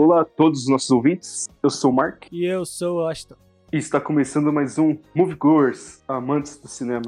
Olá 0.00 0.20
a 0.20 0.24
todos 0.24 0.60
os 0.60 0.68
nossos 0.68 0.92
ouvintes, 0.92 1.48
eu 1.60 1.68
sou 1.68 1.90
o 1.90 1.92
Mark 1.92 2.26
E 2.30 2.44
eu 2.44 2.64
sou 2.64 2.98
o 2.98 3.08
Ashton. 3.08 3.34
e 3.72 3.78
está 3.78 4.00
começando 4.00 4.52
mais 4.52 4.78
um 4.78 4.96
Moviegoers, 5.12 6.04
amantes 6.06 6.56
do 6.56 6.68
cinema. 6.68 7.02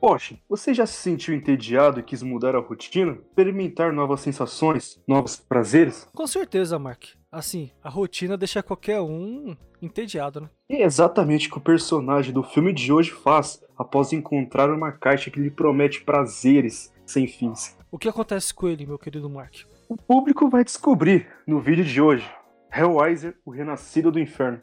Poxa, 0.00 0.38
você 0.48 0.72
já 0.72 0.86
se 0.86 0.92
sentiu 0.92 1.34
entediado 1.34 1.98
e 1.98 2.04
quis 2.04 2.22
mudar 2.22 2.54
a 2.54 2.60
rotina? 2.60 3.14
Experimentar 3.14 3.92
novas 3.92 4.20
sensações, 4.20 5.02
novos 5.08 5.34
prazeres? 5.34 6.06
Com 6.14 6.24
certeza, 6.24 6.78
Mark. 6.78 7.06
Assim, 7.32 7.72
a 7.82 7.90
rotina 7.90 8.36
deixa 8.36 8.62
qualquer 8.62 9.00
um 9.00 9.56
entediado, 9.82 10.42
né? 10.42 10.50
E 10.70 10.76
é 10.76 10.84
exatamente 10.84 11.48
o 11.48 11.50
que 11.50 11.58
o 11.58 11.60
personagem 11.60 12.32
do 12.32 12.44
filme 12.44 12.72
de 12.72 12.92
hoje 12.92 13.10
faz 13.10 13.60
após 13.76 14.12
encontrar 14.12 14.70
uma 14.70 14.92
caixa 14.92 15.32
que 15.32 15.40
lhe 15.40 15.50
promete 15.50 16.00
prazeres 16.04 16.94
sem 17.04 17.26
fins. 17.26 17.76
O 17.90 17.98
que 17.98 18.08
acontece 18.08 18.54
com 18.54 18.68
ele, 18.68 18.86
meu 18.86 19.00
querido 19.00 19.28
Mark? 19.28 19.66
O 19.88 19.96
público 19.96 20.50
vai 20.50 20.62
descobrir 20.62 21.26
no 21.46 21.62
vídeo 21.62 21.82
de 21.82 21.98
hoje. 21.98 22.30
Hellraiser, 22.70 23.34
o 23.42 23.50
renascido 23.50 24.12
do 24.12 24.20
inferno. 24.20 24.60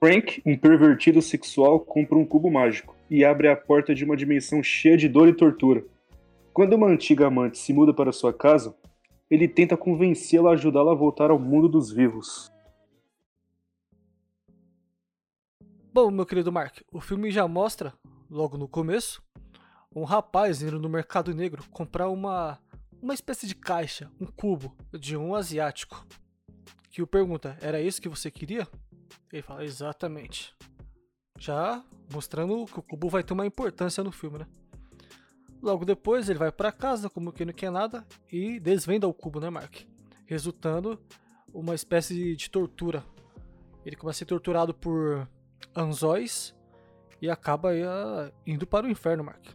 Frank, 0.00 0.40
um 0.46 0.56
pervertido 0.56 1.20
sexual, 1.20 1.78
compra 1.78 2.16
um 2.16 2.24
cubo 2.24 2.50
mágico 2.50 2.96
e 3.10 3.22
abre 3.22 3.48
a 3.48 3.56
porta 3.56 3.94
de 3.94 4.02
uma 4.02 4.16
dimensão 4.16 4.62
cheia 4.62 4.96
de 4.96 5.10
dor 5.10 5.28
e 5.28 5.34
tortura. 5.34 5.84
Quando 6.54 6.72
uma 6.72 6.86
antiga 6.86 7.26
amante 7.26 7.58
se 7.58 7.74
muda 7.74 7.92
para 7.92 8.12
sua 8.12 8.32
casa, 8.32 8.74
ele 9.30 9.46
tenta 9.46 9.76
convencê-la 9.76 10.48
a 10.48 10.52
ajudá-la 10.54 10.92
a 10.92 10.94
voltar 10.96 11.30
ao 11.30 11.38
mundo 11.38 11.68
dos 11.68 11.92
vivos. 11.92 12.50
Bom, 15.92 16.10
meu 16.10 16.24
querido 16.24 16.50
Mark, 16.50 16.80
o 16.90 16.98
filme 16.98 17.30
já 17.30 17.46
mostra, 17.46 17.92
logo 18.30 18.56
no 18.56 18.66
começo, 18.66 19.22
um 19.94 20.04
rapaz 20.04 20.62
indo 20.62 20.80
no 20.80 20.88
mercado 20.88 21.34
negro 21.34 21.62
comprar 21.70 22.08
uma, 22.08 22.58
uma 23.06 23.14
espécie 23.14 23.46
de 23.46 23.54
caixa, 23.54 24.10
um 24.20 24.26
cubo, 24.26 24.76
de 24.92 25.16
um 25.16 25.32
asiático. 25.36 26.04
Que 26.90 27.00
o 27.00 27.06
pergunta: 27.06 27.56
Era 27.60 27.80
isso 27.80 28.02
que 28.02 28.08
você 28.08 28.32
queria? 28.32 28.66
Ele 29.32 29.42
fala: 29.42 29.64
Exatamente. 29.64 30.52
Já 31.38 31.84
mostrando 32.12 32.64
que 32.66 32.80
o 32.80 32.82
cubo 32.82 33.08
vai 33.08 33.22
ter 33.22 33.32
uma 33.32 33.46
importância 33.46 34.02
no 34.02 34.10
filme, 34.10 34.38
né? 34.38 34.46
Logo 35.62 35.84
depois 35.84 36.28
ele 36.28 36.38
vai 36.38 36.50
pra 36.50 36.72
casa, 36.72 37.08
como 37.08 37.32
que 37.32 37.44
não 37.44 37.52
quer 37.52 37.70
nada, 37.70 38.04
e 38.30 38.58
desvenda 38.58 39.06
o 39.06 39.14
cubo, 39.14 39.38
né, 39.38 39.50
Mark? 39.50 39.82
Resultando 40.26 41.00
uma 41.54 41.76
espécie 41.76 42.34
de 42.34 42.50
tortura. 42.50 43.04
Ele 43.84 43.94
começa 43.94 44.16
a 44.16 44.18
ser 44.18 44.24
torturado 44.26 44.74
por 44.74 45.28
anzóis 45.76 46.56
e 47.22 47.30
acaba 47.30 47.70
ah, 47.70 48.32
indo 48.44 48.66
para 48.66 48.86
o 48.86 48.90
inferno, 48.90 49.22
Mark. 49.22 49.46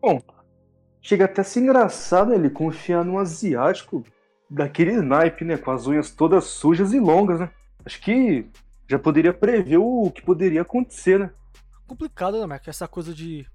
Bom, 0.00 0.20
chega 1.00 1.24
até 1.24 1.40
a 1.40 1.44
ser 1.44 1.60
engraçado 1.60 2.32
ele 2.32 2.50
confiar 2.50 3.04
num 3.04 3.18
asiático 3.18 4.04
daquele 4.48 5.00
naipe, 5.00 5.44
né? 5.44 5.56
Com 5.56 5.70
as 5.70 5.86
unhas 5.86 6.10
todas 6.10 6.44
sujas 6.44 6.92
e 6.92 7.00
longas, 7.00 7.40
né? 7.40 7.50
Acho 7.84 8.00
que 8.00 8.46
já 8.88 8.98
poderia 8.98 9.32
prever 9.32 9.78
o 9.78 10.10
que 10.10 10.22
poderia 10.22 10.62
acontecer, 10.62 11.18
né? 11.18 11.30
Complicado, 11.86 12.40
né, 12.40 12.46
Mark? 12.46 12.66
Essa 12.66 12.88
coisa 12.88 13.14
de 13.14 13.46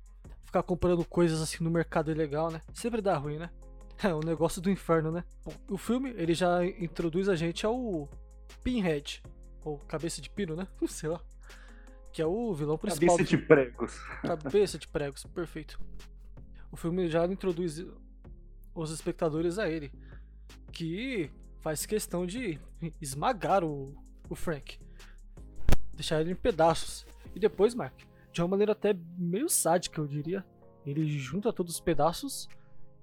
ficar 0.45 0.63
comprando 0.63 1.03
coisas 1.05 1.41
assim 1.41 1.63
no 1.63 1.69
mercado 1.69 2.11
ilegal, 2.11 2.49
né? 2.49 2.61
Sempre 2.73 3.01
dá 3.01 3.17
ruim, 3.17 3.37
né? 3.37 3.49
É 4.03 4.13
o 4.13 4.19
negócio 4.19 4.61
do 4.61 4.69
inferno, 4.69 5.09
né? 5.09 5.23
Bom, 5.45 5.53
o 5.69 5.77
filme 5.77 6.13
ele 6.17 6.33
já 6.33 6.65
introduz 6.65 7.29
a 7.29 7.35
gente 7.35 7.65
ao 7.65 8.09
Pinhead, 8.61 9.23
ou 9.63 9.77
Cabeça 9.79 10.21
de 10.21 10.29
Pino, 10.29 10.53
né? 10.53 10.67
Sei 10.89 11.07
lá. 11.07 11.21
Que 12.11 12.21
é 12.21 12.25
o 12.25 12.53
vilão 12.53 12.77
principal. 12.77 13.15
Cabeça 13.15 13.29
de 13.29 13.37
pregos. 13.37 13.97
Cabeça 14.21 14.77
de 14.77 14.87
pregos, 14.87 15.23
perfeito. 15.25 15.79
O 16.71 16.75
filme 16.75 17.07
já 17.07 17.25
introduz 17.25 17.85
os 18.73 18.91
espectadores 18.91 19.57
a 19.57 19.69
ele, 19.69 19.91
que 20.71 21.29
faz 21.61 21.85
questão 21.85 22.25
de 22.25 22.59
esmagar 23.01 23.63
o, 23.63 23.95
o 24.29 24.35
Frank, 24.35 24.77
deixar 25.93 26.21
ele 26.21 26.31
em 26.31 26.35
pedaços. 26.35 27.05
E 27.33 27.39
depois, 27.39 27.73
Mark, 27.73 28.01
de 28.31 28.41
uma 28.41 28.49
maneira 28.49 28.73
até 28.73 28.95
meio 29.17 29.49
sádica, 29.49 29.99
eu 30.01 30.07
diria, 30.07 30.45
ele 30.85 31.07
junta 31.17 31.53
todos 31.53 31.75
os 31.75 31.79
pedaços 31.79 32.47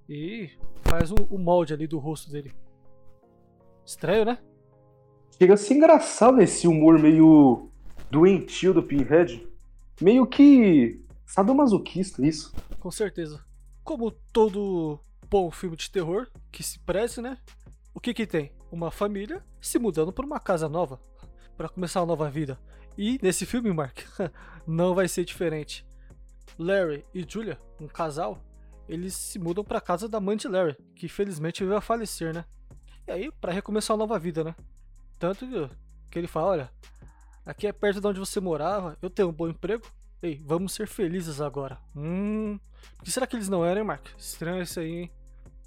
e 0.07 0.49
faz 0.83 1.11
o, 1.11 1.15
o 1.29 1.39
molde 1.39 1.73
ali 1.73 1.87
do 1.87 1.97
rosto 1.97 2.31
dele. 2.31 2.53
Estranho, 3.85 4.25
né? 4.25 4.37
Chega 5.37 5.55
a 5.55 5.57
ser 5.57 5.73
engraçado 5.73 6.39
esse 6.41 6.67
humor 6.67 6.99
meio 6.99 7.69
doentio 8.09 8.73
do 8.73 8.83
Pinhead. 8.83 9.45
Meio 9.99 10.25
que 10.27 11.03
sadomasoquista, 11.25 12.25
isso. 12.25 12.53
Com 12.79 12.91
certeza. 12.91 13.43
Como 13.83 14.11
todo 14.11 14.99
bom 15.29 15.51
filme 15.51 15.75
de 15.75 15.91
terror 15.91 16.27
que 16.51 16.63
se 16.63 16.79
preze, 16.79 17.21
né? 17.21 17.37
O 17.93 17.99
que 17.99 18.13
que 18.13 18.25
tem? 18.25 18.51
Uma 18.71 18.89
família 18.89 19.43
se 19.59 19.77
mudando 19.77 20.13
para 20.13 20.25
uma 20.25 20.39
casa 20.39 20.69
nova, 20.69 21.01
para 21.57 21.67
começar 21.67 21.99
uma 21.99 22.07
nova 22.07 22.29
vida. 22.29 22.57
E 22.97 23.19
nesse 23.21 23.45
filme, 23.45 23.73
Mark, 23.73 23.99
não 24.65 24.95
vai 24.95 25.07
ser 25.07 25.25
diferente. 25.25 25.85
Larry 26.57 27.05
e 27.13 27.25
Julia, 27.27 27.59
um 27.79 27.87
casal, 27.87 28.41
eles 28.87 29.15
se 29.15 29.37
mudam 29.37 29.63
para 29.63 29.81
casa 29.81 30.07
da 30.07 30.19
mãe 30.19 30.37
de 30.37 30.47
Larry, 30.47 30.77
que 30.95 31.09
felizmente 31.09 31.63
veio 31.63 31.75
a 31.75 31.81
falecer, 31.81 32.33
né? 32.33 32.45
E 33.07 33.11
aí, 33.11 33.31
para 33.31 33.51
recomeçar 33.51 33.95
uma 33.95 34.05
nova 34.05 34.17
vida, 34.17 34.43
né? 34.43 34.55
Tanto 35.19 35.45
que 36.09 36.19
ele 36.19 36.27
fala, 36.27 36.47
olha, 36.47 36.71
aqui 37.45 37.67
é 37.67 37.73
perto 37.73 37.99
de 37.99 38.07
onde 38.07 38.19
você 38.19 38.39
morava, 38.39 38.97
eu 39.01 39.09
tenho 39.09 39.29
um 39.29 39.33
bom 39.33 39.47
emprego, 39.47 39.85
Ei, 40.23 40.41
vamos 40.45 40.71
ser 40.71 40.87
felizes 40.87 41.41
agora. 41.41 41.77
Hum. 41.93 42.57
Por 42.95 43.03
que 43.03 43.11
será 43.11 43.27
que 43.27 43.35
eles 43.35 43.49
não 43.49 43.65
eram, 43.65 43.81
hein, 43.81 43.87
Mark? 43.87 44.05
Estranho 44.17 44.63
isso 44.63 44.79
aí, 44.79 45.01
hein? 45.01 45.11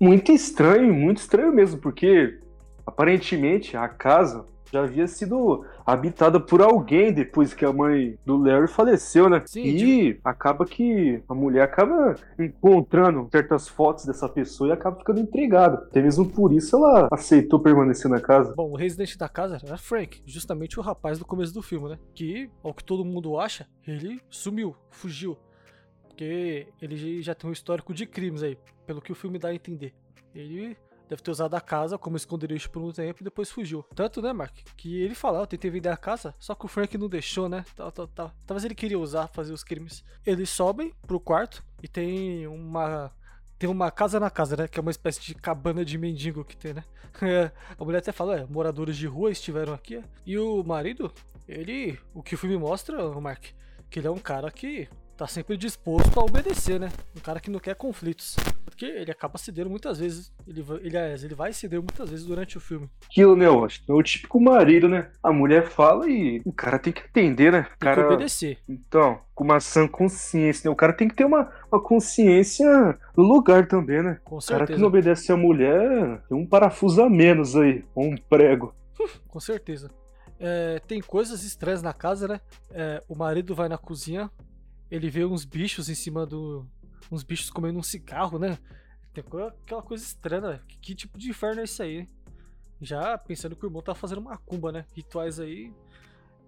Muito 0.00 0.32
estranho, 0.32 0.94
muito 0.94 1.18
estranho 1.18 1.52
mesmo, 1.54 1.78
porque 1.78 2.40
aparentemente 2.86 3.76
a 3.76 3.86
casa 3.86 4.46
já 4.72 4.82
havia 4.82 5.06
sido 5.06 5.64
habitada 5.84 6.40
por 6.40 6.60
alguém 6.60 7.12
depois 7.12 7.54
que 7.54 7.64
a 7.64 7.72
mãe 7.72 8.18
do 8.24 8.36
Larry 8.36 8.68
faleceu, 8.68 9.28
né? 9.28 9.42
Sim, 9.46 9.62
e 9.62 10.20
acaba 10.24 10.64
que 10.64 11.22
a 11.28 11.34
mulher 11.34 11.62
acaba 11.62 12.14
encontrando 12.38 13.28
certas 13.30 13.68
fotos 13.68 14.04
dessa 14.04 14.28
pessoa 14.28 14.70
e 14.70 14.72
acaba 14.72 14.98
ficando 14.98 15.20
intrigada. 15.20 15.78
Até 15.88 16.02
mesmo 16.02 16.28
por 16.28 16.52
isso 16.52 16.76
ela 16.76 17.08
aceitou 17.12 17.60
permanecer 17.60 18.10
na 18.10 18.20
casa. 18.20 18.54
Bom, 18.54 18.70
o 18.70 18.76
residente 18.76 19.16
da 19.16 19.28
casa 19.28 19.58
era 19.62 19.76
Frank, 19.76 20.22
justamente 20.26 20.78
o 20.78 20.82
rapaz 20.82 21.18
do 21.18 21.24
começo 21.24 21.54
do 21.54 21.62
filme, 21.62 21.90
né? 21.90 21.98
Que, 22.14 22.50
ao 22.62 22.74
que 22.74 22.84
todo 22.84 23.04
mundo 23.04 23.38
acha, 23.38 23.66
ele 23.86 24.20
sumiu, 24.28 24.76
fugiu. 24.90 25.36
Porque 26.02 26.66
ele 26.80 27.22
já 27.22 27.34
tem 27.34 27.48
um 27.48 27.52
histórico 27.52 27.92
de 27.92 28.06
crimes 28.06 28.42
aí, 28.42 28.58
pelo 28.86 29.02
que 29.02 29.12
o 29.12 29.14
filme 29.14 29.38
dá 29.38 29.48
a 29.48 29.54
entender. 29.54 29.92
Ele 30.34 30.76
deve 31.08 31.22
ter 31.22 31.30
usado 31.30 31.54
a 31.54 31.60
casa 31.60 31.98
como 31.98 32.16
esconderijo 32.16 32.70
por 32.70 32.82
um 32.82 32.92
tempo 32.92 33.22
e 33.22 33.24
depois 33.24 33.50
fugiu. 33.50 33.84
Tanto, 33.94 34.20
né, 34.20 34.32
Mark? 34.32 34.54
Que 34.76 35.02
ele 35.02 35.14
fala, 35.14 35.40
eu 35.40 35.46
tentei 35.46 35.70
vender 35.70 35.88
a 35.88 35.96
casa, 35.96 36.34
só 36.38 36.54
que 36.54 36.64
o 36.64 36.68
Frank 36.68 36.96
não 36.98 37.08
deixou, 37.08 37.48
né? 37.48 37.64
Tal, 37.74 37.90
tal, 37.92 38.06
tal. 38.08 38.32
Talvez 38.46 38.64
ele 38.64 38.74
queria 38.74 38.98
usar, 38.98 39.28
fazer 39.28 39.52
os 39.52 39.64
crimes. 39.64 40.04
Eles 40.24 40.50
sobem 40.50 40.92
pro 41.06 41.20
quarto 41.20 41.64
e 41.82 41.88
tem 41.88 42.46
uma. 42.46 43.12
Tem 43.58 43.70
uma 43.70 43.90
casa 43.90 44.20
na 44.20 44.28
casa, 44.28 44.54
né? 44.54 44.68
Que 44.68 44.78
é 44.78 44.82
uma 44.82 44.90
espécie 44.90 45.20
de 45.22 45.34
cabana 45.34 45.82
de 45.82 45.96
mendigo 45.96 46.44
que 46.44 46.54
tem, 46.54 46.74
né? 46.74 46.84
a 47.78 47.84
mulher 47.84 47.98
até 47.98 48.12
fala, 48.12 48.40
é, 48.40 48.46
moradores 48.46 48.96
de 48.98 49.06
rua 49.06 49.30
estiveram 49.30 49.72
aqui. 49.72 50.04
E 50.26 50.38
o 50.38 50.62
marido, 50.62 51.10
ele. 51.48 51.98
O 52.12 52.22
que 52.22 52.34
o 52.34 52.38
filme 52.38 52.58
mostra, 52.58 53.08
Mark, 53.18 53.46
que 53.88 53.98
ele 53.98 54.08
é 54.08 54.10
um 54.10 54.18
cara 54.18 54.50
que 54.50 54.88
tá 55.16 55.26
sempre 55.26 55.56
disposto 55.56 56.20
a 56.20 56.24
obedecer, 56.24 56.78
né? 56.78 56.90
Um 57.16 57.20
cara 57.20 57.40
que 57.40 57.50
não 57.50 57.58
quer 57.58 57.74
conflitos. 57.74 58.36
Porque 58.64 58.84
ele 58.84 59.10
acaba 59.10 59.38
cedendo 59.38 59.70
muitas 59.70 59.98
vezes. 59.98 60.30
Ele, 60.46 60.64
ele, 60.82 60.96
ele 60.96 61.34
vai 61.34 61.52
ceder 61.52 61.80
muitas 61.80 62.10
vezes 62.10 62.26
durante 62.26 62.58
o 62.58 62.60
filme. 62.60 62.88
Aquilo, 63.06 63.34
né, 63.34 63.46
eu 63.46 63.64
acho. 63.64 63.80
É 63.88 63.92
o 63.92 64.02
típico 64.02 64.40
marido, 64.40 64.88
né? 64.88 65.10
A 65.22 65.32
mulher 65.32 65.70
fala 65.70 66.08
e 66.08 66.42
o 66.44 66.52
cara 66.52 66.78
tem 66.78 66.92
que 66.92 67.00
atender, 67.00 67.50
né? 67.50 67.60
O 67.60 67.64
Tem 67.64 67.78
cara... 67.78 68.02
que 68.02 68.12
obedecer. 68.12 68.58
Então, 68.68 69.18
com 69.34 69.44
uma 69.44 69.58
sã 69.58 69.88
consciência, 69.88 70.68
né? 70.68 70.72
O 70.72 70.76
cara 70.76 70.92
tem 70.92 71.08
que 71.08 71.14
ter 71.14 71.24
uma, 71.24 71.50
uma 71.72 71.82
consciência 71.82 72.98
no 73.16 73.24
lugar 73.24 73.66
também, 73.66 74.02
né? 74.02 74.20
Com 74.22 74.36
O 74.36 74.40
cara 74.40 74.60
que 74.60 74.72
certeza. 74.72 74.80
não 74.80 74.88
obedece 74.88 75.32
a 75.32 75.36
mulher 75.36 76.20
tem 76.28 76.36
um 76.36 76.46
parafuso 76.46 77.02
a 77.02 77.08
menos 77.08 77.56
aí, 77.56 77.84
ou 77.94 78.04
um 78.04 78.16
prego. 78.16 78.74
Com 79.28 79.40
certeza. 79.40 79.90
É, 80.38 80.80
tem 80.86 81.00
coisas 81.00 81.42
estranhas 81.42 81.82
na 81.82 81.94
casa, 81.94 82.28
né? 82.28 82.40
É, 82.70 83.02
o 83.08 83.16
marido 83.16 83.54
vai 83.54 83.68
na 83.68 83.78
cozinha, 83.78 84.30
ele 84.90 85.10
vê 85.10 85.24
uns 85.24 85.44
bichos 85.44 85.88
em 85.88 85.94
cima 85.94 86.24
do. 86.26 86.66
uns 87.10 87.22
bichos 87.22 87.50
comendo 87.50 87.78
um 87.78 87.82
cigarro, 87.82 88.38
né? 88.38 88.58
Tem 89.12 89.24
aquela 89.62 89.82
coisa 89.82 90.04
estranha, 90.04 90.52
né? 90.52 90.60
Que, 90.68 90.78
que 90.78 90.94
tipo 90.94 91.18
de 91.18 91.30
inferno 91.30 91.60
é 91.60 91.64
isso 91.64 91.82
aí? 91.82 91.98
hein? 91.98 92.08
Já 92.80 93.16
pensando 93.16 93.56
que 93.56 93.64
o 93.64 93.68
irmão 93.68 93.82
tá 93.82 93.94
fazendo 93.94 94.20
macumba, 94.20 94.70
né? 94.70 94.84
Rituais 94.94 95.40
aí. 95.40 95.72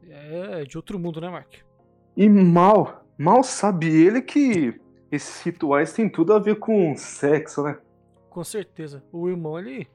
É 0.06 0.64
de 0.64 0.76
outro 0.76 0.98
mundo, 0.98 1.20
né, 1.20 1.28
Mark? 1.28 1.54
E 2.16 2.28
mal, 2.28 3.06
mal 3.16 3.42
sabe 3.42 3.88
ele 3.88 4.20
que 4.20 4.78
esses 5.10 5.42
rituais 5.42 5.92
têm 5.92 6.08
tudo 6.08 6.32
a 6.32 6.38
ver 6.38 6.58
com 6.58 6.94
sexo, 6.96 7.62
né? 7.62 7.78
Com 8.28 8.44
certeza. 8.44 9.02
O 9.10 9.28
irmão, 9.28 9.58
ele 9.58 9.88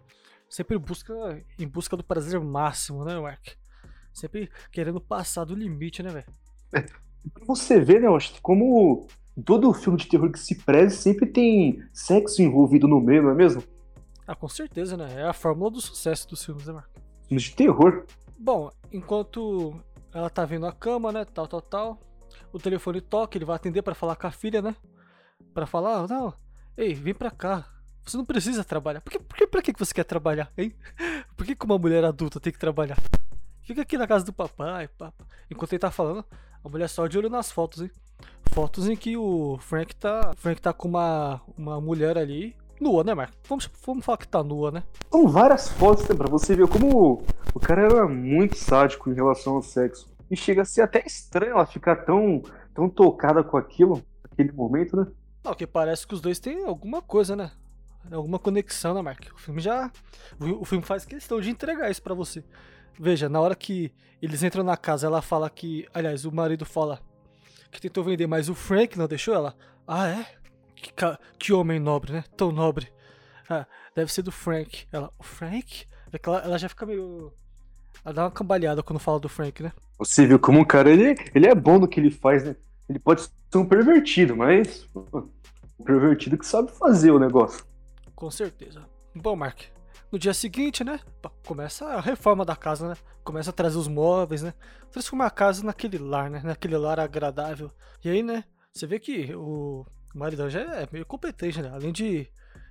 sempre 0.49 0.77
busca 0.77 1.13
em 1.59 1.67
busca 1.67 1.95
do 1.95 2.03
prazer 2.03 2.39
máximo, 2.39 3.05
né, 3.05 3.19
Mark? 3.19 3.49
Sempre 4.11 4.49
querendo 4.71 4.99
passar 4.99 5.45
do 5.45 5.55
limite, 5.55 6.01
né, 6.01 6.09
velho? 6.09 6.93
Você 7.45 7.79
ver, 7.79 8.01
né, 8.01 8.07
que 8.19 8.41
como 8.41 9.07
todo 9.45 9.73
filme 9.73 9.97
de 9.97 10.07
terror 10.07 10.31
que 10.31 10.39
se 10.39 10.55
preze 10.55 10.97
sempre 10.97 11.25
tem 11.25 11.83
sexo 11.91 12.41
envolvido 12.41 12.87
no 12.87 13.01
meio, 13.01 13.23
não 13.23 13.31
é 13.31 13.35
mesmo? 13.35 13.63
Ah, 14.27 14.35
com 14.35 14.47
certeza, 14.47 14.95
né? 14.95 15.21
É 15.21 15.23
a 15.23 15.33
fórmula 15.33 15.71
do 15.71 15.81
sucesso 15.81 16.27
dos 16.29 16.43
filmes, 16.43 16.67
né, 16.67 16.73
Marco? 16.73 16.89
Filmes 17.27 17.43
de 17.43 17.55
terror. 17.55 18.05
Bom, 18.37 18.69
enquanto 18.91 19.75
ela 20.13 20.29
tá 20.29 20.45
vendo 20.45 20.65
a 20.65 20.71
cama, 20.71 21.11
né? 21.11 21.25
Tal, 21.25 21.47
tal, 21.47 21.61
tal. 21.61 21.99
O 22.51 22.59
telefone 22.59 23.01
toca, 23.01 23.37
ele 23.37 23.45
vai 23.45 23.55
atender 23.55 23.81
para 23.81 23.95
falar 23.95 24.15
com 24.15 24.27
a 24.27 24.31
filha, 24.31 24.61
né? 24.61 24.75
Para 25.53 25.65
falar, 25.65 26.07
não, 26.07 26.33
ei, 26.77 26.93
vem 26.93 27.13
pra 27.13 27.31
cá. 27.31 27.67
Você 28.05 28.17
não 28.17 28.25
precisa 28.25 28.63
trabalhar. 28.63 29.01
Por 29.01 29.11
que, 29.11 29.19
por 29.19 29.37
que, 29.37 29.47
pra 29.47 29.61
que 29.61 29.73
você 29.77 29.93
quer 29.93 30.03
trabalhar, 30.03 30.51
hein? 30.57 30.75
Por 31.37 31.45
que, 31.45 31.55
que 31.55 31.65
uma 31.65 31.77
mulher 31.77 32.03
adulta 32.03 32.39
tem 32.39 32.51
que 32.51 32.59
trabalhar? 32.59 32.97
Fica 33.61 33.81
aqui 33.81 33.97
na 33.97 34.05
casa 34.05 34.25
do 34.25 34.33
papai, 34.33 34.89
papa. 34.89 35.25
Enquanto 35.49 35.71
ele 35.71 35.79
tá 35.79 35.89
falando, 35.89 36.25
a 36.63 36.69
mulher 36.69 36.87
só 36.87 37.07
de 37.07 37.17
olho 37.17 37.29
nas 37.29 37.51
fotos, 37.51 37.81
hein? 37.81 37.91
Fotos 38.53 38.87
em 38.87 38.95
que 38.95 39.17
o 39.17 39.57
Frank 39.59 39.95
tá. 39.95 40.31
Frank 40.37 40.61
tá 40.61 40.71
com 40.71 40.87
uma, 40.87 41.41
uma 41.57 41.81
mulher 41.81 42.17
ali. 42.17 42.55
Nua, 42.79 43.03
né, 43.03 43.13
Marco? 43.13 43.35
Vamos, 43.47 43.69
vamos 43.85 44.03
falar 44.03 44.17
que 44.17 44.27
tá 44.27 44.43
nua, 44.43 44.71
né? 44.71 44.83
São 45.11 45.27
várias 45.27 45.69
fotos 45.69 46.07
né, 46.07 46.15
pra 46.15 46.27
você 46.27 46.55
ver 46.55 46.67
como 46.67 47.23
o 47.53 47.59
cara 47.59 47.83
era 47.83 48.07
muito 48.07 48.57
sádico 48.57 49.09
em 49.09 49.13
relação 49.13 49.55
ao 49.55 49.61
sexo. 49.61 50.11
E 50.29 50.35
chega 50.35 50.63
a 50.63 50.65
ser 50.65 50.81
até 50.81 51.03
estranho 51.05 51.53
ela 51.53 51.65
ficar 51.65 51.97
tão, 51.97 52.41
tão 52.73 52.89
tocada 52.89 53.43
com 53.43 53.57
aquilo, 53.57 54.01
naquele 54.23 54.51
momento, 54.51 54.97
né? 54.97 55.07
Não, 55.43 55.53
que 55.53 55.67
parece 55.67 56.07
que 56.07 56.13
os 56.13 56.21
dois 56.21 56.39
têm 56.39 56.65
alguma 56.65 57.01
coisa, 57.01 57.35
né? 57.35 57.51
Alguma 58.11 58.39
conexão, 58.39 58.93
né, 58.93 59.01
Mark? 59.01 59.25
O 59.33 59.37
filme 59.37 59.61
já. 59.61 59.91
O 60.39 60.65
filme 60.65 60.83
faz 60.83 61.05
questão 61.05 61.39
de 61.39 61.49
entregar 61.49 61.89
isso 61.89 62.01
para 62.01 62.13
você. 62.13 62.43
Veja, 62.99 63.27
na 63.27 63.39
hora 63.39 63.55
que 63.55 63.91
eles 64.21 64.43
entram 64.43 64.63
na 64.63 64.77
casa, 64.77 65.07
ela 65.07 65.21
fala 65.21 65.49
que. 65.49 65.87
Aliás, 65.93 66.25
o 66.25 66.31
marido 66.31 66.65
fala 66.65 66.99
que 67.71 67.81
tentou 67.81 68.03
vender, 68.03 68.27
mas 68.27 68.49
o 68.49 68.55
Frank 68.55 68.97
não 68.97 69.07
deixou 69.07 69.33
ela. 69.33 69.55
Ah, 69.87 70.07
é? 70.07 70.25
Que, 70.75 70.91
que 71.39 71.53
homem 71.53 71.79
nobre, 71.79 72.13
né? 72.13 72.23
Tão 72.37 72.51
nobre. 72.51 72.87
Ah, 73.49 73.65
deve 73.95 74.11
ser 74.11 74.21
do 74.21 74.31
Frank. 74.31 74.85
Ela, 74.91 75.11
o 75.19 75.23
Frank? 75.23 75.85
É 76.11 76.19
ela, 76.23 76.39
ela 76.39 76.57
já 76.57 76.69
fica 76.69 76.85
meio. 76.85 77.33
Ela 78.05 78.13
dá 78.13 78.23
uma 78.25 78.31
cambalhada 78.31 78.83
quando 78.83 78.99
fala 78.99 79.19
do 79.19 79.29
Frank, 79.29 79.61
né? 79.61 79.71
Você 79.97 80.25
viu 80.25 80.39
como 80.39 80.59
um 80.59 80.65
cara, 80.65 80.89
ele, 80.89 81.15
ele 81.33 81.47
é 81.47 81.55
bom 81.55 81.79
no 81.79 81.87
que 81.87 81.99
ele 81.99 82.11
faz, 82.11 82.43
né? 82.43 82.55
Ele 82.89 82.99
pode 82.99 83.21
ser 83.21 83.57
um 83.57 83.65
pervertido, 83.65 84.35
mas. 84.35 84.87
Um 84.95 85.83
pervertido 85.83 86.37
que 86.37 86.45
sabe 86.45 86.71
fazer 86.71 87.11
o 87.11 87.19
negócio. 87.19 87.65
Com 88.15 88.29
certeza. 88.29 88.85
Bom, 89.15 89.35
Mark, 89.35 89.63
no 90.13 90.19
dia 90.19 90.33
seguinte, 90.33 90.83
né? 90.83 90.99
Começa 91.43 91.85
a 91.87 91.99
reforma 91.99 92.45
da 92.45 92.55
casa, 92.55 92.87
né? 92.87 92.95
Começa 93.23 93.49
a 93.49 93.53
trazer 93.53 93.79
os 93.79 93.87
móveis, 93.87 94.43
né? 94.43 94.53
Transformar 94.91 95.25
a 95.25 95.31
casa 95.31 95.65
naquele 95.65 95.97
lar, 95.97 96.29
né? 96.29 96.39
Naquele 96.43 96.77
lar 96.77 96.99
agradável. 96.99 97.71
E 98.05 98.09
aí, 98.09 98.21
né? 98.21 98.43
Você 98.71 98.85
vê 98.85 98.99
que 98.99 99.33
o 99.33 99.83
marido 100.13 100.47
já 100.51 100.61
é 100.61 100.87
meio 100.91 101.03
competente, 101.03 101.63
né? 101.63 101.71
Além 101.73 101.91
de 101.91 102.27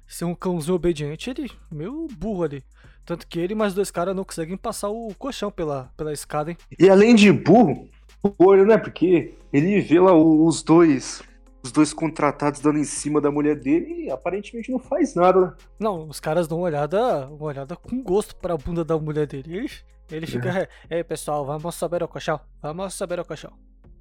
ser 0.06 0.24
um 0.24 0.36
cãozinho 0.36 0.76
obediente, 0.76 1.30
ele 1.30 1.50
é 1.50 1.74
meio 1.74 2.06
burro 2.16 2.44
ali. 2.44 2.64
Tanto 3.04 3.26
que 3.26 3.40
ele 3.40 3.54
e 3.54 3.56
mais 3.56 3.74
dois 3.74 3.90
caras 3.90 4.14
não 4.14 4.22
conseguem 4.22 4.56
passar 4.56 4.90
o 4.90 5.12
colchão 5.18 5.50
pela, 5.50 5.90
pela 5.96 6.12
escada, 6.12 6.52
hein? 6.52 6.56
E 6.78 6.88
além 6.88 7.16
de 7.16 7.32
burro, 7.32 7.88
o 8.22 8.32
olho, 8.38 8.64
né? 8.64 8.78
Porque 8.78 9.34
ele 9.52 9.80
vê 9.80 9.98
lá 9.98 10.14
os 10.14 10.62
dois 10.62 11.20
os 11.62 11.70
dois 11.70 11.93
contratados 11.93 12.61
dando 12.61 12.79
em 12.79 12.85
cima 12.85 13.20
da 13.20 13.31
mulher 13.31 13.56
dele 13.56 14.06
e 14.06 14.11
aparentemente 14.11 14.70
não 14.70 14.79
faz 14.79 15.14
nada, 15.14 15.41
né? 15.41 15.53
Não, 15.79 16.09
os 16.09 16.19
caras 16.19 16.49
dão 16.49 16.59
uma 16.59 16.67
olhada, 16.67 17.29
uma 17.29 17.44
olhada 17.44 17.76
com 17.76 18.03
gosto 18.03 18.35
pra 18.37 18.56
bunda 18.56 18.85
da 18.85 18.99
mulher 18.99 19.26
dele. 19.26 19.59
Ele, 19.59 19.70
ele 20.11 20.26
fica, 20.26 20.69
é. 20.91 20.97
ei 20.97 21.05
pessoal, 21.05 21.47
vamos 21.47 21.75
saber 21.75 22.03
o 22.03 22.09
colchão, 22.09 22.41
vamos 22.61 22.94
saber 22.94 23.20
o 23.20 23.25
colchão. 23.25 23.53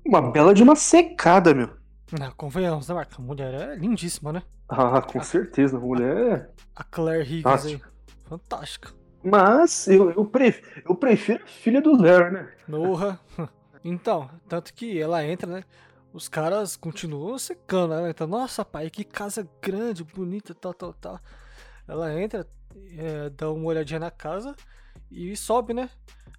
Uma 0.06 0.22
bela 0.22 0.54
de 0.54 0.64
uma 0.64 0.76
secada, 0.76 1.54
meu. 1.54 1.70
Não, 2.12 2.32
convenhamos, 2.32 2.88
né, 2.88 2.96
Marca? 2.96 3.16
A 3.18 3.22
mulher 3.22 3.54
é 3.54 3.76
lindíssima, 3.76 4.34
né? 4.34 4.44
Ah, 4.68 5.02
com 5.02 5.20
a, 5.20 5.24
certeza, 5.24 5.78
a 5.78 5.80
mulher 5.80 6.18
é. 6.18 6.50
A 6.76 6.84
Claire 6.84 7.24
Higgins 7.24 7.66
aí. 7.66 7.82
Fantástica. 8.28 8.92
Mas 9.24 9.88
eu, 9.88 10.12
eu, 10.12 10.26
prefiro, 10.26 10.82
eu 10.90 10.96
prefiro 10.96 11.44
a 11.44 11.48
filha 11.48 11.82
do 11.82 11.96
Larry, 11.96 12.34
né? 12.34 12.50
Porra. 12.70 13.20
Então, 13.84 14.30
tanto 14.48 14.76
que 14.76 15.02
ela 15.02 15.26
entra, 15.26 15.52
né? 15.52 15.64
Os 16.14 16.28
caras 16.28 16.76
continuam 16.76 17.38
secando. 17.38 17.94
Ela 17.94 18.10
entra, 18.10 18.28
nossa 18.28 18.64
pai, 18.66 18.90
que 18.90 19.04
casa 19.04 19.48
grande, 19.62 20.04
bonita, 20.04 20.54
tal, 20.54 20.74
tal, 20.74 20.94
tal. 20.94 21.20
Ela 21.88 22.20
entra, 22.22 22.48
é, 22.98 23.30
dá 23.30 23.52
uma 23.52 23.66
olhadinha 23.66 24.00
na 24.00 24.12
casa 24.12 24.56
e 25.10 25.36
sobe, 25.36 25.74
né? 25.74 25.90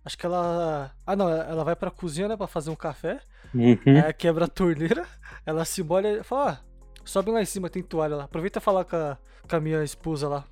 Acho 0.04 0.18
que 0.18 0.26
ela. 0.26 0.90
Ah, 1.06 1.14
não, 1.16 1.28
ela 1.28 1.64
vai 1.64 1.76
pra 1.76 1.90
cozinha, 1.90 2.28
né, 2.28 2.36
pra 2.36 2.46
fazer 2.46 2.70
um 2.70 2.76
café. 2.76 3.20
Uhum. 3.54 4.02
Aí 4.04 4.12
quebra 4.12 4.46
a 4.46 4.48
torneira, 4.48 5.06
ela 5.46 5.64
se 5.64 5.82
molha 5.82 6.20
e 6.20 6.22
fala: 6.24 6.52
ah, 6.52 6.58
sobe 7.04 7.30
lá 7.30 7.40
em 7.40 7.46
cima, 7.46 7.70
tem 7.70 7.82
toalha 7.82 8.16
lá. 8.16 8.24
Aproveita 8.24 8.58
e 8.58 8.62
falar 8.62 8.84
com 8.84 8.96
a, 8.96 9.18
com 9.48 9.56
a 9.56 9.60
minha 9.60 9.82
esposa 9.84 10.28
lá. 10.28 10.44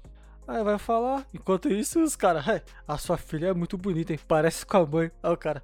Aí 0.47 0.65
vai 0.65 0.79
falar, 0.79 1.25
enquanto 1.33 1.69
isso, 1.69 2.03
os 2.03 2.17
caras, 2.17 2.45
a 2.87 2.99
sua 2.99 3.17
filha 3.17 3.49
é 3.49 3.55
muito 3.55 3.79
bonita, 3.79 4.13
hein? 4.13 4.19
Parece 4.27 4.67
com 4.67 4.77
a 4.79 4.87
mãe. 4.87 5.11
Aí 5.23 5.33
o 5.33 5.37
cara, 5.37 5.63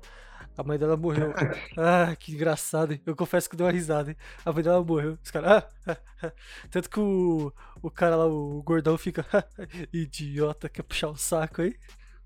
a 0.56 0.62
mãe 0.62 0.78
dela 0.78 0.96
morreu. 0.96 1.32
ah, 1.76 2.14
que 2.18 2.32
engraçado, 2.32 2.92
hein? 2.92 3.00
Eu 3.04 3.14
confesso 3.14 3.48
que 3.48 3.56
deu 3.56 3.66
uma 3.66 3.72
risada, 3.72 4.10
hein? 4.10 4.16
A 4.44 4.52
mãe 4.52 4.62
dela 4.62 4.82
morreu. 4.82 5.18
Os 5.22 5.30
caras. 5.30 5.64
Ah, 5.86 5.96
ah, 6.22 6.32
Tanto 6.70 6.88
que 6.88 6.98
o, 6.98 7.52
o 7.82 7.90
cara 7.90 8.16
lá, 8.16 8.26
o 8.26 8.62
gordão, 8.62 8.96
fica. 8.96 9.24
Idiota, 9.92 10.68
quer 10.68 10.82
puxar 10.82 11.08
o 11.08 11.16
saco 11.16 11.62
aí. 11.62 11.74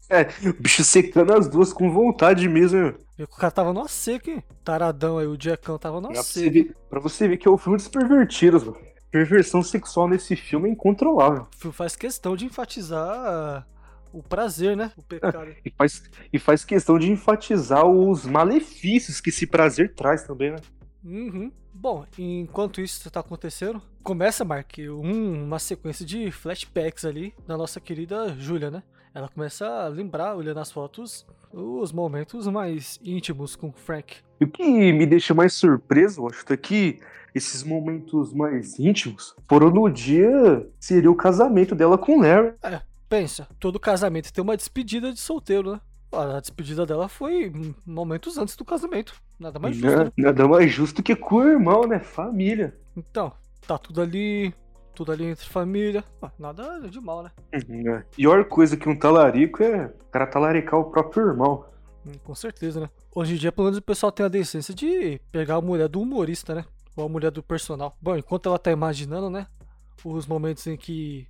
É, 0.09 0.23
o 0.49 0.53
bicho 0.53 0.83
secando 0.83 1.33
as 1.33 1.49
duas 1.49 1.73
com 1.73 1.91
vontade 1.91 2.49
mesmo. 2.49 2.95
E 3.19 3.23
o 3.23 3.29
cara 3.29 3.51
tava 3.51 3.73
no 3.73 3.87
seco, 3.89 4.31
hein? 4.31 4.43
Taradão 4.65 5.19
aí, 5.19 5.27
o 5.27 5.41
Jackão 5.41 5.79
tava 5.79 6.01
no 6.01 6.15
seco. 6.23 6.69
Pra, 6.69 6.75
pra 6.91 7.01
você 7.01 7.29
ver 7.29 7.37
que 7.37 7.47
é 7.47 7.51
o 7.51 7.59
filme 7.59 7.77
dos 7.77 7.89
pervertidos, 7.89 8.65
mano. 8.65 8.79
Perversão 9.11 9.63
sexual 9.63 10.09
nesse 10.09 10.37
filme 10.37 10.69
é 10.69 10.73
incontrolável. 10.73 11.49
O 11.55 11.57
filme 11.57 11.77
faz 11.77 11.97
questão 11.97 12.37
de 12.37 12.47
enfatizar 12.47 13.67
o 14.13 14.23
prazer, 14.23 14.77
né? 14.77 14.93
O 14.97 15.03
pecado. 15.03 15.55
e, 15.65 15.71
faz, 15.71 16.03
e 16.33 16.39
faz 16.39 16.65
questão 16.65 16.99
de 16.99 17.11
enfatizar 17.11 17.87
os 17.87 18.25
malefícios 18.25 19.21
que 19.21 19.31
esse 19.31 19.47
prazer 19.47 19.95
traz 19.95 20.25
também, 20.25 20.51
né? 20.53 20.59
Uhum. 21.05 21.51
Bom, 21.73 22.05
enquanto 22.19 22.81
isso 22.81 23.07
está 23.07 23.21
acontecendo, 23.21 23.81
começa, 24.03 24.45
Mark, 24.45 24.79
um, 24.79 25.45
uma 25.45 25.59
sequência 25.59 26.05
de 26.05 26.31
flashbacks 26.31 27.05
ali 27.05 27.35
da 27.47 27.57
nossa 27.57 27.81
querida 27.81 28.35
Julia, 28.37 28.71
né? 28.71 28.83
Ela 29.15 29.29
começa 29.29 29.67
a 29.67 29.89
lembrar, 29.89 30.37
olhando 30.37 30.61
as 30.61 30.71
fotos, 30.71 31.27
os 31.53 31.91
momentos 31.91 32.47
mais 32.47 33.01
íntimos 33.03 33.57
com 33.57 33.73
Frank. 33.73 34.17
E 34.41 34.45
o 34.45 34.49
que 34.49 34.93
me 34.93 35.07
deixa 35.07 35.35
mais 35.35 35.55
surpreso, 35.55 36.27
acho, 36.27 36.45
é 36.53 36.57
que 36.57 37.01
esses 37.35 37.63
momentos 37.63 38.33
mais 38.33 38.79
íntimos 38.79 39.35
foram 39.49 39.71
no 39.71 39.89
dia 39.89 40.67
seria 40.79 41.11
o 41.11 41.17
casamento 41.17 41.75
dela 41.75 41.97
com 41.97 42.21
Larry. 42.21 42.55
É, 42.63 42.81
Pensa, 43.11 43.49
todo 43.59 43.81
casamento 43.81 44.33
tem 44.33 44.41
uma 44.41 44.57
despedida 44.57 45.13
de 45.13 45.19
solteiro, 45.19 45.73
né? 45.73 45.81
A 46.13 46.39
despedida 46.39 46.87
dela 46.87 47.09
foi 47.09 47.53
momentos 47.85 48.39
antes 48.39 48.55
do 48.55 48.65
casamento. 48.65 49.21
Nada 49.37 49.59
mais 49.59 49.75
justo. 49.75 50.05
Né? 50.05 50.13
Nada 50.17 50.47
mais 50.47 50.71
justo 50.71 51.03
que 51.03 51.17
com 51.17 51.39
o 51.39 51.49
irmão, 51.49 51.89
né? 51.89 51.99
Família. 51.99 52.79
Então, 52.97 53.33
tá 53.67 53.77
tudo 53.77 54.01
ali, 54.01 54.55
tudo 54.95 55.11
ali 55.11 55.25
entre 55.25 55.45
família. 55.45 56.05
Nada 56.39 56.89
de 56.89 57.01
mal, 57.01 57.25
né? 57.25 57.33
Uhum, 57.53 57.97
é. 57.97 58.05
Pior 58.15 58.45
coisa 58.45 58.77
que 58.77 58.89
um 58.89 58.97
talarico 58.97 59.61
é 59.61 59.87
o 59.87 60.05
cara 60.13 60.29
talaricar 60.29 60.79
o 60.79 60.85
próprio 60.85 61.27
irmão. 61.27 61.65
Hum, 62.07 62.13
com 62.23 62.35
certeza, 62.37 62.79
né? 62.79 62.91
Hoje 63.13 63.35
em 63.35 63.39
dia, 63.39 63.51
pelo 63.51 63.65
menos, 63.65 63.79
o 63.79 63.83
pessoal 63.83 64.13
tem 64.13 64.25
a 64.25 64.29
decência 64.29 64.73
de 64.73 65.21
pegar 65.33 65.57
a 65.57 65.61
mulher 65.61 65.89
do 65.89 66.01
humorista, 66.01 66.55
né? 66.55 66.65
Ou 66.95 67.07
a 67.07 67.09
mulher 67.09 67.33
do 67.33 67.43
personal. 67.43 67.97
Bom, 68.01 68.17
enquanto 68.17 68.49
ela 68.49 68.59
tá 68.59 68.71
imaginando, 68.71 69.29
né? 69.29 69.49
Os 70.05 70.29
momentos 70.29 70.65
em 70.69 70.77
que 70.77 71.27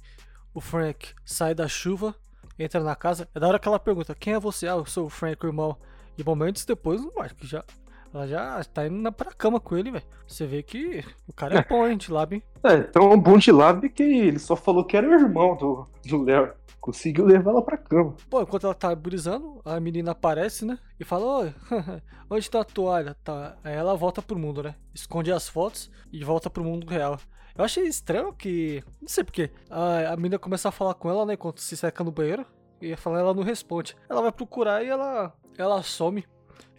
o 0.55 0.61
Frank 0.61 1.15
sai 1.25 1.55
da 1.55 1.69
chuva, 1.69 2.15
entra 2.59 2.81
na 2.81 2.97
casa. 2.97 3.29
É 3.35 3.41
da 3.41 3.49
hora 3.49 3.59
que 3.59 3.69
ela 3.69 3.79
pergunta: 3.79 4.15
Quem 4.15 4.35
é 4.35 4.41
você? 4.41 4.67
Ah, 4.67 4.73
eu 4.73 4.87
sou 4.87 5.07
o 5.07 5.11
Frank, 5.11 5.45
o 5.45 5.49
irmão. 5.49 5.77
E 6.19 6.25
momentos 6.25 6.65
depois, 6.65 7.01
o 7.01 7.13
Mark 7.17 7.37
já. 7.43 7.65
Ela 8.13 8.27
já 8.27 8.65
tá 8.65 8.87
indo 8.87 9.13
pra 9.13 9.33
cama 9.33 9.61
com 9.61 9.77
ele, 9.77 9.91
velho. 9.91 10.05
Você 10.27 10.47
vê 10.47 10.63
que 10.63 11.05
o 11.29 11.33
cara 11.33 11.57
é, 11.57 11.59
é. 11.59 11.65
bom, 11.65 11.87
hein, 11.87 11.97
de 11.97 12.11
lab, 12.11 12.35
hein? 12.35 12.43
É, 12.63 12.79
tão 12.83 13.19
bom 13.19 13.39
de 13.39 13.53
lab 13.53 13.89
que 13.89 14.03
ele 14.03 14.39
só 14.39 14.57
falou 14.57 14.85
que 14.85 14.97
era 14.97 15.09
o 15.09 15.15
irmão 15.15 15.57
do, 15.57 15.87
do 16.05 16.23
Léo. 16.23 16.53
Conseguiu 16.81 17.27
levar 17.27 17.51
ela 17.51 17.63
pra 17.63 17.77
cama. 17.77 18.17
Pô, 18.29 18.41
enquanto 18.41 18.65
ela 18.65 18.75
tá 18.75 18.95
brisando, 18.95 19.61
a 19.65 19.79
menina 19.79 20.13
aparece, 20.13 20.65
né? 20.65 20.79
E 20.99 21.05
fala: 21.05 21.41
Oi, 21.41 21.55
onde 22.31 22.51
tá 22.51 22.61
a 22.61 22.65
toalha? 22.65 23.15
Tá. 23.23 23.57
Aí 23.63 23.75
ela 23.75 23.95
volta 23.95 24.23
pro 24.23 24.39
mundo, 24.39 24.63
né? 24.63 24.75
Esconde 24.95 25.31
as 25.31 25.47
fotos 25.47 25.91
e 26.11 26.25
volta 26.25 26.49
pro 26.49 26.65
mundo 26.65 26.89
real. 26.89 27.19
Eu 27.57 27.65
achei 27.65 27.85
estranho 27.85 28.33
que. 28.33 28.83
Não 29.01 29.09
sei 29.09 29.23
porquê. 29.23 29.51
A, 29.69 30.13
a 30.13 30.17
menina 30.17 30.39
começa 30.39 30.71
a 30.71 30.73
falar 30.73 30.95
com 30.95 31.11
ela, 31.11 31.27
né? 31.27 31.35
Enquanto 31.35 31.61
se 31.61 31.77
seca 31.77 32.03
no 32.03 32.11
banheiro. 32.11 32.47
E 32.81 32.97
falar 32.97 33.21
ela 33.21 33.35
não 33.35 33.43
responde. 33.43 33.95
Ela 34.09 34.23
vai 34.23 34.33
procurar 34.33 34.83
e 34.83 34.89
ela. 34.89 35.35
Ela 35.59 35.83
some. 35.83 36.25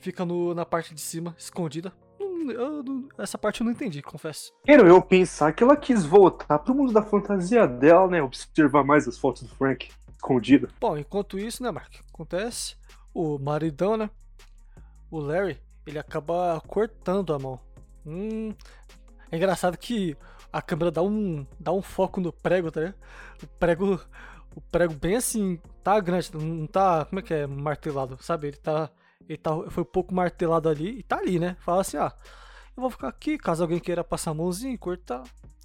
Fica 0.02 0.26
no, 0.26 0.54
na 0.54 0.66
parte 0.66 0.94
de 0.94 1.00
cima, 1.00 1.36
escondida. 1.38 1.94
Eu, 2.20 2.52
eu, 2.52 3.10
essa 3.20 3.38
parte 3.38 3.62
eu 3.62 3.66
não 3.66 3.72
entendi, 3.72 4.02
confesso. 4.02 4.52
Quero 4.66 4.88
eu 4.88 5.00
pensar 5.00 5.54
que 5.54 5.64
ela 5.64 5.78
quis 5.78 6.04
voltar 6.04 6.58
pro 6.60 6.74
mundo 6.74 6.92
da 6.92 7.04
fantasia 7.04 7.68
dela, 7.68 8.08
né? 8.08 8.22
Observar 8.22 8.84
mais 8.84 9.08
as 9.08 9.18
fotos 9.18 9.44
do 9.44 9.56
Frank 9.56 9.90
escondida. 10.16 10.70
Bom, 10.80 10.98
enquanto 10.98 11.38
isso, 11.38 11.62
né, 11.62 11.70
Mark? 11.70 11.94
Acontece. 12.12 12.76
O 13.14 13.38
maridão, 13.38 13.96
né? 13.96 14.10
O 15.10 15.20
Larry, 15.20 15.60
ele 15.86 16.00
acaba 16.00 16.62
cortando 16.68 17.34
a 17.34 17.40
mão. 17.40 17.60
Hum. 18.06 18.54
É 19.32 19.38
engraçado 19.38 19.78
que 19.78 20.18
a 20.52 20.62
câmera 20.62 20.92
dá 20.92 21.02
um, 21.02 21.46
dá 21.60 21.72
um 21.72 21.82
foco 21.82 22.20
no 22.20 22.34
prego, 22.34 22.72
tá 22.72 22.82
ligado? 22.82 22.96
O 23.44 23.48
prego, 23.48 24.02
o 24.56 24.62
prego 24.62 24.94
bem 24.94 25.16
assim, 25.16 25.60
tá 25.84 26.00
grande, 26.00 26.32
não 26.34 26.68
tá, 26.68 27.06
como 27.06 27.20
é 27.20 27.24
que 27.24 27.34
é, 27.34 27.48
martelado, 27.48 28.18
sabe? 28.22 28.48
Ele 28.48 28.58
tá, 28.58 28.90
ele 29.28 29.38
tá, 29.38 29.52
foi 29.70 29.84
um 29.84 29.92
pouco 29.92 30.14
martelado 30.14 30.70
ali 30.70 31.00
e 31.00 31.04
tá 31.04 31.18
ali, 31.18 31.40
né? 31.40 31.56
Fala 31.60 31.82
assim, 31.82 31.98
ah, 31.98 32.12
eu 32.76 32.82
vou 32.82 32.90
ficar 32.90 33.08
aqui, 33.08 33.38
caso 33.38 33.64
alguém 33.64 33.80
queira 33.80 34.04
passar 34.04 34.32
a 34.32 34.34
mãozinha 34.34 34.74
e 34.74 34.78
cortar, 34.78 35.24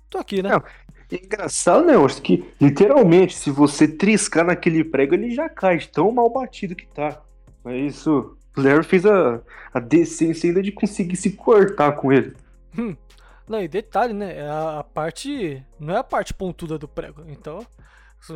tô 0.09 0.19
aqui, 0.19 0.43
né? 0.43 0.51
Não, 0.51 0.63
é 1.11 1.25
engraçado, 1.25 1.85
né, 1.85 1.95
Acho 1.97 2.21
que 2.21 2.45
literalmente, 2.61 3.37
se 3.37 3.51
você 3.51 3.87
triscar 3.87 4.45
naquele 4.45 4.83
prego, 4.85 5.15
ele 5.15 5.31
já 5.31 5.49
cai, 5.49 5.79
de 5.79 5.89
tão 5.89 6.11
mal 6.11 6.29
batido 6.31 6.75
que 6.75 6.87
tá. 6.87 7.23
É 7.65 7.77
isso. 7.77 8.37
O 8.57 8.61
Larry 8.61 8.85
fez 8.85 9.05
a, 9.05 9.41
a 9.73 9.81
decência 9.81 10.49
ainda 10.49 10.63
de 10.63 10.73
conseguir 10.73 11.17
se 11.17 11.33
cortar 11.33 11.93
com 11.93 12.13
ele. 12.13 12.35
Hum. 12.77 12.97
Não, 13.49 13.63
e 13.63 13.69
detalhe, 13.69 14.13
né? 14.13 14.39
É 14.39 14.49
a, 14.49 14.81
a, 14.81 14.85
parte. 14.85 15.63
Não 15.79 15.95
é 15.95 15.99
a 15.99 16.05
parte 16.05 16.35
pontuda 16.35 16.79
do 16.79 16.89
prego. 16.89 17.23
Então, 17.29 17.65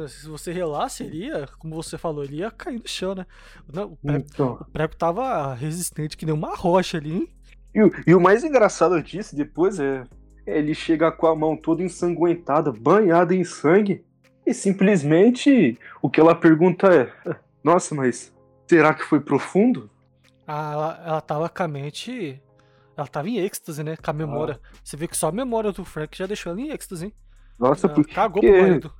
se 0.09 0.28
você 0.28 0.52
relasse, 0.52 1.02
ele 1.02 1.26
ia, 1.26 1.49
como 1.59 1.75
você 1.75 1.99
falou, 1.99 2.23
ele 2.23 2.37
ia 2.37 2.50
cair 2.50 2.78
no 2.78 2.88
chão, 2.88 3.14
né? 3.14 3.26
Não, 3.73 3.92
o, 3.92 3.97
prego, 3.97 4.25
então. 4.32 4.59
o 4.61 4.64
prego 4.66 4.97
tava 4.97 5.54
resistente 5.54 6.16
que 6.16 6.25
nem 6.25 6.35
uma 6.35 6.54
rocha 6.54 6.99
ali, 6.99 7.12
hein? 7.12 7.28
E, 7.75 8.11
e, 8.11 8.14
o 8.14 8.20
mais 8.20 8.44
engraçado 8.44 9.00
disso 9.02 9.35
depois 9.35 9.78
é, 9.78 10.04
é 10.47 10.59
ele 10.59 10.75
chega 10.75 11.11
com 11.11 11.26
a 11.26 11.37
mão 11.37 11.56
toda 11.56 11.82
ensanguentada, 11.82 12.73
banhada 12.73 13.35
em 13.35 13.44
sangue, 13.44 14.04
e 14.47 14.54
simplesmente 14.54 15.78
o 16.02 16.09
que 16.09 16.20
ela 16.20 16.35
pergunta 16.35 16.88
é: 16.88 17.12
Nossa, 17.62 17.94
mas 17.94 18.32
será 18.66 18.94
que 18.94 19.04
foi 19.04 19.20
profundo? 19.20 19.90
Ah, 20.47 20.73
ela, 20.73 21.02
ela 21.06 21.20
tava 21.20 21.49
com 21.49 21.62
a 21.62 21.68
mente. 21.68 22.40
Ela 22.97 23.06
tava 23.06 23.28
em 23.28 23.38
êxtase, 23.38 23.85
né? 23.85 23.97
Com 23.97 24.11
a 24.11 24.14
memória. 24.14 24.61
Ah. 24.62 24.78
Você 24.82 24.97
vê 24.97 25.06
que 25.06 25.16
só 25.16 25.28
a 25.28 25.32
memória 25.32 25.70
do 25.73 25.85
Frank 25.85 26.16
já 26.16 26.26
deixou 26.26 26.52
ela 26.52 26.61
em 26.61 26.70
êxtase, 26.70 27.06
hein? 27.06 27.12
Nossa, 27.59 27.87
ela 27.87 27.94
porque. 27.94 28.12
Cagou 28.12 28.42
pro 28.42 28.50
marido 28.50 28.92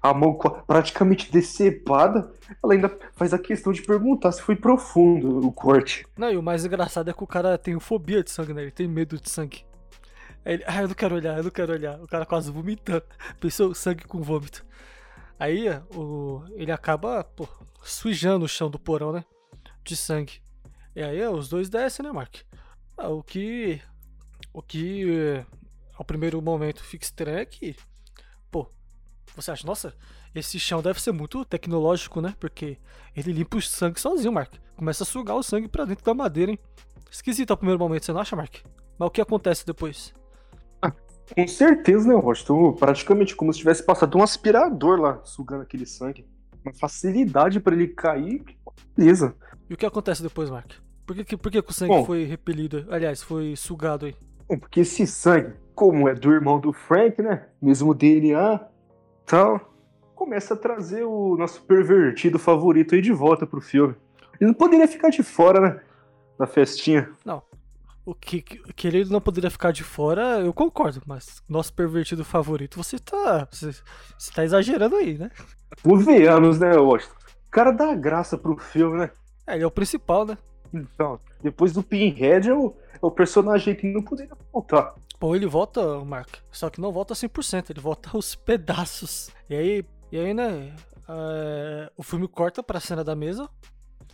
a 0.00 0.14
mão 0.14 0.38
praticamente 0.66 1.30
decepada, 1.30 2.32
ela 2.62 2.72
ainda 2.72 2.98
faz 3.14 3.34
a 3.34 3.38
questão 3.38 3.72
de 3.72 3.82
perguntar 3.82 4.32
se 4.32 4.42
foi 4.42 4.56
profundo 4.56 5.46
o 5.46 5.52
corte. 5.52 6.06
Não, 6.16 6.30
e 6.30 6.36
o 6.36 6.42
mais 6.42 6.64
engraçado 6.64 7.10
é 7.10 7.12
que 7.12 7.22
o 7.22 7.26
cara 7.26 7.58
tem 7.58 7.78
fobia 7.78 8.22
de 8.22 8.30
sangue, 8.30 8.54
né? 8.54 8.62
Ele 8.62 8.70
tem 8.70 8.88
medo 8.88 9.20
de 9.20 9.28
sangue. 9.28 9.64
Ele, 10.44 10.64
ah, 10.66 10.82
eu 10.82 10.88
não 10.88 10.94
quero 10.94 11.14
olhar, 11.14 11.36
eu 11.36 11.44
não 11.44 11.50
quero 11.50 11.72
olhar. 11.72 12.00
O 12.00 12.06
cara 12.06 12.24
quase 12.24 12.50
vomitando. 12.50 13.04
Pensou 13.38 13.74
sangue 13.74 14.04
com 14.04 14.22
vômito. 14.22 14.64
Aí 15.38 15.68
o, 15.94 16.42
ele 16.52 16.72
acaba, 16.72 17.22
pô, 17.22 17.46
sujando 17.82 18.44
o 18.44 18.48
chão 18.48 18.70
do 18.70 18.78
porão, 18.78 19.12
né? 19.12 19.24
De 19.84 19.94
sangue. 19.94 20.40
E 20.96 21.02
aí 21.02 21.22
os 21.28 21.48
dois 21.48 21.68
descem, 21.68 22.04
né, 22.04 22.12
Mark? 22.12 22.36
Ah, 22.96 23.08
o 23.08 23.22
que. 23.22 23.80
O 24.52 24.62
que. 24.62 25.44
Ao 25.94 26.04
primeiro 26.04 26.40
momento 26.40 26.82
fica 26.82 27.04
estranho 27.04 27.38
é 27.38 27.44
que 27.44 27.76
você 29.34 29.50
acha, 29.50 29.66
nossa, 29.66 29.94
esse 30.34 30.58
chão 30.58 30.82
deve 30.82 31.00
ser 31.00 31.12
muito 31.12 31.44
tecnológico, 31.44 32.20
né? 32.20 32.34
Porque 32.38 32.78
ele 33.16 33.32
limpa 33.32 33.56
o 33.56 33.62
sangue 33.62 34.00
sozinho, 34.00 34.32
Mark. 34.32 34.54
Começa 34.76 35.04
a 35.04 35.06
sugar 35.06 35.36
o 35.36 35.42
sangue 35.42 35.68
pra 35.68 35.84
dentro 35.84 36.04
da 36.04 36.14
madeira, 36.14 36.52
hein? 36.52 36.58
Esquisito 37.10 37.50
ao 37.50 37.56
primeiro 37.56 37.78
momento, 37.78 38.04
você 38.04 38.12
não 38.12 38.20
acha, 38.20 38.36
Mark? 38.36 38.56
Mas 38.98 39.08
o 39.08 39.10
que 39.10 39.20
acontece 39.20 39.64
depois? 39.64 40.12
Ah, 40.82 40.92
com 41.34 41.48
certeza, 41.48 42.08
né, 42.08 42.14
Rosto? 42.14 42.76
Praticamente 42.78 43.34
como 43.34 43.52
se 43.52 43.60
tivesse 43.60 43.82
passado 43.82 44.18
um 44.18 44.22
aspirador 44.22 45.00
lá, 45.00 45.20
sugando 45.24 45.62
aquele 45.62 45.86
sangue. 45.86 46.26
Uma 46.64 46.74
facilidade 46.74 47.60
para 47.60 47.74
ele 47.74 47.88
cair, 47.88 48.44
beleza. 48.96 49.34
E 49.70 49.74
o 49.74 49.76
que 49.76 49.86
acontece 49.86 50.22
depois, 50.22 50.50
Mark? 50.50 50.72
Por 51.06 51.16
que, 51.24 51.36
por 51.36 51.50
que 51.50 51.58
o 51.58 51.72
sangue 51.72 51.94
Bom, 51.94 52.04
foi 52.04 52.24
repelido? 52.24 52.86
Aliás, 52.90 53.22
foi 53.22 53.56
sugado 53.56 54.06
aí? 54.06 54.14
Porque 54.60 54.80
esse 54.80 55.06
sangue, 55.06 55.54
como 55.74 56.08
é 56.08 56.14
do 56.14 56.32
irmão 56.32 56.60
do 56.60 56.72
Frank, 56.72 57.22
né? 57.22 57.46
Mesmo 57.60 57.94
DNA, 57.94 58.60
tal, 59.28 59.72
começa 60.14 60.54
a 60.54 60.56
trazer 60.56 61.04
o 61.04 61.36
nosso 61.36 61.62
pervertido 61.62 62.38
favorito 62.38 62.94
aí 62.94 63.02
de 63.02 63.12
volta 63.12 63.46
pro 63.46 63.60
filme. 63.60 63.94
Ele 64.40 64.48
não 64.48 64.54
poderia 64.54 64.88
ficar 64.88 65.10
de 65.10 65.22
fora, 65.22 65.60
né? 65.60 65.80
Na 66.38 66.46
festinha. 66.46 67.10
Não. 67.24 67.42
O 68.06 68.14
que, 68.14 68.40
que 68.40 68.88
ele 68.88 69.04
não 69.04 69.20
poderia 69.20 69.50
ficar 69.50 69.70
de 69.70 69.84
fora, 69.84 70.40
eu 70.40 70.52
concordo, 70.54 71.02
mas 71.06 71.42
nosso 71.46 71.74
pervertido 71.74 72.24
favorito, 72.24 72.82
você 72.82 72.98
tá. 72.98 73.46
Você, 73.50 73.70
você 74.18 74.32
tá 74.32 74.44
exagerando 74.44 74.96
aí, 74.96 75.18
né? 75.18 75.30
Convenhamos, 75.82 76.58
né, 76.58 76.74
Washington? 76.74 77.14
O 77.46 77.50
cara 77.50 77.70
dá 77.70 77.94
graça 77.94 78.38
pro 78.38 78.56
filme, 78.56 78.98
né? 78.98 79.10
É, 79.46 79.56
ele 79.56 79.64
é 79.64 79.66
o 79.66 79.70
principal, 79.70 80.24
né? 80.24 80.38
Então, 80.72 81.20
depois 81.42 81.72
do 81.72 81.82
Pinhead 81.82 82.48
é 82.48 82.54
o, 82.54 82.74
é 82.94 82.98
o 83.06 83.10
personagem 83.10 83.74
que 83.74 83.86
não 83.86 84.02
poderia 84.02 84.34
faltar. 84.50 84.94
Pô, 85.18 85.34
ele 85.34 85.46
volta, 85.46 86.04
Mark, 86.04 86.36
só 86.52 86.70
que 86.70 86.80
não 86.80 86.92
volta 86.92 87.12
100%, 87.12 87.70
ele 87.70 87.80
volta 87.80 88.10
aos 88.14 88.36
pedaços. 88.36 89.30
E 89.50 89.54
aí, 89.54 89.84
e 90.12 90.18
aí 90.18 90.32
né, 90.32 90.76
é, 91.08 91.90
o 91.96 92.02
filme 92.02 92.28
corta 92.28 92.62
pra 92.62 92.78
cena 92.78 93.02
da 93.02 93.16
mesa. 93.16 93.48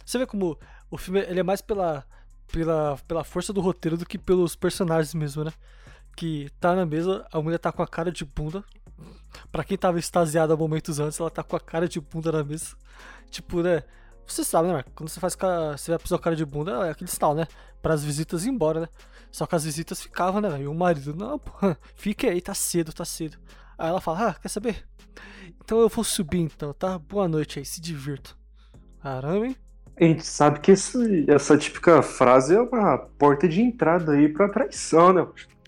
Você 0.05 0.19
vê 0.19 0.27
como 0.27 0.59
o 0.91 0.97
filme 0.97 1.21
ele 1.21 1.41
é 1.41 1.43
mais 1.43 1.61
pela, 1.61 2.07
pela, 2.51 2.97
pela 3.07 3.25
força 3.25 3.53
do 3.53 3.61
roteiro 3.61 3.97
do 3.97 4.07
que 4.07 4.17
pelos 4.17 4.57
personagens 4.57 5.13
mesmo, 5.13 5.45
né? 5.45 5.53
Que 6.17 6.49
tá 6.61 6.75
na 6.75 6.87
mesa, 6.87 7.27
a 7.33 7.43
mulher 7.43 7.59
tá 7.59 7.73
com 7.73 7.83
a 7.83 7.89
cara 7.89 8.11
de 8.11 8.25
bunda. 8.25 8.65
Pra 9.51 9.65
quem 9.65 9.77
tava 9.77 9.99
extasiado 9.99 10.53
há 10.53 10.57
momentos 10.57 11.01
antes, 11.01 11.19
ela 11.19 11.31
tá 11.31 11.43
com 11.43 11.57
a 11.57 11.61
cara 11.61 11.89
de 11.89 12.01
bunda 12.01 12.31
na 12.31 12.45
mesa. 12.45 12.77
Tipo, 13.31 13.61
né? 13.63 13.83
Você 14.27 14.45
sabe, 14.45 14.69
né, 14.69 14.75
Mark? 14.75 14.87
Quando 14.95 15.09
você 15.09 15.21
faz 15.21 15.37
você 15.37 15.91
vê 15.91 15.97
a 15.97 15.99
pessoa 15.99 16.19
cara 16.19 16.37
de 16.37 16.47
bunda, 16.47 16.87
é 16.87 16.91
aquele 16.91 17.11
estalo, 17.11 17.35
né? 17.35 17.47
Para 17.83 17.93
as 17.93 18.03
visitas 18.03 18.47
ir 18.47 18.51
embora, 18.51 18.81
né? 18.81 18.89
Só 19.35 19.49
que 19.49 19.57
as 19.57 19.65
visitas 19.65 20.01
ficavam, 20.01 20.41
né? 20.41 20.61
E 20.63 20.69
o 20.69 20.73
marido, 20.73 21.13
não, 21.13 21.41
pô, 21.41 21.51
fique 21.97 22.25
aí, 22.25 22.41
tá 22.41 22.55
cedo, 22.55 22.93
tá 22.93 23.05
cedo. 23.05 23.37
Aí 23.77 23.89
ela 23.89 24.01
fala, 24.01 24.29
ah, 24.29 24.35
quer 24.35 24.49
saber? 24.49 24.87
Então 25.59 25.81
eu 25.81 25.89
vou 25.89 26.05
subir 26.05 26.39
então, 26.39 26.73
tá? 26.73 26.97
Boa 27.01 27.27
noite 27.27 27.59
aí, 27.59 27.65
se 27.65 27.81
divirta. 27.81 28.31
Caramba, 29.03 29.49
hein? 29.49 29.57
A 30.01 30.05
gente 30.05 30.25
sabe 30.25 30.61
que 30.61 30.71
esse, 30.71 31.29
essa 31.29 31.59
típica 31.59 32.01
frase 32.01 32.55
é 32.55 32.61
uma 32.61 32.97
porta 32.97 33.49
de 33.49 33.61
entrada 33.61 34.13
aí 34.13 34.29
pra 34.29 34.49
traição, 34.49 35.13
né? 35.13 35.27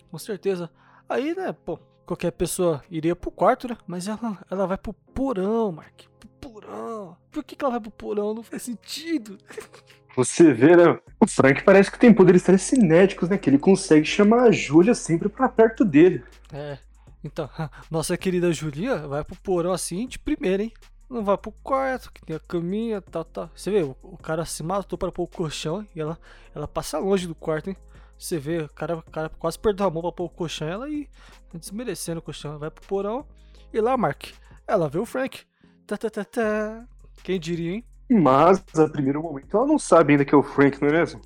Com 0.09 0.17
certeza. 0.17 0.71
Aí, 1.09 1.35
né, 1.35 1.51
pô, 1.51 1.77
qualquer 2.05 2.31
pessoa 2.31 2.81
iria 2.89 3.17
pro 3.17 3.29
quarto, 3.29 3.67
né? 3.67 3.77
Mas 3.85 4.07
ela, 4.07 4.37
ela 4.49 4.65
vai 4.65 4.77
pro 4.77 4.93
porão, 4.93 5.73
Mark. 5.73 6.03
Pro 6.17 6.29
porão. 6.39 7.17
Por 7.29 7.43
que, 7.43 7.53
que 7.53 7.65
ela 7.65 7.71
vai 7.71 7.81
pro 7.81 7.91
porão? 7.91 8.33
Não 8.33 8.43
faz 8.43 8.61
sentido. 8.61 9.37
Você 10.17 10.51
vê, 10.51 10.75
né? 10.75 10.99
O 11.19 11.27
Frank 11.27 11.63
parece 11.63 11.91
que 11.91 11.99
tem 11.99 12.11
poderes 12.11 12.41
telecinéticos, 12.41 13.29
né? 13.29 13.37
Que 13.37 13.51
ele 13.51 13.59
consegue 13.59 14.03
chamar 14.03 14.45
a 14.45 14.51
Júlia 14.51 14.95
sempre 14.95 15.29
pra 15.29 15.47
perto 15.47 15.85
dele. 15.85 16.23
É. 16.51 16.79
Então, 17.23 17.47
nossa 17.91 18.17
querida 18.17 18.51
Julia 18.51 18.97
vai 19.07 19.23
pro 19.23 19.35
porão 19.35 19.71
assim 19.71 20.07
de 20.07 20.17
primeira, 20.17 20.63
hein? 20.63 20.73
Não 21.07 21.23
vai 21.23 21.37
pro 21.37 21.51
quarto, 21.51 22.11
que 22.11 22.25
tem 22.25 22.35
a 22.35 22.39
caminha, 22.39 22.99
tal, 22.99 23.23
tal. 23.23 23.51
Você 23.55 23.69
vê, 23.69 23.83
o, 23.83 24.17
cara 24.17 24.43
se 24.43 24.63
matou 24.63 24.97
para 24.97 25.11
pôr 25.11 25.21
o 25.21 25.27
colchão 25.27 25.87
e 25.95 26.01
ela, 26.01 26.17
ela 26.55 26.67
passa 26.67 26.97
longe 26.97 27.27
do 27.27 27.35
quarto, 27.35 27.69
hein? 27.69 27.77
Você 28.17 28.39
vê, 28.39 28.63
o 28.63 28.69
cara, 28.69 28.97
o 28.97 29.03
cara 29.03 29.29
quase 29.29 29.59
perdeu 29.59 29.85
a 29.85 29.91
mão 29.91 30.01
pra 30.01 30.11
pôr 30.11 30.25
o 30.25 30.29
colchão, 30.29 30.67
ela 30.67 30.89
e 30.89 31.07
desmerecendo 31.53 32.17
o 32.17 32.23
colchão. 32.23 32.57
Vai 32.57 32.71
pro 32.71 32.87
porão 32.87 33.23
e 33.71 33.79
lá, 33.79 33.95
Mark, 33.95 34.29
ela 34.65 34.89
vê 34.89 34.97
o 34.97 35.05
Frank. 35.05 35.41
Tá, 35.85 35.95
tá, 35.95 36.09
tá, 36.09 36.25
tá. 36.25 36.87
Quem 37.23 37.39
diria, 37.39 37.73
hein? 37.73 37.85
Mas, 38.09 38.63
a 38.77 38.87
primeiro 38.87 39.21
momento, 39.21 39.55
ela 39.55 39.67
não 39.67 39.77
sabe 39.77 40.13
ainda 40.13 40.23
que 40.23 40.33
é 40.33 40.37
o 40.37 40.43
Frank, 40.43 40.81
não 40.81 40.87
é 40.89 40.91
mesmo? 40.93 41.21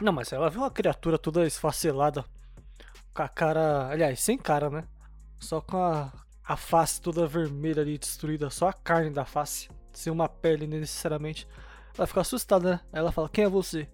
Não, 0.00 0.12
mas 0.12 0.32
ela 0.32 0.50
viu 0.50 0.60
uma 0.60 0.70
criatura 0.70 1.16
toda 1.16 1.46
esfacelada. 1.46 2.24
Com 3.14 3.22
a 3.22 3.28
cara. 3.28 3.88
Aliás, 3.88 4.20
sem 4.20 4.36
cara, 4.36 4.68
né? 4.68 4.84
Só 5.38 5.60
com 5.60 5.76
a, 5.76 6.12
a 6.44 6.56
face 6.56 7.00
toda 7.00 7.26
vermelha 7.26 7.82
ali, 7.82 7.96
destruída. 7.96 8.50
Só 8.50 8.68
a 8.68 8.72
carne 8.72 9.10
da 9.10 9.24
face. 9.24 9.68
Sem 9.92 10.12
uma 10.12 10.28
pele 10.28 10.66
necessariamente. 10.66 11.46
Ela 11.96 12.08
fica 12.08 12.20
assustada, 12.22 12.70
né? 12.70 12.80
Aí 12.92 12.98
ela 12.98 13.12
fala: 13.12 13.28
Quem 13.28 13.44
é 13.44 13.48
você? 13.48 13.88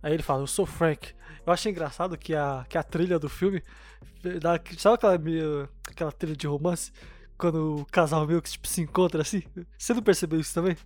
Aí 0.00 0.12
ele 0.12 0.22
fala: 0.22 0.42
Eu 0.42 0.46
sou 0.46 0.64
Frank. 0.64 1.12
Eu 1.44 1.52
achei 1.52 1.72
engraçado 1.72 2.16
que 2.16 2.34
a, 2.34 2.64
que 2.68 2.78
a 2.78 2.82
trilha 2.84 3.18
do 3.18 3.28
filme. 3.28 3.60
Dá, 4.40 4.60
sabe 4.78 4.94
aquela, 4.94 5.68
aquela 5.88 6.12
trilha 6.12 6.36
de 6.36 6.46
romance? 6.46 6.92
Quando 7.36 7.80
o 7.80 7.86
casal 7.86 8.26
meio 8.26 8.40
que 8.40 8.50
tipo, 8.50 8.68
se 8.68 8.80
encontra 8.80 9.22
assim? 9.22 9.42
Você 9.76 9.92
não 9.92 10.02
percebeu 10.02 10.38
isso 10.38 10.54
também? 10.54 10.76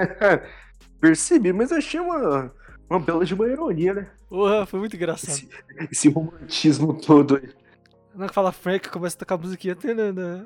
Percebi, 1.00 1.52
mas 1.52 1.72
achei 1.72 1.98
uma, 1.98 2.52
uma 2.88 3.00
bela 3.00 3.24
de 3.24 3.34
uma 3.34 3.46
ironia, 3.46 3.94
né? 3.94 4.10
Porra, 4.28 4.66
foi 4.66 4.80
muito 4.80 4.96
engraçado. 4.96 5.32
Esse, 5.32 5.48
esse 5.90 6.08
romantismo 6.08 7.00
todo 7.00 7.36
aí. 7.36 7.48
Na 8.14 8.28
fala 8.28 8.52
Frank 8.52 8.88
começa 8.88 9.16
a 9.16 9.20
tocar 9.20 9.36
a 9.36 9.38
musiquinha. 9.38 9.76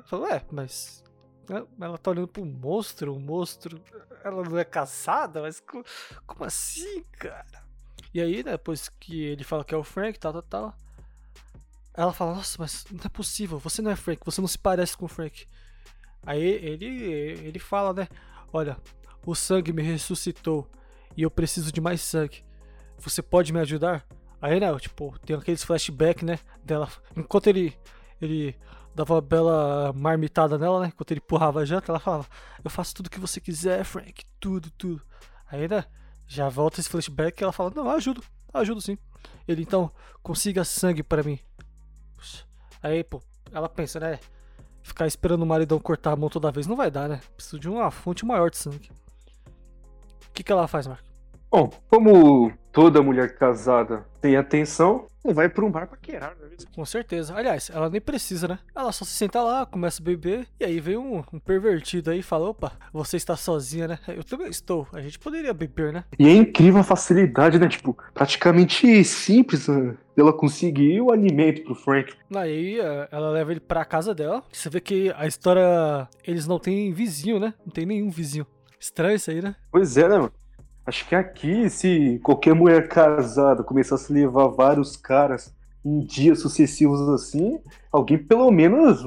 Fala, 0.05 0.27
ué, 0.27 0.43
mas. 0.51 1.03
Né, 1.49 1.63
ela 1.79 1.97
tá 1.97 2.11
olhando 2.11 2.27
pro 2.27 2.45
monstro, 2.45 3.13
o 3.13 3.19
monstro. 3.19 3.81
Ela 4.23 4.43
não 4.43 4.57
é 4.57 4.63
casada? 4.63 5.41
Mas 5.41 5.59
como 5.59 6.45
assim, 6.45 7.03
cara? 7.19 7.65
E 8.13 8.21
aí, 8.21 8.43
né, 8.43 8.51
depois 8.51 8.87
que 8.87 9.23
ele 9.23 9.43
fala 9.43 9.65
que 9.65 9.75
é 9.75 9.77
o 9.77 9.83
Frank, 9.83 10.17
tal, 10.17 10.31
tal, 10.31 10.41
tal. 10.41 10.77
Ela 11.93 12.13
fala, 12.13 12.35
nossa, 12.35 12.57
mas 12.59 12.85
não 12.91 13.01
é 13.05 13.09
possível, 13.09 13.57
você 13.57 13.81
não 13.81 13.91
é 13.91 13.95
Frank, 13.95 14.21
você 14.23 14.41
não 14.41 14.47
se 14.47 14.57
parece 14.57 14.97
com 14.97 15.05
o 15.05 15.09
Frank. 15.09 15.45
Aí 16.25 16.41
ele, 16.41 16.85
ele 16.85 17.59
fala, 17.59 17.93
né, 17.93 18.07
olha, 18.51 18.77
o 19.25 19.35
sangue 19.35 19.73
me 19.73 19.81
ressuscitou 19.81 20.69
e 21.15 21.23
eu 21.23 21.31
preciso 21.31 21.71
de 21.71 21.81
mais 21.81 22.01
sangue. 22.01 22.43
Você 22.97 23.21
pode 23.21 23.51
me 23.51 23.59
ajudar? 23.59 24.05
Aí, 24.41 24.59
né, 24.59 24.77
tipo, 24.79 25.17
tem 25.25 25.35
aqueles 25.35 25.63
flashback, 25.63 26.23
né, 26.23 26.39
dela. 26.63 26.89
Enquanto 27.15 27.47
ele 27.47 27.77
ele 28.21 28.55
dava 28.93 29.15
uma 29.15 29.21
bela 29.21 29.91
marmitada 29.93 30.57
nela, 30.57 30.79
né? 30.81 30.87
Enquanto 30.87 31.11
ele 31.11 31.19
empurrava 31.19 31.59
a 31.59 31.65
janta, 31.65 31.91
ela 31.91 31.99
falava: 31.99 32.25
Eu 32.63 32.69
faço 32.69 32.95
tudo 32.95 33.09
que 33.09 33.19
você 33.19 33.41
quiser, 33.41 33.83
Frank, 33.83 34.23
tudo, 34.39 34.71
tudo. 34.71 35.01
Aí, 35.51 35.67
né? 35.67 35.85
Já 36.27 36.49
volta 36.49 36.79
esse 36.79 36.89
flashback 36.89 37.39
e 37.39 37.43
ela 37.43 37.51
fala: 37.51 37.71
Não, 37.75 37.89
ajudo, 37.89 38.23
ajudo 38.53 38.81
sim. 38.81 38.97
Ele 39.47 39.61
então, 39.61 39.91
consiga 40.23 40.63
sangue 40.63 41.03
para 41.03 41.23
mim. 41.23 41.39
Aí, 42.81 43.03
pô, 43.03 43.21
ela 43.51 43.67
pensa, 43.67 43.99
né? 43.99 44.19
Ficar 44.81 45.07
esperando 45.07 45.41
o 45.41 45.45
maridão 45.45 45.79
cortar 45.79 46.11
a 46.11 46.15
mão 46.15 46.29
toda 46.29 46.51
vez 46.51 46.67
não 46.67 46.75
vai 46.75 46.91
dar, 46.91 47.09
né? 47.09 47.19
Preciso 47.35 47.59
de 47.59 47.67
uma 47.67 47.89
fonte 47.89 48.23
maior 48.25 48.49
de 48.51 48.57
sangue. 48.57 48.89
O 50.35 50.37
que, 50.37 50.43
que 50.43 50.51
ela 50.51 50.67
faz, 50.67 50.85
Marco? 50.85 51.01
Bom, 51.49 51.71
como 51.87 52.51
toda 52.73 53.01
mulher 53.01 53.37
casada 53.37 54.05
tem 54.19 54.35
atenção, 54.35 55.07
vai 55.23 55.47
para 55.47 55.63
um 55.63 55.71
bar 55.71 55.87
paquerar, 55.87 56.35
não 56.37 56.47
é 56.47 56.49
mesmo? 56.49 56.69
Com 56.75 56.85
certeza. 56.85 57.33
Aliás, 57.33 57.71
ela 57.73 57.89
nem 57.89 58.01
precisa, 58.01 58.45
né? 58.45 58.59
Ela 58.75 58.91
só 58.91 59.05
se 59.05 59.11
senta 59.11 59.41
lá, 59.41 59.65
começa 59.65 60.01
a 60.01 60.03
beber, 60.03 60.45
e 60.59 60.65
aí 60.65 60.81
vem 60.81 60.97
um, 60.97 61.23
um 61.31 61.39
pervertido 61.39 62.11
aí 62.11 62.19
e 62.19 62.21
fala: 62.21 62.49
opa, 62.49 62.73
você 62.91 63.15
está 63.15 63.37
sozinha, 63.37 63.87
né? 63.87 63.99
Eu 64.09 64.25
também 64.25 64.49
estou. 64.49 64.85
A 64.91 64.99
gente 64.99 65.17
poderia 65.17 65.53
beber, 65.53 65.93
né? 65.93 66.03
E 66.19 66.27
é 66.27 66.33
incrível 66.33 66.81
a 66.81 66.83
facilidade, 66.83 67.57
né? 67.57 67.69
Tipo, 67.69 67.97
praticamente 68.13 69.01
simples 69.05 69.69
né? 69.69 69.95
ela 70.17 70.33
conseguir 70.33 70.99
o 70.99 71.13
alimento 71.13 71.63
pro 71.63 71.75
Frank. 71.75 72.13
Aí 72.35 72.77
é, 72.81 73.07
ela 73.09 73.29
leva 73.29 73.51
ele 73.51 73.61
pra 73.61 73.85
casa 73.85 74.13
dela. 74.13 74.43
Você 74.51 74.69
vê 74.69 74.81
que 74.81 75.13
a 75.15 75.25
história. 75.25 76.09
Eles 76.25 76.45
não 76.45 76.59
têm 76.59 76.91
vizinho, 76.91 77.39
né? 77.39 77.53
Não 77.65 77.71
tem 77.71 77.85
nenhum 77.85 78.09
vizinho. 78.09 78.45
Estranho 78.79 79.15
isso 79.15 79.31
aí, 79.31 79.41
né? 79.41 79.55
Pois 79.71 79.97
é, 79.97 80.07
né, 80.07 80.17
mano? 80.17 80.33
Acho 80.85 81.07
que 81.07 81.15
aqui, 81.15 81.69
se 81.69 82.19
qualquer 82.23 82.53
mulher 82.53 82.87
casada 82.87 83.63
começasse 83.63 84.11
a 84.11 84.15
levar 84.15 84.47
vários 84.49 84.95
caras 84.95 85.55
em 85.83 85.99
dias 86.05 86.39
sucessivos 86.39 87.01
assim, 87.09 87.59
alguém 87.91 88.17
pelo 88.17 88.51
menos 88.51 89.03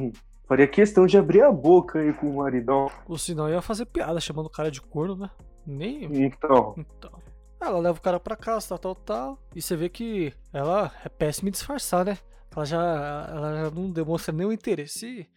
faria 0.47 0.67
questão 0.67 1.07
de 1.07 1.17
abrir 1.17 1.43
a 1.43 1.53
boca 1.53 2.01
aí 2.01 2.13
com 2.13 2.31
o 2.31 2.37
maridão. 2.39 2.91
Ou 3.07 3.19
senão 3.19 3.49
ia 3.49 3.63
fazer 3.63 3.87
piada 3.87 4.21
chamando 4.21 4.47
o 4.47 4.51
cara 4.51 4.71
de 4.71 4.81
corno, 4.81 5.17
né? 5.17 5.31
Nem. 5.67 6.05
Então. 6.25 6.75
Então. 6.77 7.13
Ela 7.61 7.79
leva 7.79 7.99
o 7.99 8.01
cara 8.01 8.19
pra 8.19 8.37
casa, 8.37 8.69
tal, 8.69 8.79
tal, 8.79 8.95
tal. 8.95 9.39
E 9.55 9.61
você 9.61 9.77
vê 9.77 9.89
que 9.89 10.33
ela 10.53 10.93
é 11.05 11.09
péssima 11.09 11.49
em 11.49 11.53
disfarçar, 11.53 12.05
né? 12.05 12.17
Ela 12.55 12.65
já, 12.65 13.29
ela 13.31 13.65
já 13.65 13.71
não 13.71 13.91
demonstra 13.91 14.33
nenhum 14.33 14.53
interesse 14.53 15.29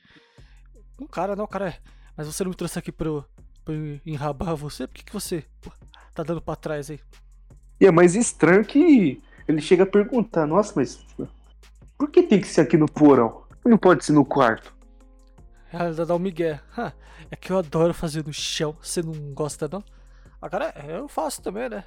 no 0.99 1.07
cara, 1.07 1.35
não. 1.35 1.45
O 1.45 1.47
cara 1.47 1.69
é. 1.69 1.77
Mas 2.15 2.27
você 2.27 2.43
não 2.43 2.51
me 2.51 2.55
trouxe 2.55 2.77
aqui 2.77 2.93
eu, 2.99 3.25
pra 3.63 3.73
enrabar 4.05 4.55
você? 4.55 4.87
Por 4.87 4.93
que, 4.93 5.05
que 5.05 5.13
você 5.13 5.45
pô, 5.61 5.71
tá 6.13 6.23
dando 6.23 6.41
pra 6.41 6.55
trás 6.55 6.89
aí? 6.89 6.99
E 7.79 7.85
é 7.85 7.91
mais 7.91 8.15
estranho 8.15 8.63
que 8.65 9.21
ele 9.47 9.61
chega 9.61 9.83
a 9.83 9.87
perguntar: 9.87 10.45
Nossa, 10.45 10.73
mas 10.75 11.05
por 11.97 12.09
que 12.09 12.23
tem 12.23 12.39
que 12.39 12.47
ser 12.47 12.61
aqui 12.61 12.77
no 12.77 12.85
porão? 12.85 13.43
Não 13.65 13.77
pode 13.77 14.03
ser 14.03 14.13
no 14.13 14.25
quarto. 14.25 14.73
Ela 15.71 16.05
dá 16.05 16.15
um 16.15 16.19
migué. 16.19 16.59
É 17.29 17.35
que 17.35 17.51
eu 17.51 17.57
adoro 17.57 17.93
fazer 17.93 18.25
no 18.25 18.33
chão. 18.33 18.75
Você 18.81 19.01
não 19.01 19.13
gosta, 19.33 19.69
não? 19.71 19.83
Agora 20.41 20.73
eu 20.87 21.07
faço 21.07 21.41
também, 21.41 21.69
né? 21.69 21.83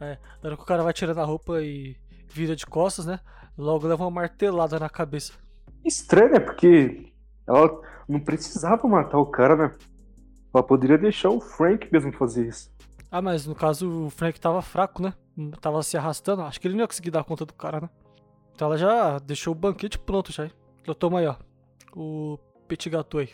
É, 0.00 0.16
na 0.40 0.48
hora 0.48 0.56
que 0.56 0.62
o 0.62 0.66
cara 0.66 0.84
vai 0.84 0.92
tirando 0.92 1.18
a 1.18 1.24
roupa 1.24 1.60
e 1.60 1.96
vira 2.28 2.54
de 2.54 2.64
costas, 2.64 3.04
né? 3.04 3.18
Logo 3.58 3.88
leva 3.88 4.04
uma 4.04 4.10
martelada 4.12 4.78
na 4.78 4.88
cabeça. 4.88 5.32
Estranho, 5.84 6.34
né? 6.34 6.38
Porque 6.38 7.12
ela 7.46 7.80
não 8.08 8.20
precisava 8.20 8.86
matar 8.86 9.18
o 9.18 9.26
cara, 9.26 9.56
né? 9.56 9.74
Ela 10.58 10.66
poderia 10.66 10.98
deixar 10.98 11.30
o 11.30 11.40
Frank 11.40 11.88
mesmo 11.92 12.12
fazer 12.12 12.48
isso. 12.48 12.68
Ah, 13.08 13.22
mas 13.22 13.46
no 13.46 13.54
caso 13.54 14.06
o 14.06 14.10
Frank 14.10 14.40
tava 14.40 14.60
fraco, 14.60 15.00
né? 15.00 15.14
Tava 15.60 15.80
se 15.84 15.96
arrastando. 15.96 16.42
Acho 16.42 16.60
que 16.60 16.66
ele 16.66 16.74
não 16.74 16.82
ia 16.82 16.88
conseguir 16.88 17.12
dar 17.12 17.22
conta 17.22 17.46
do 17.46 17.54
cara, 17.54 17.80
né? 17.80 17.88
Então 18.52 18.66
ela 18.66 18.76
já 18.76 19.20
deixou 19.20 19.52
o 19.52 19.56
banquete 19.56 20.00
pronto 20.00 20.32
já. 20.32 20.50
Então 20.82 20.92
toma 20.96 21.20
aí, 21.20 21.28
ó. 21.28 21.36
O 21.94 22.40
petit 22.66 22.90
gâteau 22.90 23.20
aí. 23.20 23.28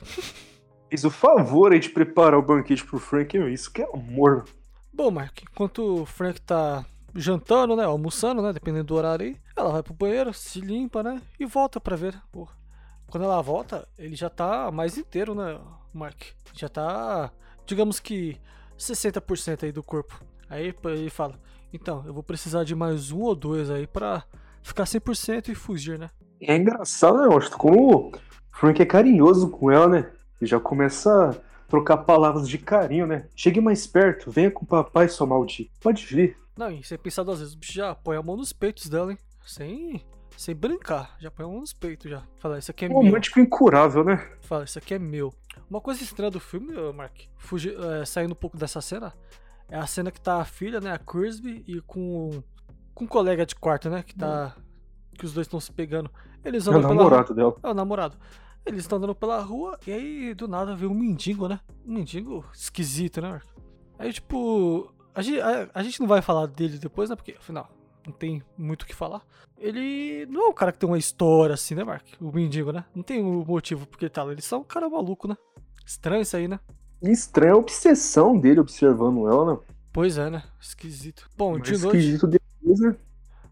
Fiz 0.91 1.03
o 1.03 1.11
favor 1.11 1.73
aí 1.73 1.81
de 1.81 1.89
preparar 1.89 2.39
o 2.39 2.43
banquete 2.43 2.85
pro 2.85 2.99
Frank, 2.99 3.35
isso 3.51 3.73
que 3.73 3.81
é 3.81 3.89
amor. 3.91 4.45
Bom, 4.93 5.11
Mark, 5.11 5.43
enquanto 5.43 6.03
o 6.03 6.05
Frank 6.05 6.43
tá 6.43 6.85
jantando, 7.15 7.75
né, 7.75 7.85
almoçando, 7.85 8.43
né, 8.43 8.53
dependendo 8.53 8.85
do 8.85 8.95
horário 8.95 9.27
aí, 9.27 9.37
ela 9.57 9.73
vai 9.73 9.83
pro 9.83 9.95
banheiro, 9.95 10.33
se 10.35 10.61
limpa, 10.61 11.03
né, 11.03 11.23
e 11.41 11.47
volta 11.47 11.81
pra 11.81 11.97
ver. 11.97 12.21
Quando 13.11 13.25
ela 13.25 13.41
volta, 13.41 13.89
ele 13.99 14.15
já 14.15 14.29
tá 14.29 14.71
mais 14.71 14.99
inteiro, 14.99 15.35
né, 15.35 15.59
Mark? 15.97 16.21
Já 16.53 16.69
tá, 16.69 17.33
digamos 17.67 18.01
que 18.01 18.37
60% 18.79 19.65
aí 19.65 19.73
do 19.73 19.83
corpo. 19.83 20.23
Aí 20.49 20.75
ele 20.85 21.11
fala, 21.11 21.41
então, 21.73 22.05
eu 22.07 22.13
vou 22.13 22.23
precisar 22.23 22.65
de 22.65 22.75
mais 22.75 23.11
um 23.11 23.21
ou 23.21 23.35
dois 23.35 23.71
aí 23.71 23.87
pra 23.87 24.25
ficar 24.63 24.85
100% 24.85 25.49
e 25.49 25.55
fugir, 25.55 25.99
né? 25.99 26.11
É 26.41 26.57
engraçado, 26.57 27.19
né, 27.19 27.27
Mostra 27.27 27.57
como 27.57 27.97
o 27.97 28.13
Frank 28.53 28.81
é 28.81 28.87
carinhoso 28.87 29.49
com 29.51 29.71
ela, 29.71 29.89
né? 29.89 30.13
E 30.41 30.47
já 30.47 30.61
começa 30.61 31.31
a 31.31 31.35
trocar 31.69 31.99
palavras 31.99 32.49
de 32.49 32.59
carinho, 32.59 33.07
né? 33.07 33.27
Chegue 33.35 33.61
mais 33.61 33.87
perto, 33.87 34.31
venha 34.31 34.51
com 34.51 34.65
o 34.65 34.69
papai, 34.69 35.09
sua 35.09 35.27
maldita. 35.27 35.71
Pode 35.81 36.05
vir. 36.05 36.37
Não, 36.57 36.71
e 36.71 36.85
sem 36.85 36.99
pensar 36.99 37.23
duas 37.25 37.41
vezes, 37.41 37.55
o 37.55 37.59
bicho 37.59 37.73
já 37.73 37.95
põe 37.95 38.17
a 38.17 38.23
mão 38.23 38.37
nos 38.37 38.53
peitos 38.53 38.89
dela, 38.89 39.11
hein? 39.11 39.19
Sem, 39.45 40.05
sem 40.37 40.55
brincar, 40.55 41.17
já 41.19 41.31
põe 41.31 41.45
a 41.45 41.49
mão 41.49 41.61
nos 41.61 41.73
peitos 41.73 42.11
já. 42.11 42.23
Fala, 42.39 42.59
isso 42.59 42.71
aqui 42.71 42.85
é 42.85 42.89
um 42.89 42.93
meu. 42.93 43.01
Romântico 43.01 43.41
incurável, 43.41 44.05
né? 44.05 44.25
Fala, 44.43 44.65
isso 44.65 44.79
aqui 44.79 44.95
é 44.95 44.99
meu. 44.99 45.35
Uma 45.69 45.81
coisa 45.81 46.03
estranha 46.03 46.31
do 46.31 46.41
filme, 46.41 46.73
Mark, 46.93 47.23
fugir, 47.37 47.77
é, 47.79 48.05
saindo 48.05 48.33
um 48.33 48.37
pouco 48.37 48.57
dessa 48.57 48.81
cena, 48.81 49.13
é 49.69 49.77
a 49.77 49.87
cena 49.87 50.11
que 50.11 50.21
tá 50.21 50.41
a 50.41 50.45
filha, 50.45 50.81
né, 50.81 50.93
a 50.93 50.99
Crisby, 50.99 51.65
e 51.67 51.81
com, 51.81 52.43
com 52.95 53.05
um 53.05 53.09
colega 53.09 53.45
de 53.47 53.55
quarto, 53.55 53.89
né, 53.91 54.03
que 54.03 54.15
tá... 54.15 54.55
Que 55.17 55.25
os 55.25 55.33
dois 55.33 55.47
estão 55.47 55.61
se 55.61 55.71
pegando. 55.71 56.11
Eles 56.45 56.67
É 56.67 56.71
o 56.71 56.75
andam 56.75 56.93
namorado 56.93 57.33
dela. 57.33 57.55
É 57.63 57.71
o 57.71 57.75
namorado. 57.75 58.17
Eles 58.67 58.81
estão 58.81 58.99
andando 58.99 59.15
pela 59.15 59.41
rua 59.41 59.79
e 59.87 59.93
aí 59.93 60.35
do 60.35 60.49
nada 60.49 60.75
vê 60.75 60.87
um 60.87 60.95
mendigo, 60.95 61.47
né? 61.47 61.61
Um 61.87 61.95
mendigo 61.95 62.45
esquisito, 62.53 63.21
né? 63.21 63.41
Aí 63.97 64.13
tipo. 64.13 64.93
A 65.15 65.23
gente, 65.23 65.41
a, 65.41 65.71
a 65.73 65.83
gente 65.85 66.01
não 66.01 66.09
vai 66.09 66.21
falar 66.21 66.47
dele 66.47 66.79
depois, 66.79 67.09
né? 67.09 67.15
Porque 67.15 67.37
afinal, 67.39 67.71
não 68.07 68.13
tem 68.13 68.43
muito 68.57 68.83
o 68.83 68.87
que 68.87 68.95
falar. 68.95 69.23
Ele 69.59 70.27
não 70.27 70.47
é 70.47 70.49
um 70.49 70.53
cara 70.53 70.73
que 70.73 70.79
tem 70.79 70.89
uma 70.89 70.99
história 70.99 71.55
assim, 71.55 71.75
né, 71.75 71.85
Mark? 71.85 72.07
O 72.21 72.33
mendigo, 72.33 72.73
né? 72.73 72.85
Não 72.95 73.03
tem 73.03 73.23
um 73.23 73.45
motivo 73.45 73.87
porque 73.87 74.05
ele 74.05 74.11
tá 74.11 74.23
lá. 74.23 74.33
Ele 74.33 74.43
só 74.43 74.57
é 74.57 74.59
um 74.59 74.65
cara 74.65 74.89
maluco, 74.89 75.29
né? 75.29 75.37
Estranho 75.87 76.23
isso 76.23 76.37
aí, 76.37 76.49
né? 76.49 76.59
Estranha 77.03 77.53
a 77.53 77.57
obsessão 77.57 78.39
dele 78.39 78.61
observando 78.61 79.29
ela, 79.29 79.55
né? 79.55 79.61
Pois 79.93 80.19
é, 80.19 80.29
né? 80.29 80.43
Esquisito. 80.61 81.29
Bom, 81.37 81.59
Mas 81.59 81.63
de 81.63 81.79
noite. 81.79 81.99
esquisito 81.99 82.27
depois, 82.27 82.81
né? 82.81 82.97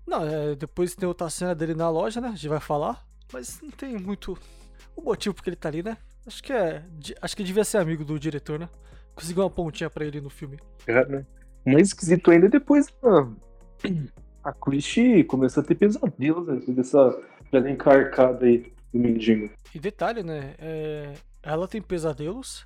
Não, 0.06 0.26
é, 0.26 0.54
depois 0.54 0.94
tem 0.94 1.06
outra 1.06 1.30
cena 1.30 1.54
dele 1.54 1.74
na 1.74 1.88
loja, 1.88 2.20
né? 2.20 2.28
A 2.28 2.32
gente 2.32 2.48
vai 2.48 2.60
falar. 2.60 3.06
Mas 3.32 3.60
não 3.62 3.70
tem 3.70 3.96
muito 3.96 4.36
o 4.96 5.02
motivo 5.02 5.34
porque 5.34 5.50
ele 5.50 5.56
tá 5.56 5.68
ali, 5.68 5.82
né? 5.82 5.96
Acho 6.26 6.42
que 6.42 6.52
é. 6.52 6.84
Acho 7.20 7.36
que 7.36 7.44
devia 7.44 7.64
ser 7.64 7.78
amigo 7.78 8.04
do 8.04 8.18
diretor, 8.18 8.58
né? 8.58 8.68
Conseguiu 9.14 9.42
uma 9.42 9.50
pontinha 9.50 9.90
pra 9.90 10.04
ele 10.04 10.20
no 10.20 10.30
filme. 10.30 10.58
É, 10.86 11.04
né? 11.06 11.26
Mais 11.64 11.88
esquisito 11.88 12.30
ainda 12.30 12.46
é 12.46 12.50
depois 12.50 12.92
a 14.44 14.52
Christie 14.52 15.24
começou 15.24 15.62
a 15.62 15.66
ter 15.66 15.74
pesadelos, 15.74 16.46
né? 16.46 16.54
Depois 16.56 16.76
dessa 16.76 17.20
velha 17.50 17.70
encarcada 17.70 18.44
aí 18.46 18.72
do 18.92 18.98
mendigo. 18.98 19.50
E 19.74 19.78
detalhe, 19.78 20.22
né? 20.22 20.54
é, 20.58 21.14
ela 21.42 21.66
tem 21.68 21.80
pesadelos. 21.80 22.64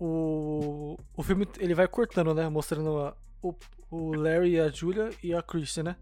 O, 0.00 0.96
o 1.16 1.22
filme 1.22 1.46
ele 1.58 1.74
vai 1.74 1.88
cortando, 1.88 2.32
né? 2.34 2.48
Mostrando 2.48 2.98
a- 2.98 3.16
o, 3.42 3.54
o 3.90 4.14
Larry 4.14 4.52
e 4.52 4.60
a 4.60 4.68
Julia 4.68 5.10
e 5.22 5.34
a 5.34 5.42
Christie, 5.42 5.82
né? 5.82 5.96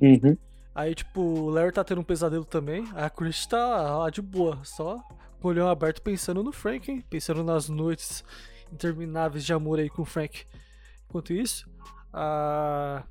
Uhum. 0.00 0.36
Aí, 0.74 0.94
tipo, 0.94 1.20
o 1.20 1.50
Larry 1.50 1.72
tá 1.72 1.84
tendo 1.84 2.00
um 2.00 2.04
pesadelo 2.04 2.44
também. 2.44 2.84
A 2.94 3.08
Chris 3.10 3.46
tá 3.46 3.98
lá 3.98 4.10
de 4.10 4.22
boa, 4.22 4.58
só 4.64 4.96
com 5.40 5.48
o 5.48 5.50
olhão 5.50 5.68
aberto 5.68 6.00
pensando 6.02 6.42
no 6.42 6.52
Frank, 6.52 6.90
hein? 6.90 7.04
Pensando 7.10 7.42
nas 7.44 7.68
noites 7.68 8.24
intermináveis 8.72 9.44
de 9.44 9.52
amor 9.52 9.78
aí 9.78 9.90
com 9.90 10.02
o 10.02 10.06
Frank. 10.06 10.44
Enquanto 11.08 11.32
isso, 11.32 11.68
a. 12.12 13.04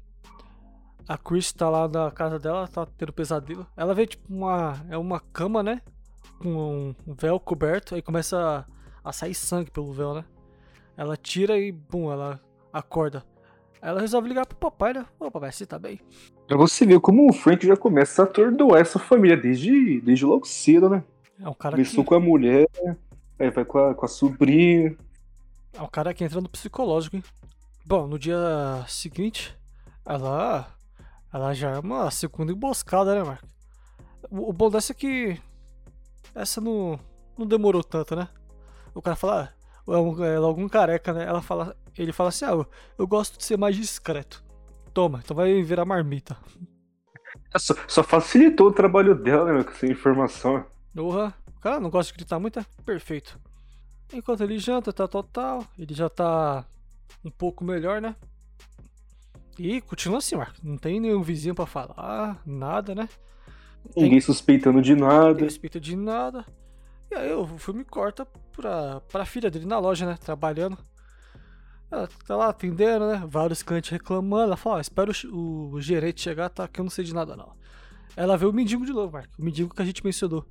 A 1.11 1.17
Chris 1.17 1.51
tá 1.51 1.69
lá 1.69 1.89
na 1.89 2.09
casa 2.09 2.39
dela, 2.39 2.65
tá 2.69 2.87
tendo 2.97 3.11
pesadelo. 3.11 3.67
Ela 3.75 3.93
vê, 3.93 4.07
tipo, 4.07 4.33
uma. 4.33 4.81
É 4.89 4.97
uma 4.97 5.19
cama, 5.19 5.61
né? 5.61 5.81
Com 6.39 6.95
um 7.05 7.13
véu 7.13 7.37
coberto, 7.37 7.95
aí 7.95 8.01
começa 8.01 8.65
a, 9.03 9.09
a 9.09 9.11
sair 9.11 9.33
sangue 9.33 9.69
pelo 9.69 9.91
véu, 9.91 10.13
né? 10.13 10.23
Ela 10.95 11.17
tira 11.17 11.59
e, 11.59 11.69
bum, 11.69 12.09
ela 12.09 12.39
acorda. 12.71 13.25
Aí 13.81 13.89
ela 13.89 13.99
resolve 13.99 14.29
ligar 14.29 14.45
pro 14.45 14.57
papai, 14.57 14.93
né? 14.93 15.05
Ô, 15.19 15.29
papai, 15.29 15.51
você 15.51 15.65
tá 15.65 15.77
bem? 15.77 15.99
Pra 16.47 16.55
você 16.55 16.85
ver 16.85 17.01
como 17.01 17.29
o 17.29 17.33
Frank 17.33 17.67
já 17.67 17.75
começa 17.75 18.21
a 18.21 18.25
atordoar 18.25 18.79
essa 18.79 18.97
família 18.97 19.35
desde, 19.35 19.99
desde 19.99 20.25
logo 20.25 20.45
cedo, 20.45 20.89
né? 20.89 21.03
É 21.41 21.49
um 21.49 21.53
cara 21.53 21.75
Começou 21.75 22.05
que... 22.05 22.07
com 22.07 22.15
a 22.15 22.21
mulher, 22.21 22.69
aí 23.37 23.49
vai 23.49 23.65
com 23.65 23.79
a, 23.79 23.93
com 23.93 24.05
a 24.05 24.07
sobrinha. 24.07 24.95
É 25.73 25.81
um 25.81 25.89
cara 25.89 26.13
que 26.13 26.23
entra 26.23 26.39
no 26.39 26.47
psicológico, 26.47 27.17
hein? 27.17 27.23
Bom, 27.85 28.07
no 28.07 28.17
dia 28.17 28.85
seguinte, 28.87 29.53
ela. 30.05 30.79
Ela 31.33 31.53
já 31.53 31.71
é 31.71 31.79
uma 31.79 32.11
segunda 32.11 32.51
emboscada, 32.51 33.15
né, 33.15 33.23
Mark? 33.23 33.43
O, 34.29 34.49
o 34.49 34.53
bom 34.53 34.69
dessa 34.69 34.91
é 34.91 34.95
que. 34.95 35.39
Essa 36.35 36.61
não, 36.61 36.99
não 37.37 37.45
demorou 37.47 37.83
tanto, 37.83 38.15
né? 38.15 38.27
O 38.93 39.01
cara 39.01 39.15
fala. 39.15 39.53
ah, 39.87 39.93
É, 39.93 39.97
um, 39.97 40.23
é 40.23 40.39
logo 40.39 40.61
um 40.61 40.69
careca, 40.69 41.13
né? 41.13 41.25
Ela 41.25 41.41
fala, 41.41 41.75
ele 41.97 42.11
fala 42.13 42.29
assim: 42.29 42.45
Ah, 42.45 42.51
eu, 42.51 42.67
eu 42.97 43.07
gosto 43.07 43.37
de 43.37 43.45
ser 43.45 43.57
mais 43.57 43.75
discreto. 43.75 44.43
Toma, 44.93 45.21
então 45.23 45.35
vai 45.35 45.61
virar 45.63 45.85
marmita. 45.85 46.37
Só, 47.57 47.73
só 47.87 48.03
facilitou 48.03 48.67
o 48.67 48.73
trabalho 48.73 49.15
dela, 49.15 49.53
né, 49.53 49.63
com 49.63 49.71
essa 49.71 49.85
informação. 49.87 50.65
Porra, 50.93 51.33
o 51.55 51.59
cara 51.59 51.79
não 51.79 51.89
gosta 51.89 52.11
de 52.11 52.17
gritar 52.17 52.39
muito, 52.39 52.59
é 52.59 52.65
perfeito. 52.85 53.39
Enquanto 54.13 54.41
ele 54.43 54.59
janta, 54.59 54.93
tal, 54.93 55.07
tal, 55.07 55.23
tal, 55.23 55.67
ele 55.77 55.93
já 55.93 56.09
tá 56.09 56.65
um 57.23 57.31
pouco 57.31 57.63
melhor, 57.63 58.01
né? 58.01 58.15
E 59.63 59.79
continua 59.79 60.17
assim, 60.17 60.35
Marco. 60.35 60.55
Não 60.63 60.75
tem 60.75 60.99
nenhum 60.99 61.21
vizinho 61.21 61.53
para 61.53 61.67
falar, 61.67 62.41
nada, 62.43 62.95
né? 62.95 63.07
Tem... 63.93 64.05
Ninguém 64.05 64.19
suspeitando 64.19 64.81
de 64.81 64.95
nada. 64.95 65.33
Ninguém 65.33 65.49
suspeita 65.49 65.79
de 65.79 65.95
nada. 65.95 66.43
E 67.11 67.15
aí 67.15 67.31
o 67.31 67.45
filme 67.59 67.85
corta 67.85 68.25
pra, 68.55 69.01
pra 69.01 69.23
filha 69.23 69.51
dele 69.51 69.67
na 69.67 69.77
loja, 69.77 70.07
né? 70.07 70.17
Trabalhando. 70.19 70.79
Ela 71.91 72.09
tá 72.25 72.35
lá 72.35 72.47
atendendo, 72.47 73.05
né? 73.05 73.23
Vários 73.27 73.61
clientes 73.61 73.91
reclamando. 73.91 74.45
Ela 74.45 74.57
fala, 74.57 74.77
ó, 74.77 74.79
espera 74.79 75.11
o, 75.31 75.73
o, 75.73 75.79
gerente 75.79 76.21
chegar, 76.21 76.49
tá? 76.49 76.67
Que 76.67 76.81
eu 76.81 76.83
não 76.83 76.89
sei 76.89 77.05
de 77.05 77.13
nada, 77.13 77.35
não. 77.35 77.53
Ela 78.15 78.35
vê 78.37 78.47
o 78.47 78.53
mendigo 78.53 78.83
de 78.83 78.91
novo, 78.91 79.13
Marco. 79.13 79.31
O 79.37 79.45
mendigo 79.45 79.75
que 79.75 79.81
a 79.81 79.85
gente 79.85 80.03
mencionou. 80.03 80.43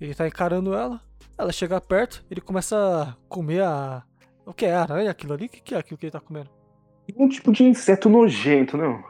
Ele 0.00 0.14
tá 0.14 0.28
encarando 0.28 0.74
ela. 0.74 1.00
Ela 1.36 1.50
chega 1.50 1.80
perto, 1.80 2.24
ele 2.30 2.40
começa 2.40 2.76
a 3.02 3.16
comer 3.28 3.64
a. 3.64 4.04
O 4.46 4.54
que 4.54 4.66
é? 4.66 4.74
Aranha 4.74 5.10
aquilo 5.10 5.32
ali? 5.32 5.46
O 5.46 5.48
que 5.48 5.74
é 5.74 5.78
aquilo 5.78 5.98
que 5.98 6.06
ele 6.06 6.12
tá 6.12 6.20
comendo? 6.20 6.61
Um 7.16 7.28
tipo 7.28 7.52
de 7.52 7.64
inseto 7.64 8.08
nojento, 8.08 8.76
não? 8.76 9.04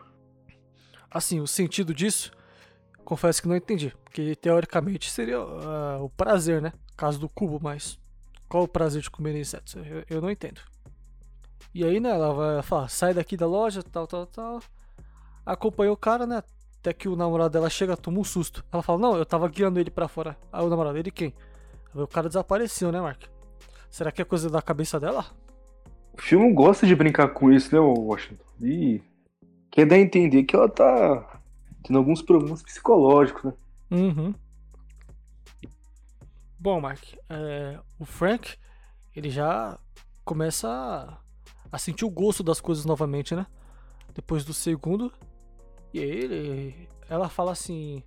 Assim, 1.10 1.40
o 1.40 1.46
sentido 1.46 1.94
disso, 1.94 2.32
confesso 3.04 3.42
que 3.42 3.48
não 3.48 3.56
entendi. 3.56 3.94
Porque 4.02 4.34
teoricamente 4.36 5.10
seria 5.10 5.40
uh, 5.40 6.02
o 6.02 6.08
prazer, 6.08 6.60
né? 6.60 6.72
Caso 6.96 7.18
do 7.18 7.28
cubo, 7.28 7.58
mas 7.62 7.98
qual 8.48 8.64
o 8.64 8.68
prazer 8.68 9.02
de 9.02 9.10
comer 9.10 9.34
insetos? 9.36 9.74
Eu, 9.76 10.04
eu 10.08 10.20
não 10.20 10.30
entendo. 10.30 10.60
E 11.74 11.84
aí, 11.84 12.00
né, 12.00 12.10
ela 12.10 12.34
vai 12.34 12.62
falar, 12.62 12.88
sai 12.88 13.14
daqui 13.14 13.36
da 13.36 13.46
loja, 13.46 13.82
tal, 13.82 14.06
tal, 14.06 14.26
tal. 14.26 14.62
Acompanha 15.44 15.92
o 15.92 15.96
cara, 15.96 16.26
né? 16.26 16.42
Até 16.78 16.92
que 16.92 17.08
o 17.08 17.16
namorado 17.16 17.52
dela 17.52 17.70
chega, 17.70 17.96
toma 17.96 18.18
um 18.18 18.24
susto. 18.24 18.64
Ela 18.70 18.82
fala, 18.82 18.98
não, 18.98 19.16
eu 19.16 19.24
tava 19.24 19.48
guiando 19.48 19.80
ele 19.80 19.90
para 19.90 20.08
fora. 20.08 20.36
Aí 20.52 20.64
o 20.64 20.68
namorado, 20.68 20.98
ele 20.98 21.10
quem? 21.10 21.34
O 21.94 22.06
cara 22.06 22.28
desapareceu, 22.28 22.90
né, 22.90 23.00
Mark? 23.00 23.22
Será 23.88 24.10
que 24.10 24.20
é 24.20 24.24
coisa 24.24 24.50
da 24.50 24.60
cabeça 24.60 24.98
dela? 24.98 25.26
O 26.14 26.20
filme 26.20 26.52
gosta 26.52 26.86
de 26.86 26.94
brincar 26.94 27.28
com 27.28 27.50
isso, 27.50 27.74
né, 27.74 27.80
Washington? 27.80 28.44
E 28.60 29.00
quer 29.70 29.86
dar 29.86 29.96
a 29.96 30.00
entender 30.00 30.44
que 30.44 30.54
ela 30.54 30.68
tá 30.68 31.40
tendo 31.82 31.98
alguns 31.98 32.22
problemas 32.22 32.62
psicológicos, 32.62 33.44
né? 33.44 33.52
Uhum. 33.90 34.34
Bom, 36.58 36.80
Mark, 36.80 37.02
é, 37.28 37.78
o 37.98 38.04
Frank, 38.04 38.56
ele 39.16 39.30
já 39.30 39.78
começa 40.24 41.18
a 41.70 41.78
sentir 41.78 42.04
o 42.04 42.10
gosto 42.10 42.42
das 42.42 42.60
coisas 42.60 42.84
novamente, 42.84 43.34
né? 43.34 43.46
Depois 44.14 44.44
do 44.44 44.54
segundo. 44.54 45.12
E 45.92 45.98
aí 45.98 46.10
ele, 46.10 46.88
ela 47.08 47.28
fala 47.28 47.52
assim: 47.52 48.02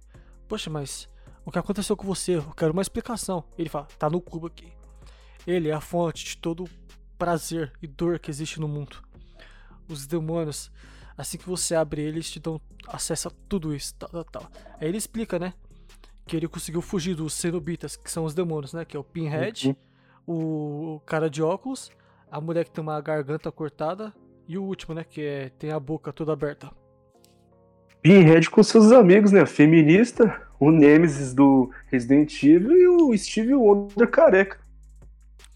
Poxa, 0.48 0.70
mas 0.70 1.10
o 1.44 1.52
que 1.52 1.60
aconteceu 1.60 1.98
com 1.98 2.08
você? 2.08 2.38
Eu 2.38 2.44
quero 2.56 2.72
uma 2.72 2.82
explicação. 2.82 3.44
Ele 3.58 3.68
fala: 3.68 3.88
Tá 4.00 4.10
no 4.10 4.22
cubo 4.22 4.48
aqui. 4.48 4.72
Ele 5.46 5.70
é 5.70 5.74
a 5.74 5.82
fonte 5.82 6.24
de 6.24 6.38
todo 6.38 6.66
prazer 7.18 7.72
e 7.82 7.88
dor 7.88 8.20
que 8.20 8.30
existe 8.30 8.60
no 8.60 8.68
mundo. 8.68 8.98
Os 9.88 10.08
demônios, 10.08 10.72
assim 11.18 11.38
que 11.38 11.48
você 11.48 11.76
abre 11.76 12.02
eles, 12.02 12.30
te 12.30 12.40
dão 12.40 12.60
acesso 12.88 13.28
a 13.28 13.32
tudo 13.48 13.76
isso. 13.76 13.94
Tal, 13.96 14.10
tal, 14.10 14.24
tal. 14.24 14.52
Aí 14.80 14.88
ele 14.88 14.98
explica, 14.98 15.38
né? 15.38 15.54
Que 16.26 16.36
ele 16.36 16.48
conseguiu 16.48 16.82
fugir 16.82 17.16
dos 17.16 17.34
cenobitas, 17.34 17.96
que 17.96 18.10
são 18.10 18.26
os 18.26 18.34
demônios, 18.34 18.74
né? 18.74 18.84
Que 18.84 18.98
é 18.98 19.00
o 19.00 19.04
Pinhead, 19.04 19.76
uhum. 20.28 20.96
o 20.96 21.00
cara 21.06 21.30
de 21.30 21.42
óculos 21.44 21.92
a 22.36 22.42
mulher 22.42 22.66
que 22.66 22.72
tem 22.72 22.82
uma 22.82 23.00
garganta 23.00 23.52
cortada 23.52 24.14
e 24.48 24.58
o 24.58 24.64
último, 24.64 24.94
né, 24.94 25.04
que 25.04 25.22
é, 25.22 25.50
tem 25.58 25.72
a 25.72 25.80
boca 25.80 26.12
toda 26.12 26.34
aberta. 26.34 26.70
Pinhead 28.02 28.50
com 28.50 28.62
seus 28.62 28.92
amigos, 28.92 29.32
né? 29.32 29.46
Feminista, 29.46 30.46
o 30.60 30.70
Nemesis 30.70 31.34
do 31.34 31.72
Resident 31.88 32.44
Evil 32.44 32.76
e 32.76 32.88
o 32.88 33.18
Steve 33.18 33.56
Wonder 33.56 34.08
careca. 34.10 34.60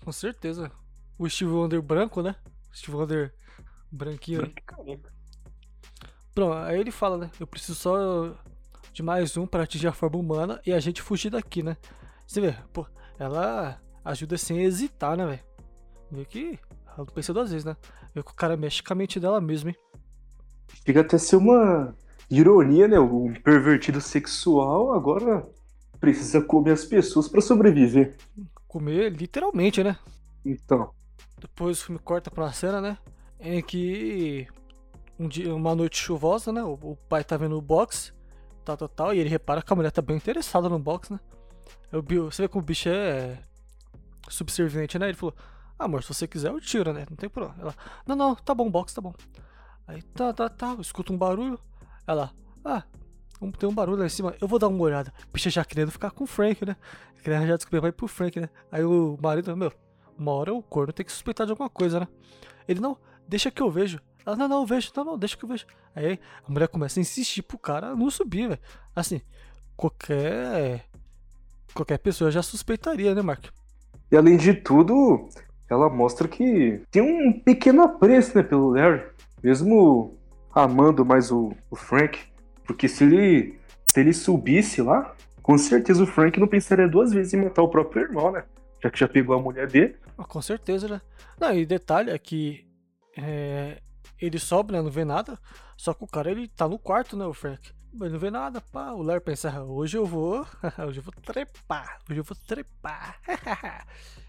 Com 0.03 0.11
certeza. 0.11 0.71
O 1.19 1.29
Steve 1.29 1.51
Wonder 1.51 1.81
branco, 1.81 2.21
né? 2.21 2.33
Steve 2.73 2.95
Wonder 2.95 3.33
branquinho. 3.91 4.53
Pronto, 6.33 6.53
aí 6.53 6.79
ele 6.79 6.91
fala, 6.91 7.17
né? 7.17 7.31
Eu 7.37 7.45
preciso 7.45 7.77
só 7.77 8.33
de 8.93 9.03
mais 9.03 9.35
um 9.35 9.45
para 9.45 9.63
atingir 9.63 9.89
a 9.89 9.91
forma 9.91 10.17
humana 10.17 10.61
e 10.65 10.71
a 10.71 10.79
gente 10.79 11.01
fugir 11.01 11.29
daqui, 11.29 11.61
né? 11.61 11.75
Você 12.25 12.39
vê, 12.39 12.55
pô, 12.71 12.87
ela 13.19 13.81
ajuda 14.05 14.37
sem 14.37 14.61
hesitar, 14.61 15.17
né, 15.17 15.25
velho? 15.25 15.43
Vê 16.09 16.23
que 16.23 16.59
ela 16.87 16.99
não 16.99 17.05
pensa 17.07 17.33
duas 17.33 17.51
vezes, 17.51 17.65
né? 17.65 17.75
Vê 18.15 18.23
que 18.23 18.31
o 18.31 18.35
cara 18.35 18.55
mexe 18.55 18.81
com 18.81 18.93
a 18.93 18.95
mente 18.95 19.19
dela 19.19 19.41
mesmo, 19.41 19.71
hein? 19.71 19.75
Fica 20.85 21.01
até 21.01 21.17
ser 21.17 21.35
uma 21.35 21.93
ironia, 22.29 22.87
né? 22.87 22.97
O 22.97 23.33
pervertido 23.43 23.99
sexual 23.99 24.93
agora 24.93 25.45
precisa 25.99 26.41
comer 26.41 26.71
as 26.71 26.85
pessoas 26.85 27.27
para 27.27 27.41
sobreviver. 27.41 28.15
Comer 28.69 29.11
literalmente, 29.11 29.83
né? 29.83 29.97
Então. 30.45 30.97
Depois 31.39 31.81
o 31.81 31.85
filme 31.85 31.99
corta 31.99 32.29
pra 32.29 32.45
uma 32.45 32.53
cena, 32.53 32.81
né? 32.81 32.97
Em 33.39 33.61
que 33.61 34.47
um 35.17 35.27
dia, 35.27 35.53
uma 35.53 35.75
noite 35.75 35.97
chuvosa, 35.97 36.51
né? 36.51 36.63
O, 36.63 36.73
o 36.73 36.95
pai 37.07 37.23
tá 37.23 37.37
vendo 37.37 37.57
o 37.57 37.61
box, 37.61 38.13
tal, 38.63 38.77
tal, 38.77 38.89
tal, 38.89 39.13
e 39.13 39.19
ele 39.19 39.29
repara 39.29 39.61
que 39.61 39.71
a 39.71 39.75
mulher 39.75 39.91
tá 39.91 40.01
bem 40.01 40.17
interessada 40.17 40.69
no 40.69 40.79
box, 40.79 41.11
né? 41.11 41.19
O, 41.91 42.01
você 42.25 42.43
vê 42.43 42.47
como 42.47 42.61
o 42.61 42.65
bicho 42.65 42.89
é 42.89 43.39
subserviente, 44.29 44.99
né? 44.99 45.07
Ele 45.07 45.17
falou: 45.17 45.35
amor, 45.77 46.03
se 46.03 46.13
você 46.13 46.27
quiser, 46.27 46.51
eu 46.51 46.59
tiro, 46.59 46.93
né? 46.93 47.05
Não 47.09 47.17
tem 47.17 47.29
problema. 47.29 47.55
Ela, 47.59 47.75
não, 48.05 48.15
não, 48.15 48.35
tá 48.35 48.53
bom, 48.53 48.69
box, 48.69 48.93
tá 48.93 49.01
bom. 49.01 49.13
Aí, 49.87 50.01
tá, 50.01 50.33
tá, 50.33 50.49
tá, 50.49 50.77
escuta 50.79 51.11
um 51.11 51.17
barulho. 51.17 51.59
Ela, 52.05 52.31
ah, 52.63 52.83
tem 53.57 53.69
um 53.69 53.73
barulho 53.73 53.99
lá 53.99 54.05
em 54.05 54.09
cima, 54.09 54.35
eu 54.41 54.47
vou 54.47 54.59
dar 54.59 54.67
uma 54.67 54.81
olhada. 54.81 55.13
Bicha 55.33 55.49
já 55.49 55.63
querendo 55.63 55.91
ficar 55.91 56.11
com 56.11 56.25
o 56.25 56.27
Frank, 56.27 56.65
né? 56.65 56.75
Querendo 57.23 57.47
já 57.47 57.55
descobrir, 57.55 57.79
vai 57.79 57.91
pro 57.91 58.07
Frank, 58.07 58.39
né? 58.39 58.49
Aí 58.71 58.83
o 58.83 59.17
marido, 59.21 59.55
meu, 59.55 59.71
uma 60.19 60.33
hora 60.33 60.53
o 60.53 60.61
corno 60.61 60.91
tem 60.91 61.05
que 61.05 61.11
suspeitar 61.11 61.45
de 61.45 61.51
alguma 61.51 61.69
coisa, 61.69 62.01
né? 62.01 62.07
Ele, 62.67 62.79
não, 62.79 62.97
deixa 63.27 63.49
que 63.49 63.61
eu 63.61 63.71
vejo. 63.71 63.99
Ela, 64.25 64.35
não, 64.35 64.47
não, 64.47 64.59
eu 64.59 64.65
vejo, 64.65 64.91
não, 64.95 65.05
não, 65.05 65.17
deixa 65.17 65.37
que 65.37 65.45
eu 65.45 65.49
vejo. 65.49 65.65
Aí 65.95 66.19
a 66.47 66.51
mulher 66.51 66.67
começa 66.67 66.99
a 66.99 67.01
insistir 67.01 67.41
pro 67.41 67.57
cara 67.57 67.95
não 67.95 68.11
subir, 68.11 68.47
velho. 68.47 68.59
Assim, 68.95 69.21
qualquer. 69.75 70.85
Qualquer 71.73 71.99
pessoa 71.99 72.31
já 72.31 72.41
suspeitaria, 72.41 73.15
né, 73.15 73.21
Mark? 73.21 73.45
E 74.11 74.17
além 74.17 74.37
de 74.37 74.53
tudo, 74.55 75.29
ela 75.69 75.89
mostra 75.89 76.27
que 76.27 76.81
tem 76.91 77.01
um 77.01 77.39
pequeno 77.39 77.83
apreço 77.83 78.35
né, 78.35 78.43
pelo 78.43 78.71
Larry, 78.71 79.03
mesmo 79.41 80.17
amando 80.53 81.05
mais 81.05 81.31
o, 81.31 81.53
o 81.69 81.75
Frank, 81.75 82.19
porque 82.65 82.87
se 82.87 83.03
ele, 83.03 83.59
se 83.85 83.99
ele 83.99 84.13
subisse 84.13 84.81
lá, 84.81 85.15
com 85.43 85.57
certeza 85.57 86.03
o 86.03 86.07
Frank 86.07 86.39
não 86.39 86.47
pensaria 86.47 86.87
duas 86.87 87.13
vezes 87.13 87.33
em 87.33 87.43
matar 87.43 87.61
o 87.61 87.69
próprio 87.69 88.03
irmão, 88.03 88.31
né? 88.31 88.43
Já 88.83 88.89
que 88.89 88.99
já 88.99 89.07
pegou 89.07 89.35
a 89.35 89.41
mulher 89.41 89.67
dele. 89.67 89.95
Ah, 90.19 90.25
com 90.25 90.41
certeza, 90.41 90.85
né? 90.89 91.01
Não, 91.39 91.53
e 91.53 91.65
detalhe 91.65 92.11
é 92.11 92.19
que 92.19 92.67
é, 93.17 93.81
ele 94.19 94.37
sobe, 94.37 94.73
né? 94.73 94.81
Não 94.81 94.91
vê 94.91 95.05
nada. 95.05 95.39
Só 95.77 95.93
que 95.93 96.03
o 96.03 96.07
cara, 96.07 96.29
ele 96.29 96.49
tá 96.49 96.67
no 96.67 96.77
quarto, 96.77 97.15
né? 97.15 97.25
O 97.25 97.33
Frank. 97.33 97.71
Ele 97.93 98.09
não 98.09 98.19
vê 98.19 98.29
nada, 98.29 98.59
pá. 98.59 98.91
O 98.91 99.01
Larry 99.01 99.21
pensa, 99.21 99.63
hoje 99.63 99.97
eu 99.97 100.05
vou. 100.05 100.45
hoje 100.85 100.99
eu 100.99 101.03
vou 101.03 101.13
trepar. 101.23 102.01
Hoje 102.09 102.19
eu 102.19 102.23
vou 102.25 102.35
trepar. 102.45 103.17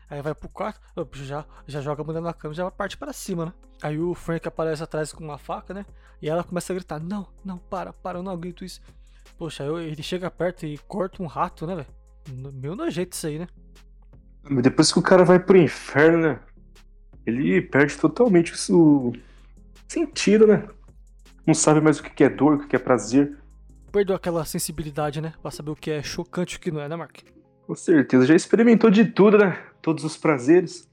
Aí 0.08 0.22
vai 0.22 0.34
pro 0.34 0.48
quarto, 0.48 0.80
já, 1.14 1.44
já 1.66 1.80
joga 1.80 2.02
a 2.02 2.04
mulher 2.04 2.20
na 2.20 2.32
cama 2.32 2.52
já 2.52 2.68
parte 2.68 2.96
para 2.96 3.12
cima, 3.12 3.46
né? 3.46 3.52
Aí 3.80 3.98
o 3.98 4.12
Frank 4.12 4.46
aparece 4.46 4.82
atrás 4.82 5.12
com 5.12 5.22
uma 5.22 5.38
faca, 5.38 5.72
né? 5.72 5.86
E 6.20 6.28
ela 6.28 6.42
começa 6.42 6.72
a 6.72 6.74
gritar: 6.74 6.98
Não, 6.98 7.28
não, 7.44 7.58
para, 7.58 7.92
para, 7.92 8.18
eu 8.18 8.22
não 8.22 8.32
aguento 8.32 8.64
isso. 8.64 8.80
Poxa, 9.38 9.64
ele 9.64 10.02
chega 10.02 10.28
perto 10.28 10.66
e 10.66 10.76
corta 10.78 11.22
um 11.22 11.26
rato, 11.26 11.64
né, 11.64 11.76
velho? 11.76 12.52
Meu 12.52 12.74
nojento 12.74 13.14
isso 13.14 13.26
aí, 13.26 13.38
né? 13.38 13.46
Mas 14.42 14.62
depois 14.62 14.92
que 14.92 14.98
o 14.98 15.02
cara 15.02 15.24
vai 15.24 15.38
pro 15.38 15.56
inferno, 15.56 16.18
né? 16.18 16.40
Ele 17.26 17.60
perde 17.60 17.96
totalmente 17.96 18.52
o 18.72 19.12
sentido, 19.86 20.46
né? 20.46 20.66
Não 21.46 21.54
sabe 21.54 21.80
mais 21.80 21.98
o 21.98 22.02
que 22.02 22.24
é 22.24 22.28
dor, 22.28 22.54
o 22.54 22.68
que 22.68 22.76
é 22.76 22.78
prazer. 22.78 23.36
Perdeu 23.92 24.14
aquela 24.14 24.44
sensibilidade, 24.44 25.20
né? 25.20 25.34
Pra 25.42 25.50
saber 25.50 25.70
o 25.70 25.76
que 25.76 25.90
é 25.90 26.02
chocante 26.02 26.54
e 26.54 26.56
o 26.58 26.60
que 26.60 26.70
não 26.70 26.80
é, 26.80 26.88
né, 26.88 26.96
Mark? 26.96 27.18
Com 27.66 27.74
certeza, 27.74 28.26
já 28.26 28.34
experimentou 28.34 28.90
de 28.90 29.04
tudo, 29.04 29.38
né? 29.38 29.62
Todos 29.82 30.04
os 30.04 30.16
prazeres 30.16 30.88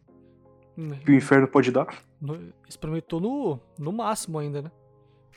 hum. 0.77 0.91
que 1.05 1.11
o 1.11 1.15
inferno 1.15 1.47
pode 1.47 1.71
dar. 1.71 1.87
No, 2.19 2.53
experimentou 2.67 3.19
no, 3.19 3.59
no 3.77 3.91
máximo 3.91 4.39
ainda, 4.39 4.61
né? 4.61 4.71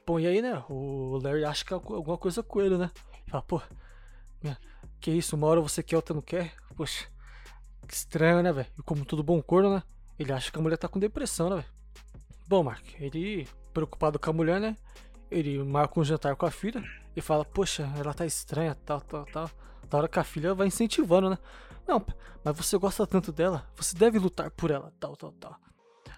Bom, 0.07 0.18
e 0.18 0.27
aí, 0.27 0.42
né? 0.42 0.62
O 0.68 1.18
Larry 1.23 1.44
acha 1.44 1.64
que 1.64 1.73
é 1.73 1.77
alguma 1.77 2.18
coisa 2.18 2.42
com 2.42 2.61
ele, 2.61 2.77
né? 2.77 2.90
Ele 3.12 3.31
fala, 3.31 3.42
pô, 3.42 3.61
que 5.01 5.11
isso, 5.11 5.35
uma 5.35 5.46
hora 5.46 5.61
você 5.61 5.83
quer, 5.83 5.96
outra 5.96 6.14
não 6.14 6.20
quer? 6.20 6.53
Poxa, 6.77 7.07
que 7.90 7.96
estranho, 7.96 8.40
né, 8.40 8.53
velho? 8.53 8.68
E 8.79 8.83
como 8.83 9.05
todo 9.05 9.20
bom 9.20 9.42
corno, 9.42 9.74
né? 9.74 9.83
Ele 10.16 10.33
acha 10.33 10.53
que 10.53 10.59
a 10.59 10.62
mulher 10.62 10.76
tá 10.76 10.87
com 10.87 11.00
depressão, 11.00 11.50
né, 11.50 11.57
velho? 11.57 11.68
Bom, 12.46 12.62
Mark, 12.62 12.85
ele, 13.00 13.48
preocupado 13.74 14.16
com 14.16 14.31
a 14.31 14.33
mulher, 14.33 14.61
né? 14.61 14.76
Ele 15.29 15.62
marca 15.64 15.98
um 15.98 16.05
jantar 16.05 16.37
com 16.37 16.46
a 16.46 16.50
filha 16.53 16.83
e 17.16 17.20
fala, 17.20 17.44
poxa, 17.44 17.90
ela 17.98 18.14
tá 18.14 18.24
estranha, 18.24 18.76
tal, 18.87 19.00
tal, 19.00 19.26
tal. 19.26 19.50
Da 19.88 19.98
hora 19.98 20.09
que 20.09 20.20
a 20.20 20.24
filha 20.24 20.55
vai 20.55 20.68
incentivando, 20.68 21.31
né? 21.31 21.38
Não, 21.87 22.05
mas 22.44 22.57
você 22.57 22.79
gosta 22.79 23.05
tanto 23.07 23.33
dela, 23.33 23.66
você 23.74 23.96
deve 23.96 24.20
lutar 24.20 24.53
por 24.53 24.70
ela, 24.70 24.92
tal, 25.00 25.16
tal, 25.16 25.33
tal. 25.33 25.57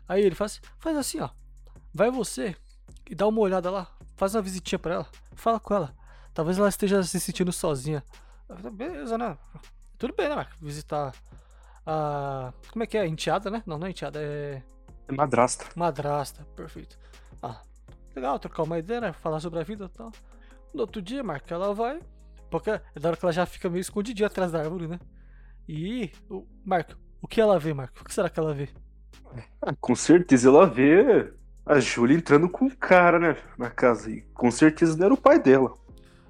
Aí 0.06 0.22
ele 0.22 0.34
faz, 0.34 0.60
faz 0.78 0.96
assim, 0.96 1.20
ó. 1.20 1.30
Vai 1.94 2.10
você 2.10 2.54
e 3.08 3.14
dá 3.14 3.26
uma 3.26 3.40
olhada 3.40 3.70
lá, 3.70 3.90
faz 4.14 4.34
uma 4.34 4.42
visitinha 4.42 4.78
pra 4.78 4.94
ela, 4.94 5.06
fala 5.34 5.58
com 5.58 5.74
ela. 5.74 5.94
Talvez 6.34 6.58
ela 6.58 6.68
esteja 6.68 7.02
se 7.02 7.18
sentindo 7.18 7.52
sozinha. 7.52 8.04
Beleza, 8.72 9.16
né? 9.16 9.38
tudo 9.98 10.14
bem, 10.14 10.28
né, 10.28 10.34
Mark? 10.34 10.52
Visitar 10.60 11.14
a. 11.86 12.52
Como 12.70 12.82
é 12.82 12.86
que 12.86 12.96
é? 12.96 13.06
Enteada, 13.06 13.50
né? 13.50 13.62
Não, 13.66 13.78
não 13.78 13.86
é 13.86 13.90
enteada, 13.90 14.20
é. 14.20 14.62
É 15.08 15.12
madrasta. 15.12 15.66
Madrasta, 15.74 16.46
perfeito. 16.56 16.98
Ah, 17.42 17.60
legal, 18.14 18.38
trocar 18.38 18.62
uma 18.62 18.78
ideia, 18.78 19.00
né? 19.00 19.12
Falar 19.12 19.40
sobre 19.40 19.60
a 19.60 19.64
vida 19.64 19.86
e 19.86 19.88
tal. 19.88 20.12
No 20.72 20.82
outro 20.82 21.02
dia, 21.02 21.22
Mark, 21.22 21.50
ela 21.50 21.74
vai. 21.74 22.00
Porque 22.50 22.70
é 22.70 22.80
da 23.00 23.08
hora 23.08 23.16
que 23.16 23.24
ela 23.24 23.32
já 23.32 23.46
fica 23.46 23.68
meio 23.68 23.80
escondidinha 23.80 24.26
atrás 24.26 24.52
da 24.52 24.60
árvore, 24.60 24.86
né? 24.86 25.00
E. 25.68 26.12
O... 26.30 26.46
Mark, 26.64 26.92
o 27.20 27.28
que 27.28 27.40
ela 27.40 27.58
vê, 27.58 27.72
Mark? 27.72 28.00
O 28.00 28.04
que 28.04 28.14
será 28.14 28.28
que 28.28 28.38
ela 28.38 28.54
vê? 28.54 28.68
Ah, 29.60 29.74
com 29.80 29.94
certeza 29.94 30.48
ela 30.48 30.66
vê 30.66 31.32
a 31.64 31.78
Júlia 31.80 32.16
entrando 32.16 32.48
com 32.48 32.66
o 32.66 32.76
cara, 32.76 33.18
né? 33.18 33.36
Na 33.58 33.70
casa. 33.70 34.10
E 34.10 34.22
com 34.34 34.50
certeza 34.50 34.96
não 34.96 35.06
era 35.06 35.14
o 35.14 35.20
pai 35.20 35.38
dela. 35.40 35.74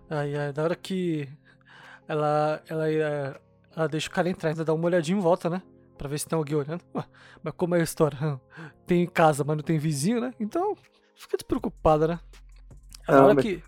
Ai, 0.09 0.35
ai, 0.37 0.53
da 0.53 0.63
hora 0.63 0.77
que 0.77 1.29
ela, 2.07 2.63
ela, 2.69 2.91
ela, 2.91 3.41
ela 3.77 3.89
deixa 3.89 4.09
o 4.09 4.11
cara 4.13 4.29
entrar, 4.29 4.51
ainda 4.51 4.65
dá 4.65 4.73
uma 4.75 4.85
olhadinha 4.87 5.17
em 5.19 5.21
volta, 5.21 5.49
né? 5.51 5.63
Pra 5.99 6.09
ver 6.09 6.19
se 6.19 6.27
tem 6.27 6.37
alguém 6.37 6.57
olhando. 6.57 6.83
Ué, 6.95 7.05
mas 7.43 7.55
como 7.57 7.75
é 7.75 7.81
a 7.81 7.85
história? 7.85 8.19
Tem 8.87 9.07
casa, 9.07 9.45
mas 9.45 9.57
não 9.57 9.63
tem 9.63 9.79
vizinho, 9.79 10.21
né? 10.21 10.35
Então, 10.41 10.77
fica 11.15 11.37
despreocupada, 11.37 12.07
né? 12.09 12.21
Ah, 13.07 13.23
hora 13.25 13.35
mas- 13.35 13.45
que. 13.45 13.63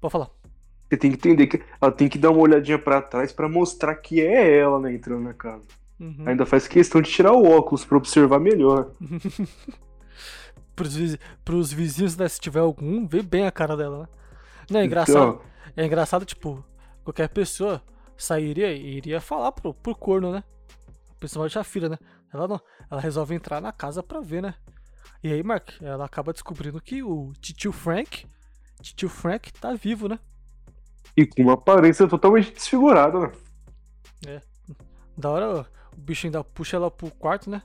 Pode 0.00 0.12
falar. 0.12 0.28
Você 0.88 0.96
tem 0.96 1.10
que 1.10 1.16
entender 1.16 1.46
que 1.46 1.62
ela 1.80 1.90
tem 1.92 2.08
que 2.08 2.18
dar 2.18 2.30
uma 2.30 2.40
olhadinha 2.40 2.78
pra 2.78 3.02
trás 3.02 3.32
pra 3.32 3.48
mostrar 3.48 3.94
que 3.96 4.20
é 4.20 4.58
ela, 4.58 4.78
né? 4.80 4.92
Entrando 4.94 5.22
na 5.22 5.34
casa. 5.34 5.64
Uhum. 6.00 6.24
Ainda 6.26 6.46
faz 6.46 6.66
questão 6.68 7.00
de 7.02 7.10
tirar 7.10 7.32
o 7.32 7.44
óculos 7.44 7.84
pra 7.84 7.96
observar 7.98 8.38
melhor. 8.38 8.90
Pros, 10.76 10.94
vizi- 10.94 11.18
pros 11.44 11.72
vizinhos, 11.72 12.16
né? 12.16 12.28
Se 12.28 12.40
tiver 12.40 12.60
algum, 12.60 13.06
vê 13.06 13.20
bem 13.22 13.46
a 13.46 13.50
cara 13.50 13.76
dela, 13.76 14.00
né? 14.02 14.08
Não, 14.70 14.80
é 14.80 14.84
engraçado. 14.84 15.40
Então, 15.40 15.40
É 15.76 15.84
engraçado, 15.84 16.24
tipo, 16.24 16.64
qualquer 17.04 17.28
pessoa 17.28 17.82
sairia 18.18 18.72
e 18.72 18.96
iria 18.96 19.20
falar 19.20 19.52
pro, 19.52 19.72
pro 19.74 19.94
corno, 19.94 20.32
né? 20.32 20.44
Principalmente 21.18 21.58
a 21.58 21.64
filha, 21.64 21.88
né? 21.88 21.98
Ela 22.32 22.46
não. 22.48 22.60
Ela 22.90 23.00
resolve 23.00 23.34
entrar 23.34 23.60
na 23.60 23.72
casa 23.72 24.02
pra 24.02 24.20
ver, 24.20 24.42
né? 24.42 24.54
E 25.22 25.32
aí, 25.32 25.42
Mark, 25.42 25.70
ela 25.82 26.04
acaba 26.04 26.32
descobrindo 26.32 26.80
que 26.80 27.02
o 27.02 27.32
tio 27.40 27.72
Frank. 27.72 28.26
Tio 28.82 29.08
Frank 29.08 29.52
tá 29.52 29.74
vivo, 29.74 30.08
né? 30.08 30.18
e 31.16 31.26
com 31.26 31.42
uma 31.42 31.54
aparência 31.54 32.06
totalmente 32.06 32.52
desfigurada, 32.52 33.18
né? 33.18 34.40
Da 35.16 35.30
hora 35.30 35.66
o 35.96 36.00
bicho 36.00 36.26
ainda 36.26 36.44
puxa 36.44 36.76
ela 36.76 36.90
pro 36.90 37.10
quarto, 37.10 37.50
né? 37.50 37.62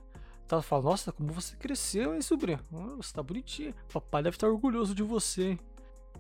Ela 0.50 0.62
fala, 0.62 0.84
nossa, 0.84 1.12
como 1.12 1.34
você 1.34 1.56
cresceu, 1.56 2.14
hein, 2.14 2.22
sobrinha? 2.22 2.60
Ah, 2.72 2.94
Você 2.98 3.12
tá 3.12 3.24
bonitinha. 3.24 3.74
Papai 3.92 4.22
deve 4.22 4.36
estar 4.36 4.48
orgulhoso 4.48 4.94
de 4.94 5.02
você, 5.02 5.50
hein? 5.50 5.60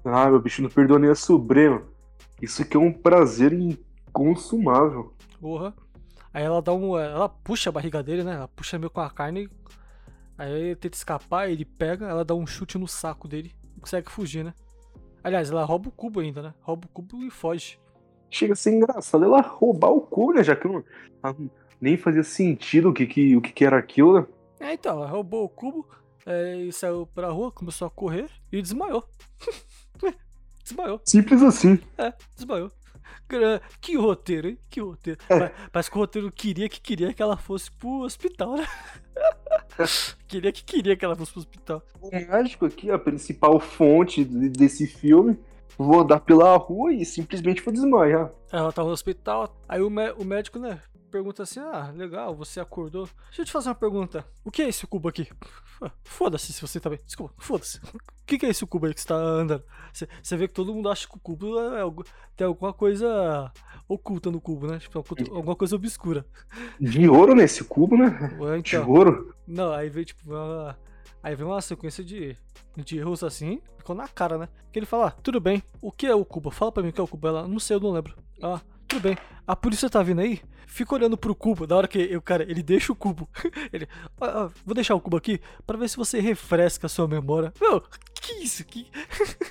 Ah, 0.04 0.28
meu 0.28 0.41
bicho 0.41 0.63
não 0.63 0.69
perdoa 0.69 0.98
nem 0.98 1.12
a 1.12 1.15
sobrinha. 1.15 1.84
Isso 2.41 2.63
aqui 2.63 2.76
é 2.76 2.80
um 2.80 2.91
prazer 2.91 3.52
inconsumável. 4.13 5.13
Porra. 5.39 5.73
Aí 6.34 6.43
ela 6.43 6.62
dá 6.62 6.73
um. 6.73 6.97
Ela 6.97 7.28
puxa 7.28 7.69
a 7.69 7.73
barriga 7.73 8.02
dele, 8.04 8.23
né? 8.23 8.36
Ela 8.36 8.47
puxa 8.47 8.78
meio 8.78 8.89
com 8.89 9.02
a 9.02 9.10
carne. 9.10 9.49
Aí 10.38 10.52
ele 10.52 10.76
tenta 10.76 10.95
escapar, 10.95 11.49
ele 11.49 11.65
pega, 11.65 12.08
ela 12.08 12.26
dá 12.26 12.34
um 12.34 12.45
chute 12.47 12.78
no 12.78 12.88
saco 12.88 13.28
dele 13.28 13.52
e 13.78 13.80
consegue 13.80 14.12
fugir, 14.12 14.43
né? 14.43 14.54
Aliás, 15.23 15.52
ela 15.52 15.63
rouba 15.63 15.89
o 15.89 15.91
cubo 15.91 16.19
ainda, 16.19 16.41
né? 16.41 16.54
Rouba 16.62 16.88
o 16.88 16.89
cubo 16.89 17.23
e 17.23 17.30
foge. 17.30 17.80
Chega 18.32 18.54
a 18.54 18.56
ser 18.56 18.71
engraçado 18.71 19.23
ela 19.23 19.41
roubar 19.41 19.91
o 19.91 20.02
cu, 20.02 20.34
né? 20.34 20.43
Já 20.43 20.56
que 20.56 20.67
não, 20.67 20.84
ah, 21.21 21.36
nem 21.80 21.95
fazia 21.97 22.23
sentido 22.23 22.89
o 22.89 22.93
que, 22.93 23.06
que, 23.06 23.36
o 23.36 23.41
que, 23.41 23.52
que 23.52 23.63
era 23.63 23.78
aquilo, 23.78 24.21
né? 24.21 24.28
É, 24.60 24.73
então, 24.73 24.97
ela 24.97 25.08
roubou 25.08 25.43
o 25.45 25.49
cubo 25.49 25.88
é, 26.26 26.56
e 26.56 26.73
saiu 26.73 27.06
pra 27.13 27.30
rua, 27.30 27.52
começou 27.52 27.88
a 27.88 27.91
correr 27.91 28.28
e 28.52 28.62
desmaiou. 28.62 29.08
desmaiou, 30.63 30.99
Simples 31.06 31.43
assim. 31.43 31.80
é, 31.97 32.12
desmaiou. 32.36 32.71
Que 33.81 33.95
roteiro, 33.97 34.47
hein? 34.49 34.57
Que 34.69 34.79
roteiro. 34.79 35.19
É. 35.29 35.39
Pa- 35.39 35.51
Parece 35.71 35.89
que 35.91 35.97
o 35.97 35.99
roteiro 35.99 36.31
queria 36.31 36.69
que 36.69 36.79
queria 36.81 37.13
que 37.13 37.21
ela 37.21 37.37
fosse 37.37 37.71
pro 37.71 38.01
hospital, 38.01 38.55
né? 38.57 38.65
queria 40.27 40.51
que 40.51 40.63
queria 40.63 40.95
que 40.95 41.03
ela 41.05 41.15
fosse 41.15 41.31
pro 41.31 41.39
hospital. 41.41 41.83
O 42.01 42.09
mágico 42.27 42.65
aqui, 42.65 42.89
a 42.91 42.99
principal 42.99 43.59
fonte 43.59 44.23
de- 44.23 44.49
desse 44.49 44.85
filme, 44.87 45.37
vou 45.77 46.01
andar 46.01 46.19
pela 46.19 46.55
rua 46.57 46.93
e 46.93 47.05
simplesmente 47.05 47.61
vou 47.61 47.73
desmaiar. 47.73 48.31
Ela 48.51 48.71
tava 48.71 48.87
no 48.87 48.93
hospital, 48.93 49.55
aí 49.67 49.81
o, 49.81 49.87
o 49.87 50.25
médico, 50.25 50.59
né, 50.59 50.79
pergunta 51.13 51.43
assim: 51.43 51.60
Ah, 51.60 51.91
legal, 51.95 52.36
você 52.36 52.60
acordou. 52.60 53.08
Deixa 53.28 53.41
eu 53.41 53.45
te 53.45 53.52
fazer 53.52 53.69
uma 53.69 53.76
pergunta: 53.76 54.26
O 54.43 54.49
que 54.52 54.62
é 54.63 54.67
esse 54.67 54.86
cubo 54.88 55.08
aqui? 55.08 55.28
Foda-se 56.04 56.52
se 56.54 56.62
você 56.62 56.80
tá 56.80 56.89
bem. 56.89 56.99
Desculpa, 57.06 57.34
foda-se. 57.38 57.78
O 57.80 58.26
que, 58.26 58.38
que 58.39 58.45
é 58.45 58.49
esse 58.49 58.65
cubo 58.65 58.86
aí 58.88 58.93
que 58.93 59.02
você 59.02 59.08
tá 59.08 59.15
andando? 59.15 59.63
Você 60.21 60.38
vê 60.38 60.47
que 60.47 60.54
todo 60.54 60.73
mundo 60.73 60.89
acha 60.89 61.08
que 61.08 61.15
o 61.15 61.19
cubo 61.19 61.60
é 61.60 61.82
algo- 61.82 62.04
tem 62.36 62.47
alguma 62.47 62.73
coisa 62.73 63.52
oculta 63.88 64.32
no 64.32 64.39
cubo, 64.41 64.65
né? 64.67 64.80
Tipo, 64.80 64.99
oculta- 64.99 65.30
alguma 65.32 65.56
coisa 65.56 65.76
obscura. 65.76 66.26
De 66.80 67.08
ouro 67.10 67.36
nesse 67.36 67.63
cubo, 67.65 67.97
né? 67.97 68.36
Ou 68.39 68.49
De 68.62 68.69
Então, 68.76 68.89
ouro. 68.89 69.36
não, 69.47 69.71
aí 69.73 69.89
vem 69.89 70.04
tipo 70.06 70.21
uma, 70.34 70.78
aí 71.21 71.36
vem 71.36 71.45
uma 71.45 71.62
sequência 71.62 72.04
de, 72.04 72.36
de 72.78 72.97
erros 72.97 73.23
assim, 73.23 73.62
ficou 73.78 73.93
na 73.95 74.08
cara, 74.08 74.38
né? 74.38 74.47
Que 74.71 74.80
ele 74.80 74.86
fala, 74.86 75.08
ah, 75.08 75.12
tudo 75.12 75.39
bem, 75.41 75.62
o 75.82 75.91
que 75.91 76.08
é 76.08 76.15
o 76.15 76.23
cubo? 76.26 76.49
Fala 76.49 76.71
pra 76.71 76.82
mim 76.82 76.89
o 76.89 76.93
que 76.93 77.02
é 77.02 77.04
o 77.04 77.08
cubo. 77.08 77.28
Ela, 77.28 77.45
não 77.47 77.60
sei, 77.60 77.76
eu 77.76 77.82
não 77.82 77.91
lembro. 77.91 78.15
Ah, 78.41 78.62
tudo 78.93 79.01
bem. 79.01 79.17
A 79.47 79.56
polícia 79.56 79.89
tá 79.89 80.03
vindo 80.03 80.21
aí? 80.21 80.39
Fica 80.67 80.93
olhando 80.93 81.17
pro 81.17 81.36
cubo, 81.36 81.65
da 81.65 81.75
hora 81.75 81.88
que 81.88 82.15
o 82.15 82.21
cara, 82.21 82.43
ele 82.43 82.62
deixa 82.62 82.91
o 82.91 82.95
cubo. 82.95 83.27
ele, 83.73 83.88
"Ah, 84.21 84.45
ah, 84.45 84.51
vou 84.65 84.75
deixar 84.75 84.95
o 84.95 85.01
cubo 85.01 85.17
aqui 85.17 85.41
pra 85.65 85.77
ver 85.77 85.89
se 85.89 85.97
você 85.97 86.19
refresca 86.19 86.86
a 86.86 86.89
sua 86.89 87.08
memória. 87.08 87.51
Meu, 87.60 87.82
que 88.13 88.43
isso 88.43 88.62
aqui? 88.62 88.88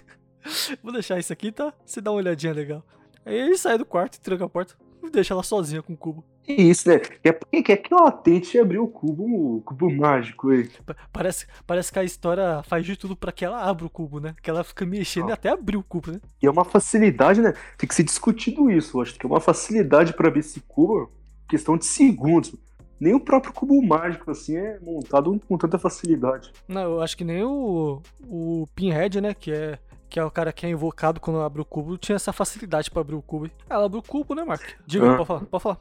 vou 0.82 0.92
deixar 0.92 1.18
isso 1.18 1.32
aqui, 1.32 1.50
tá? 1.50 1.72
Você 1.84 2.00
dá 2.00 2.10
uma 2.10 2.18
olhadinha 2.18 2.52
legal. 2.52 2.84
Aí 3.24 3.34
ele 3.34 3.58
sai 3.58 3.76
do 3.78 3.84
quarto, 3.84 4.20
tranca 4.20 4.44
a 4.44 4.48
porta 4.48 4.74
e 5.02 5.10
deixa 5.10 5.34
ela 5.34 5.42
sozinha 5.42 5.82
com 5.82 5.92
o 5.92 5.96
cubo. 5.96 6.24
E 6.46 6.70
isso, 6.70 6.88
né? 6.88 7.00
É 7.22 7.30
porque 7.30 7.62
quer 7.62 7.76
que 7.76 7.94
ela 7.94 8.10
tente 8.10 8.58
abrir 8.58 8.78
o 8.78 8.88
cubo, 8.88 9.56
o 9.58 9.62
cubo 9.62 9.90
mágico 9.94 10.50
aí. 10.50 10.68
Pa- 10.84 10.96
Parece, 11.12 11.46
parece 11.66 11.92
que 11.92 11.98
a 11.98 12.04
história 12.04 12.62
faz 12.64 12.84
de 12.84 12.96
tudo 12.96 13.14
pra 13.14 13.30
que 13.30 13.44
ela 13.44 13.62
abra 13.62 13.86
o 13.86 13.90
cubo, 13.90 14.18
né? 14.18 14.34
Que 14.42 14.50
ela 14.50 14.64
fica 14.64 14.84
mexendo 14.84 15.30
Ah. 15.30 15.34
até 15.34 15.50
abrir 15.50 15.76
o 15.76 15.82
cubo, 15.84 16.10
né? 16.12 16.20
E 16.42 16.46
é 16.46 16.50
uma 16.50 16.64
facilidade, 16.64 17.40
né? 17.40 17.52
Tem 17.78 17.88
que 17.88 17.94
ser 17.94 18.02
discutido 18.02 18.70
isso. 18.70 18.96
Eu 18.98 19.02
acho 19.02 19.14
que 19.18 19.24
é 19.24 19.28
uma 19.28 19.40
facilidade 19.40 20.12
pra 20.14 20.28
abrir 20.28 20.40
esse 20.40 20.60
cubo, 20.62 21.12
questão 21.48 21.76
de 21.76 21.84
segundos. 21.86 22.54
Nem 22.98 23.14
o 23.14 23.20
próprio 23.20 23.52
cubo 23.52 23.80
mágico, 23.84 24.30
assim, 24.30 24.56
é 24.56 24.78
montado 24.80 25.40
com 25.48 25.56
tanta 25.58 25.78
facilidade. 25.78 26.52
Não, 26.68 26.82
eu 26.82 27.00
acho 27.02 27.16
que 27.16 27.24
nem 27.24 27.42
o, 27.44 28.00
o 28.28 28.66
Pinhead, 28.76 29.20
né? 29.20 29.34
Que 29.34 29.50
é, 29.52 29.78
que 30.08 30.18
é 30.20 30.24
o 30.24 30.30
cara 30.30 30.52
que 30.52 30.64
é 30.66 30.70
invocado 30.70 31.18
quando 31.20 31.40
abre 31.40 31.60
o 31.60 31.64
cubo, 31.64 31.96
tinha 31.98 32.14
essa 32.16 32.32
facilidade 32.32 32.90
pra 32.90 33.00
abrir 33.00 33.16
o 33.16 33.22
cubo. 33.22 33.50
Ela 33.68 33.86
abre 33.86 33.98
o 33.98 34.02
cubo, 34.02 34.34
né, 34.34 34.44
Mark? 34.44 34.62
Diga, 34.86 35.12
Ah. 35.12 35.16
pode 35.16 35.26
falar, 35.26 35.40
pode 35.46 35.62
falar. 35.62 35.80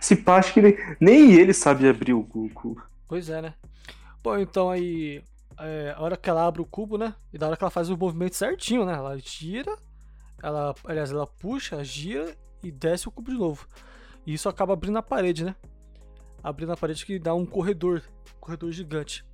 Se 0.00 0.16
pá, 0.16 0.36
acho 0.36 0.54
que 0.54 0.62
nem, 0.62 0.76
nem 1.00 1.32
ele 1.32 1.52
sabe 1.52 1.88
abrir 1.88 2.12
o 2.14 2.24
cubo. 2.24 2.82
Pois 3.06 3.28
é, 3.28 3.42
né? 3.42 3.54
Bom, 4.22 4.36
então 4.36 4.70
aí. 4.70 5.22
é, 5.58 5.94
a 5.96 6.02
hora 6.02 6.16
que 6.16 6.28
ela 6.30 6.46
abre 6.46 6.62
o 6.62 6.66
cubo, 6.66 6.96
né? 6.96 7.14
E 7.32 7.38
da 7.38 7.46
hora 7.46 7.56
que 7.56 7.64
ela 7.64 7.70
faz 7.70 7.90
o 7.90 7.96
movimento 7.96 8.36
certinho, 8.36 8.84
né? 8.84 8.94
Ela 8.94 9.18
gira, 9.18 9.76
ela, 10.42 10.74
aliás, 10.84 11.10
ela 11.10 11.26
puxa, 11.26 11.82
gira 11.82 12.36
e 12.62 12.70
desce 12.70 13.08
o 13.08 13.10
cubo 13.10 13.30
de 13.30 13.38
novo. 13.38 13.66
E 14.26 14.34
isso 14.34 14.48
acaba 14.48 14.72
abrindo 14.72 14.98
a 14.98 15.02
parede, 15.02 15.44
né? 15.44 15.56
Abrindo 16.42 16.72
a 16.72 16.76
parede 16.76 17.04
que 17.04 17.18
dá 17.18 17.34
um 17.34 17.46
corredor, 17.46 18.02
corredor 18.40 18.70
gigante. 18.70 19.24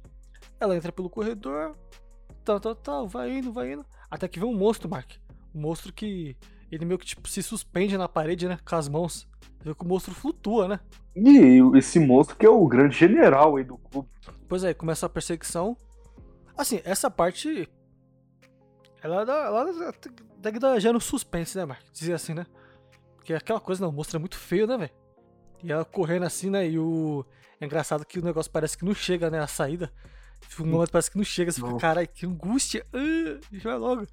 Ela 0.58 0.76
entra 0.76 0.92
pelo 0.92 1.10
corredor, 1.10 1.76
tal, 2.44 2.60
tal, 2.60 2.74
tal, 2.74 3.08
vai 3.08 3.30
indo, 3.30 3.52
vai 3.52 3.72
indo. 3.72 3.84
Até 4.10 4.28
que 4.28 4.38
vem 4.38 4.48
um 4.48 4.56
monstro, 4.56 4.88
Mark. 4.88 5.10
Um 5.54 5.60
monstro 5.60 5.92
que 5.92 6.36
ele 6.74 6.84
meio 6.84 6.98
que 6.98 7.06
tipo, 7.06 7.28
se 7.28 7.42
suspende 7.42 7.96
na 7.96 8.08
parede, 8.08 8.48
né? 8.48 8.58
Com 8.64 8.76
as 8.76 8.88
mãos. 8.88 9.28
Você 9.58 9.68
vê 9.68 9.74
que 9.74 9.84
o 9.84 9.88
monstro 9.88 10.14
flutua, 10.14 10.68
né? 10.68 10.80
E 11.14 11.60
esse 11.76 12.00
monstro 12.00 12.36
que 12.36 12.44
é 12.44 12.50
o 12.50 12.66
grande 12.66 12.96
general 12.96 13.56
aí 13.56 13.64
do 13.64 13.76
cubo. 13.78 14.08
Pois 14.48 14.64
é, 14.64 14.74
começa 14.74 15.06
a 15.06 15.08
perseguição. 15.08 15.76
Assim, 16.56 16.80
essa 16.84 17.10
parte. 17.10 17.68
Ela 19.02 19.24
dá. 19.24 19.34
Ela 19.46 19.92
dá, 20.38 20.50
dá, 20.50 20.78
gera 20.78 20.96
um 20.96 21.00
suspense, 21.00 21.56
né, 21.56 21.64
Mark? 21.64 21.82
Dizer 21.92 22.14
assim, 22.14 22.34
né? 22.34 22.46
Porque 23.16 23.32
aquela 23.32 23.60
coisa, 23.60 23.82
não, 23.82 23.90
o 23.90 23.92
monstro 23.92 24.16
é 24.16 24.20
muito 24.20 24.36
feio, 24.36 24.66
né, 24.66 24.76
velho? 24.76 24.92
E 25.62 25.72
ela 25.72 25.84
correndo 25.84 26.24
assim, 26.24 26.50
né? 26.50 26.68
E 26.68 26.78
o. 26.78 27.24
É 27.60 27.64
engraçado 27.64 28.04
que 28.04 28.18
o 28.18 28.24
negócio 28.24 28.50
parece 28.50 28.76
que 28.76 28.84
não 28.84 28.94
chega, 28.94 29.30
né? 29.30 29.38
A 29.38 29.46
saída. 29.46 29.92
Um 30.60 30.66
momento 30.66 30.90
parece 30.90 31.10
que 31.10 31.16
não 31.16 31.24
chega, 31.24 31.50
você 31.50 31.60
fica, 31.60 31.76
caralho, 31.78 32.08
que 32.08 32.26
angústia. 32.26 32.86
Ah, 32.92 33.40
vai 33.62 33.78
logo. 33.78 34.06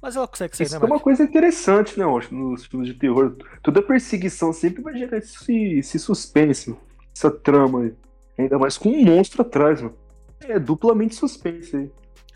Mas 0.00 0.14
ela 0.14 0.28
consegue 0.28 0.56
sair, 0.56 0.66
Isso 0.66 0.78
né, 0.78 0.84
é 0.84 0.86
uma 0.86 1.00
coisa 1.00 1.22
interessante, 1.22 1.98
né, 1.98 2.04
nos 2.30 2.66
filmes 2.66 2.88
de 2.88 2.94
terror. 2.94 3.36
Toda 3.62 3.82
perseguição 3.82 4.52
sempre 4.52 4.82
vai 4.82 4.96
gerar 4.96 5.18
esse, 5.18 5.78
esse 5.78 5.98
suspense, 5.98 6.76
essa 7.14 7.30
trama 7.30 7.82
aí. 7.82 7.94
Ainda 8.38 8.58
mais 8.58 8.78
com 8.78 8.90
um 8.90 9.04
monstro 9.04 9.42
atrás, 9.42 9.82
mano. 9.82 9.96
É 10.40 10.58
duplamente 10.58 11.16
suspense 11.16 11.76
aí. 11.76 11.92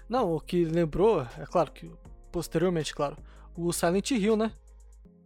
Não, 0.08 0.34
o 0.34 0.40
que 0.40 0.64
lembrou, 0.64 1.22
é 1.38 1.46
claro 1.46 1.70
que 1.70 1.90
posteriormente, 2.32 2.94
claro, 2.94 3.16
o 3.56 3.72
Silent 3.72 4.10
Hill, 4.10 4.36
né? 4.36 4.52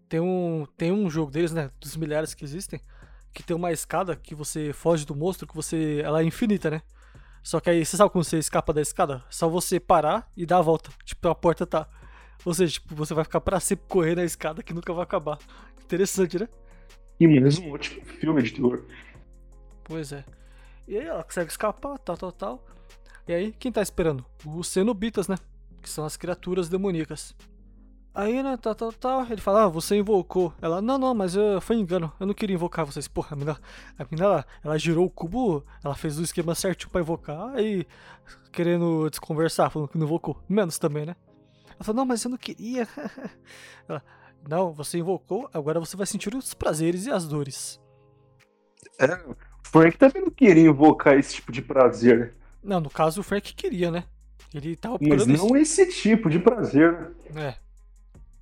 Tem 0.08 0.20
um, 0.20 0.66
tem 0.76 0.92
um 0.92 1.08
jogo 1.08 1.30
deles, 1.30 1.52
né? 1.52 1.70
Dos 1.80 1.96
milhares 1.96 2.34
que 2.34 2.44
existem, 2.44 2.80
que 3.32 3.42
tem 3.42 3.56
uma 3.56 3.72
escada 3.72 4.14
que 4.14 4.34
você 4.34 4.72
foge 4.72 5.06
do 5.06 5.14
monstro, 5.14 5.46
que 5.46 5.54
você. 5.54 6.00
Ela 6.04 6.20
é 6.20 6.24
infinita, 6.24 6.70
né? 6.70 6.82
Só 7.42 7.60
que 7.60 7.70
aí, 7.70 7.84
você 7.84 7.96
sabe 7.96 8.10
como 8.10 8.24
você 8.24 8.38
escapa 8.38 8.72
da 8.72 8.80
escada? 8.80 9.24
Só 9.30 9.48
você 9.48 9.78
parar 9.78 10.28
e 10.36 10.44
dar 10.44 10.58
a 10.58 10.62
volta. 10.62 10.90
Tipo, 11.04 11.28
a 11.28 11.34
porta 11.34 11.64
tá. 11.64 11.88
Ou 12.44 12.54
seja, 12.54 12.74
tipo, 12.74 12.94
você 12.94 13.14
vai 13.14 13.24
ficar 13.24 13.40
pra 13.40 13.60
sempre 13.60 13.86
correndo 13.88 14.18
na 14.18 14.24
escada 14.24 14.62
que 14.62 14.74
nunca 14.74 14.92
vai 14.92 15.02
acabar. 15.02 15.38
Interessante, 15.82 16.38
né? 16.38 16.48
E 17.18 17.26
mais 17.26 17.58
um 17.58 17.72
ótimo 17.72 18.04
filme 18.04 18.42
de 18.42 18.52
terror. 18.52 18.84
Pois 19.84 20.12
é. 20.12 20.24
E 20.86 20.96
aí 20.96 21.06
ela 21.06 21.24
consegue 21.24 21.50
escapar, 21.50 21.98
tal, 21.98 22.16
tal, 22.16 22.32
tal. 22.32 22.66
E 23.26 23.32
aí, 23.32 23.52
quem 23.52 23.72
tá 23.72 23.82
esperando? 23.82 24.24
Os 24.44 24.68
cenobitas, 24.68 25.26
né? 25.26 25.36
Que 25.82 25.90
são 25.90 26.04
as 26.04 26.16
criaturas 26.16 26.68
demoníacas. 26.68 27.34
Aí, 28.14 28.42
né, 28.42 28.56
tal, 28.56 28.74
tal, 28.74 28.92
tal, 28.92 29.26
ele 29.26 29.40
fala, 29.42 29.64
ah, 29.64 29.68
você 29.68 29.96
invocou. 29.96 30.54
Ela, 30.62 30.80
não, 30.80 30.96
não, 30.96 31.14
mas 31.14 31.36
eu, 31.36 31.60
foi 31.60 31.76
engano, 31.76 32.10
eu 32.18 32.26
não 32.26 32.32
queria 32.32 32.54
invocar 32.54 32.86
vocês. 32.86 33.06
Porra, 33.06 33.28
a 33.32 33.36
menina, 33.36 33.60
a 33.98 34.04
menina 34.04 34.24
ela, 34.24 34.46
ela 34.64 34.78
girou 34.78 35.04
o 35.04 35.10
cubo, 35.10 35.62
ela 35.84 35.94
fez 35.94 36.18
o 36.18 36.22
esquema 36.22 36.54
certinho 36.54 36.90
pra 36.90 37.02
invocar 37.02 37.58
e 37.58 37.86
querendo 38.50 39.10
desconversar, 39.10 39.68
falando 39.70 39.88
que 39.88 39.98
não 39.98 40.06
invocou. 40.06 40.42
Menos 40.48 40.78
também, 40.78 41.04
né? 41.04 41.14
Ela 41.76 41.84
falou, 41.84 41.96
não, 41.96 42.06
mas 42.06 42.24
eu 42.24 42.30
não 42.30 42.38
queria. 42.38 42.88
ela, 43.88 44.02
não, 44.48 44.72
você 44.72 44.98
invocou, 44.98 45.48
agora 45.52 45.78
você 45.80 45.96
vai 45.96 46.06
sentir 46.06 46.34
os 46.34 46.54
prazeres 46.54 47.06
e 47.06 47.10
as 47.10 47.26
dores. 47.26 47.80
É, 48.98 49.14
o 49.26 49.36
Frank 49.62 49.98
também 49.98 50.22
não 50.22 50.30
queria 50.30 50.68
invocar 50.68 51.18
esse 51.18 51.34
tipo 51.34 51.52
de 51.52 51.60
prazer. 51.60 52.34
Não, 52.62 52.80
no 52.80 52.90
caso 52.90 53.20
o 53.20 53.24
Frank 53.24 53.54
queria, 53.54 53.90
né? 53.90 54.04
Ele 54.54 54.74
tava 54.74 54.98
Mas 55.00 55.26
não 55.26 55.56
esse 55.56 55.86
tipo 55.86 56.30
de 56.30 56.38
prazer, 56.38 56.92
né? 56.92 57.10
É. 57.34 57.56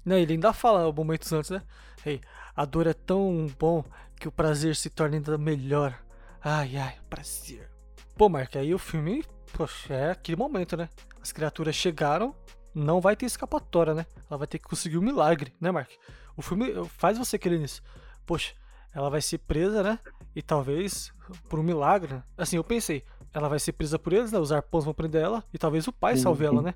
Não, 0.05 0.17
ele 0.17 0.35
ainda 0.35 0.53
fala 0.53 0.93
momentos 0.93 1.33
antes, 1.33 1.51
né? 1.51 1.63
Hey, 2.05 2.21
a 2.55 2.65
dor 2.65 2.87
é 2.87 2.93
tão 2.93 3.47
bom 3.59 3.83
que 4.17 4.29
o 4.29 4.33
prazer 4.33 4.77
se 4.77 4.91
torna 4.91 5.17
ainda 5.17 5.37
melhor. 5.39 5.99
Ai, 6.43 6.77
ai, 6.77 6.97
prazer. 7.09 7.71
Pô, 8.17 8.29
Mark, 8.29 8.55
aí 8.57 8.75
o 8.75 8.79
filme, 8.79 9.25
poxa, 9.53 9.95
é 9.95 10.11
aquele 10.11 10.37
momento, 10.37 10.77
né? 10.77 10.89
As 11.21 11.33
criaturas 11.33 11.75
chegaram, 11.75 12.35
não 12.75 13.01
vai 13.01 13.15
ter 13.15 13.27
escapatória, 13.27 13.95
né? 13.95 14.07
Ela 14.29 14.39
vai 14.39 14.47
ter 14.47 14.59
que 14.59 14.65
conseguir 14.65 14.99
um 14.99 15.03
milagre, 15.03 15.55
né, 15.61 15.71
Mark? 15.71 15.91
O 16.37 16.43
filme 16.43 16.73
faz 16.97 17.17
você 17.17 17.39
querer 17.39 17.59
nisso. 17.59 17.83
Poxa, 18.27 18.55
ela 18.93 19.09
vai 19.09 19.23
ser 19.23 19.39
presa, 19.39 19.83
né? 19.83 19.99
E 20.35 20.43
talvez 20.43 21.13
por 21.49 21.59
um 21.59 21.63
milagre, 21.63 22.15
né? 22.15 22.23
Assim, 22.37 22.57
eu 22.57 22.65
pensei, 22.65 23.05
ela 23.33 23.49
vai 23.49 23.59
ser 23.59 23.73
presa 23.73 23.99
por 23.99 24.13
eles, 24.13 24.33
né? 24.33 24.39
Os 24.39 24.51
arpões 24.51 24.85
vão 24.85 24.95
prender 24.95 25.23
ela 25.23 25.45
e 25.53 25.59
talvez 25.59 25.87
o 25.87 25.93
pai 25.93 26.17
salve 26.17 26.45
ela, 26.45 26.61
né? 26.61 26.75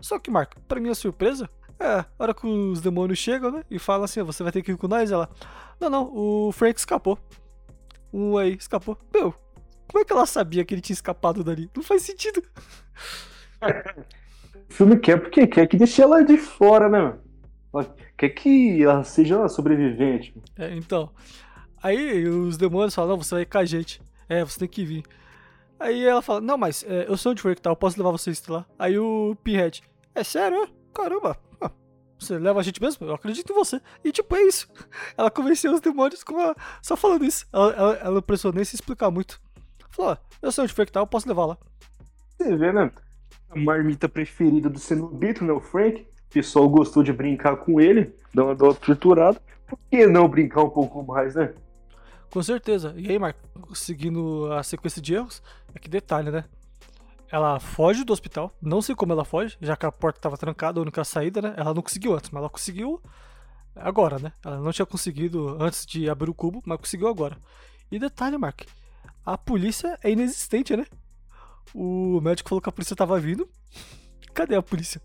Só 0.00 0.18
que, 0.18 0.30
Mark, 0.30 0.54
pra 0.66 0.80
minha 0.80 0.94
surpresa, 0.94 1.48
é, 1.78 2.00
a 2.00 2.06
hora 2.18 2.34
que 2.34 2.46
os 2.46 2.80
demônios 2.80 3.18
chegam, 3.18 3.50
né? 3.50 3.64
E 3.70 3.78
falam 3.78 4.04
assim, 4.04 4.22
você 4.22 4.42
vai 4.42 4.50
ter 4.50 4.62
que 4.62 4.72
ir 4.72 4.76
com 4.76 4.88
nós, 4.88 5.10
ela. 5.10 5.30
Não, 5.78 5.88
não, 5.88 6.12
o 6.12 6.52
Frank 6.52 6.78
escapou. 6.78 7.18
Um 8.12 8.36
aí 8.36 8.54
escapou. 8.54 8.98
Meu, 9.12 9.34
como 9.88 10.02
é 10.02 10.04
que 10.04 10.12
ela 10.12 10.26
sabia 10.26 10.64
que 10.64 10.74
ele 10.74 10.80
tinha 10.80 10.94
escapado 10.94 11.42
dali? 11.44 11.70
Não 11.74 11.82
faz 11.82 12.02
sentido. 12.02 12.42
o 14.72 14.74
filme 14.74 14.98
quer 14.98 15.20
porque 15.20 15.46
quer 15.46 15.66
que 15.66 15.76
deixe 15.76 16.00
ela 16.00 16.24
de 16.24 16.38
fora, 16.38 16.88
né? 16.88 17.18
Quer 18.16 18.30
que 18.30 18.82
ela 18.82 19.04
seja 19.04 19.46
sobrevivente. 19.48 20.34
É, 20.56 20.74
então. 20.74 21.10
Aí 21.82 22.26
os 22.26 22.56
demônios 22.56 22.94
falam, 22.94 23.10
não, 23.10 23.22
você 23.22 23.34
vai 23.34 23.44
com 23.44 23.58
a 23.58 23.64
gente. 23.64 24.00
É, 24.28 24.42
você 24.42 24.60
tem 24.60 24.68
que 24.68 24.84
vir. 24.84 25.04
Aí 25.78 26.04
ela 26.04 26.22
fala, 26.22 26.40
não, 26.40 26.56
mas 26.56 26.84
é, 26.88 27.06
eu 27.08 27.16
sou 27.16 27.34
de 27.34 27.42
Frank, 27.42 27.60
tá? 27.60 27.70
Eu 27.70 27.76
posso 27.76 27.98
levar 27.98 28.12
vocês 28.12 28.46
lá. 28.46 28.64
Aí 28.78 28.98
o 28.98 29.36
Pinhead, 29.42 29.82
é 30.14 30.24
sério? 30.24 30.68
Caramba, 30.94 31.36
você 32.18 32.38
leva 32.38 32.60
a 32.60 32.62
gente 32.62 32.80
mesmo? 32.80 33.06
Eu 33.06 33.14
acredito 33.14 33.52
em 33.52 33.54
você. 33.54 33.80
E 34.04 34.12
tipo, 34.12 34.34
é 34.36 34.42
isso. 34.42 34.68
Ela 35.18 35.30
convenceu 35.30 35.72
os 35.72 35.80
demônios 35.80 36.22
com 36.22 36.38
a... 36.38 36.54
só 36.80 36.96
falando 36.96 37.24
isso. 37.24 37.46
Ela, 37.52 37.72
ela, 37.72 37.94
ela 37.94 38.14
não 38.14 38.22
precisou 38.22 38.52
nem 38.52 38.64
se 38.64 38.76
explicar 38.76 39.10
muito. 39.10 39.40
Falou, 39.90 40.16
eu 40.40 40.50
sei 40.52 40.64
onde 40.64 40.72
foi 40.72 40.86
que 40.86 40.92
tá, 40.92 41.00
eu 41.00 41.06
posso 41.06 41.28
levar 41.28 41.44
lá. 41.44 41.58
Você 42.38 42.56
vê, 42.56 42.72
né? 42.72 42.90
A 43.52 43.58
marmita 43.58 44.08
preferida 44.08 44.68
do 44.68 44.78
Cenobito, 44.78 45.44
né? 45.44 45.52
O 45.52 45.60
Frank. 45.60 46.02
O 46.02 46.32
pessoal 46.32 46.68
gostou 46.68 47.02
de 47.02 47.12
brincar 47.12 47.56
com 47.56 47.78
ele, 47.80 48.14
dar 48.34 48.44
uma 48.44 48.54
dose 48.54 48.80
torturada. 48.80 49.40
Por 49.66 49.78
que 49.90 50.06
não 50.06 50.28
brincar 50.28 50.62
um 50.62 50.70
pouco 50.70 51.02
mais, 51.02 51.34
né? 51.34 51.52
Com 52.30 52.42
certeza. 52.42 52.94
E 52.96 53.10
aí, 53.10 53.18
Marco, 53.18 53.38
seguindo 53.74 54.50
a 54.52 54.62
sequência 54.62 55.02
de 55.02 55.14
erros, 55.14 55.42
é 55.74 55.78
que 55.78 55.88
detalhe, 55.88 56.30
né? 56.30 56.44
Ela 57.30 57.60
foge 57.60 58.04
do 58.04 58.12
hospital, 58.12 58.54
não 58.60 58.80
sei 58.82 58.94
como 58.94 59.12
ela 59.12 59.24
foge, 59.24 59.56
já 59.60 59.76
que 59.76 59.86
a 59.86 59.92
porta 59.92 60.18
estava 60.18 60.36
trancada, 60.36 60.78
a 60.78 60.82
única 60.82 61.04
saída, 61.04 61.42
né? 61.42 61.54
Ela 61.56 61.74
não 61.74 61.82
conseguiu 61.82 62.14
antes, 62.14 62.30
mas 62.30 62.40
ela 62.40 62.50
conseguiu 62.50 63.00
agora, 63.76 64.18
né? 64.18 64.32
Ela 64.44 64.58
não 64.58 64.72
tinha 64.72 64.86
conseguido 64.86 65.56
antes 65.62 65.84
de 65.84 66.08
abrir 66.08 66.30
o 66.30 66.34
cubo, 66.34 66.62
mas 66.64 66.78
conseguiu 66.78 67.08
agora. 67.08 67.36
E 67.90 67.98
detalhe, 67.98 68.38
Mark, 68.38 68.62
a 69.24 69.36
polícia 69.36 69.98
é 70.02 70.10
inexistente, 70.10 70.76
né? 70.76 70.86
O 71.74 72.20
médico 72.20 72.48
falou 72.48 72.60
que 72.60 72.68
a 72.68 72.72
polícia 72.72 72.94
estava 72.94 73.18
vindo. 73.18 73.48
Cadê 74.34 74.54
a 74.54 74.62
polícia? 74.62 75.00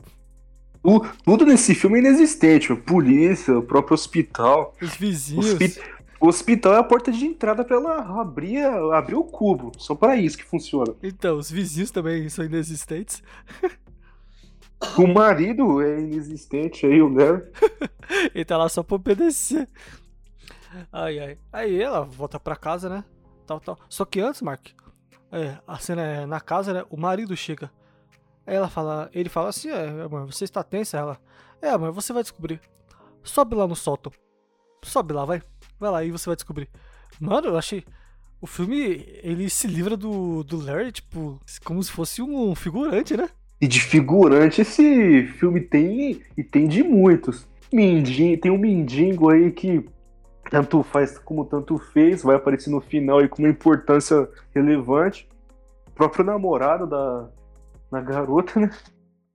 O, 0.84 1.00
tudo 1.24 1.46
nesse 1.46 1.76
filme 1.76 1.98
é 1.98 2.02
inexistente. 2.02 2.72
A 2.72 2.76
polícia, 2.76 3.58
o 3.58 3.63
próprio 3.63 3.93
hospital. 3.93 4.74
Os 4.82 4.96
vizinhos. 4.96 5.80
O 6.20 6.28
hospital 6.28 6.74
é 6.74 6.78
a 6.80 6.84
porta 6.84 7.12
de 7.12 7.26
entrada 7.26 7.63
para 7.63 7.76
ela 7.76 8.22
abrir, 8.22 8.63
abrir 8.93 9.15
o 9.15 9.24
cubo. 9.24 9.72
Só 9.78 9.93
para 9.93 10.15
isso 10.15 10.38
que 10.38 10.43
funciona. 10.43 10.96
Então, 11.04 11.38
os 11.38 11.52
vizinhos 11.52 11.91
também 11.91 12.28
são 12.30 12.43
inexistentes. 12.43 13.22
O 14.98 15.08
marido 15.08 15.82
é 15.82 16.00
inexistente 16.00 16.86
aí, 16.86 17.02
o 17.02 17.08
Larry. 17.08 17.43
Ele 18.34 18.46
tá 18.46 18.58
lá 18.58 18.70
só 18.70 18.84
pra 18.84 18.96
obedecer. 18.96 19.67
Ai, 20.91 21.20
ai. 21.20 21.38
Aí 21.52 21.82
ela 21.82 22.02
volta 22.02 22.39
pra 22.39 22.56
casa, 22.56 22.89
né? 22.89 23.04
Tal, 23.46 23.60
tal. 23.60 23.80
Só 23.89 24.06
que 24.06 24.20
antes, 24.20 24.41
Mark, 24.41 24.67
é, 25.32 25.58
a 25.67 25.78
cena 25.78 26.02
é 26.02 26.26
na 26.26 26.39
casa, 26.39 26.74
né? 26.74 26.86
O 26.89 26.98
marido 26.98 27.36
chega. 27.36 27.72
Aí 28.46 28.56
ela 28.56 28.70
fala, 28.70 29.10
ele 29.13 29.30
fala 29.30 29.50
assim, 29.50 29.70
é, 29.70 30.04
amor, 30.04 30.26
você 30.26 30.46
está 30.46 30.63
tensa? 30.63 30.98
Ela, 30.98 31.20
é, 31.62 31.70
amor, 31.70 31.91
você 31.91 32.13
vai 32.13 32.24
descobrir. 32.24 32.62
Sobe 33.24 33.56
lá 33.56 33.67
no 33.67 33.76
sótão. 33.76 34.12
Sobe 34.84 35.13
lá, 35.13 35.26
vai. 35.26 35.41
Vai 35.80 35.91
lá 35.91 36.04
e 36.04 36.12
você 36.12 36.30
vai 36.30 36.36
descobrir. 36.36 36.70
Mano, 37.20 37.48
eu 37.48 37.58
achei. 37.58 37.84
O 38.39 38.48
filme, 38.48 39.04
ele 39.24 39.50
se 39.50 39.67
livra 39.67 39.98
do, 39.98 40.43
do 40.43 40.63
Larry, 40.63 40.91
tipo, 40.91 41.41
como 41.63 41.82
se 41.82 41.91
fosse 41.91 42.22
um 42.22 42.54
figurante, 42.54 43.17
né? 43.17 43.30
E 43.60 43.67
de 43.67 43.82
figurante 43.82 44.62
esse 44.62 45.26
filme 45.39 45.60
tem, 45.62 46.22
e 46.38 46.43
tem 46.43 46.67
de 46.67 46.84
muitos. 46.84 47.48
Mindinho, 47.74 48.39
tem 48.39 48.52
um 48.52 48.58
Mindingo 48.58 49.32
aí 49.32 49.52
que 49.52 49.84
tanto 50.50 50.84
faz 50.84 51.18
como 51.18 51.46
tanto 51.46 51.78
fez, 51.78 52.24
vai 52.24 52.36
aparecer 52.36 52.70
no 52.70 52.82
final 52.82 53.20
aí 53.20 53.28
com 53.28 53.42
uma 53.42 53.50
importância 53.50 54.30
relevante. 54.54 55.28
O 55.88 55.92
próprio 55.92 56.26
namorado 56.26 56.86
da, 56.86 57.30
da 57.92 58.02
garota, 58.02 58.60
né? 58.60 58.72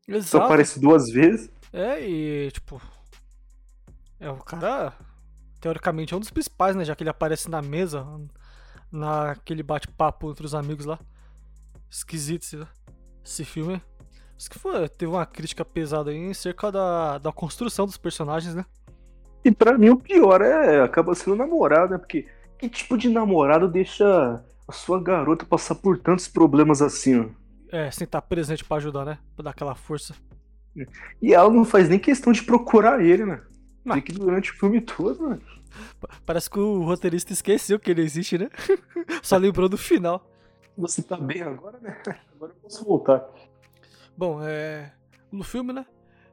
Exato. 0.07 0.27
Só 0.27 0.43
aparece 0.43 0.81
duas 0.81 1.11
vezes. 1.11 1.51
É, 1.73 2.01
e 2.01 2.51
tipo. 2.51 2.81
É 4.21 4.31
o 4.31 4.37
cara 4.37 4.93
teoricamente 5.61 6.13
é 6.13 6.17
um 6.17 6.21
dos 6.21 6.31
principais, 6.31 6.75
né? 6.77 6.85
Já 6.85 6.95
que 6.95 7.03
ele 7.03 7.11
aparece 7.11 7.49
na 7.49 7.63
mesa, 7.63 8.07
naquele 8.91 9.63
bate-papo 9.63 10.31
entre 10.31 10.45
os 10.45 10.55
amigos 10.55 10.85
lá. 10.85 10.99
Esquisito 11.89 12.43
esse, 12.43 12.67
esse 13.25 13.45
filme. 13.45 13.81
Isso 14.37 14.51
que 14.51 14.59
foi, 14.59 14.89
teve 14.89 15.11
uma 15.11 15.25
crítica 15.25 15.65
pesada 15.65 16.11
aí 16.11 16.17
em 16.17 16.35
cerca 16.35 16.73
da, 16.73 17.19
da 17.19 17.33
construção 17.33 17.87
dos 17.87 17.97
personagens, 17.97 18.55
né? 18.55 18.65
E 19.45 19.51
para 19.51 19.77
mim 19.77 19.91
o 19.91 19.97
pior 19.97 20.41
é 20.41 20.81
acaba 20.81 21.15
sendo 21.15 21.37
namorado, 21.37 21.93
né? 21.93 21.99
Porque 21.99 22.27
que 22.59 22.69
tipo 22.69 22.97
de 22.97 23.09
namorado 23.09 23.69
deixa 23.69 24.43
a 24.69 24.73
sua 24.73 25.03
garota 25.03 25.45
passar 25.45 25.75
por 25.75 25.99
tantos 25.99 26.29
problemas 26.29 26.81
assim, 26.81 27.21
ó? 27.21 27.27
É, 27.71 27.91
sem 27.91 28.05
estar 28.05 28.23
presente 28.23 28.65
para 28.65 28.77
ajudar, 28.77 29.05
né? 29.05 29.19
Pra 29.35 29.45
dar 29.45 29.51
aquela 29.51 29.75
força. 29.75 30.15
E 31.21 31.35
ela 31.35 31.51
não 31.51 31.65
faz 31.65 31.89
nem 31.89 31.99
questão 31.99 32.33
de 32.33 32.43
procurar 32.43 33.05
ele, 33.05 33.25
né? 33.25 33.43
Mas... 33.85 34.05
que 34.05 34.13
durante 34.13 34.53
o 34.53 34.55
filme 34.55 34.81
todo, 34.81 35.23
mano. 35.23 35.43
Parece 36.25 36.51
que 36.51 36.59
o 36.59 36.83
roteirista 36.83 37.33
esqueceu 37.33 37.81
que 37.81 37.91
ele 37.91 38.03
existe, 38.03 38.39
né? 38.39 38.49
Só 39.23 39.37
lembrou 39.37 39.69
do 39.69 39.79
final. 39.79 40.31
Você 40.77 41.03
tá 41.03 41.17
bem 41.17 41.43
agora, 41.43 41.79
né? 41.81 42.01
Agora 42.35 42.53
eu 42.53 42.63
posso 42.63 42.85
voltar. 42.85 43.27
Bom, 44.17 44.41
é. 44.43 44.93
No 45.31 45.45
filme, 45.45 45.73
né? 45.73 45.87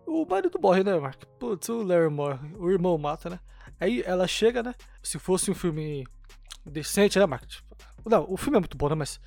O 0.10 0.26
marido 0.26 0.60
morre, 0.60 0.84
né, 0.84 0.98
Mark? 0.98 1.24
Putz, 1.38 1.70
o 1.70 1.84
Larry 1.84 2.10
morre. 2.10 2.40
O 2.58 2.72
irmão 2.72 2.98
mata, 2.98 3.30
né? 3.30 3.40
Aí 3.80 4.02
ela 4.04 4.28
chega, 4.28 4.64
né? 4.64 4.74
Se 5.04 5.20
fosse 5.20 5.52
um 5.52 5.54
filme 5.54 6.04
decente, 6.66 7.20
né, 7.20 7.28
Mark? 7.28 7.48
Não, 8.04 8.26
o 8.28 8.36
filme 8.36 8.58
é 8.58 8.60
muito 8.60 8.76
bom, 8.76 8.90
né? 8.90 8.96
Mas 8.96 9.22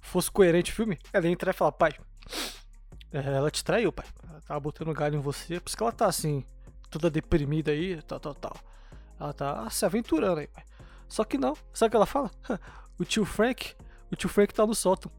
fosse 0.00 0.28
coerente 0.28 0.72
o 0.72 0.74
filme, 0.74 0.98
ela 1.12 1.24
ia 1.24 1.30
entrar 1.30 1.52
e 1.52 1.56
falar, 1.56 1.70
pai. 1.70 1.92
É, 3.12 3.18
ela 3.18 3.48
te 3.48 3.62
traiu, 3.62 3.92
pai. 3.92 4.06
Ela 4.28 4.40
tava 4.40 4.58
botando 4.58 4.92
galho 4.92 5.14
em 5.14 5.20
você. 5.20 5.60
Por 5.60 5.68
isso 5.68 5.76
que 5.76 5.82
ela 5.84 5.92
tá 5.92 6.06
assim, 6.06 6.44
toda 6.90 7.08
deprimida 7.08 7.70
aí, 7.70 8.02
tal, 8.02 8.18
tal, 8.18 8.34
tal. 8.34 8.56
Ela 9.20 9.32
tá 9.32 9.70
se 9.70 9.86
aventurando 9.86 10.40
aí, 10.40 10.48
pai. 10.48 10.64
Só 11.06 11.22
que 11.22 11.38
não. 11.38 11.56
Sabe 11.72 11.86
o 11.86 11.90
que 11.90 11.96
ela 11.96 12.06
fala? 12.06 12.28
o 12.98 13.04
tio 13.04 13.24
Frank, 13.24 13.76
o 14.10 14.16
tio 14.16 14.28
Frank 14.28 14.52
tá 14.52 14.66
no 14.66 14.74
sótão. 14.74 15.12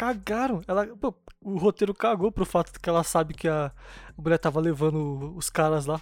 Cagaram. 0.00 0.62
Ela, 0.66 0.86
pô, 0.86 1.12
o 1.42 1.58
roteiro 1.58 1.92
cagou 1.92 2.32
pro 2.32 2.46
fato 2.46 2.80
que 2.80 2.88
ela 2.88 3.04
sabe 3.04 3.34
que 3.34 3.46
a, 3.46 3.70
mulher 4.16 4.38
tava 4.38 4.58
levando 4.58 5.34
os 5.36 5.50
caras 5.50 5.84
lá. 5.84 6.00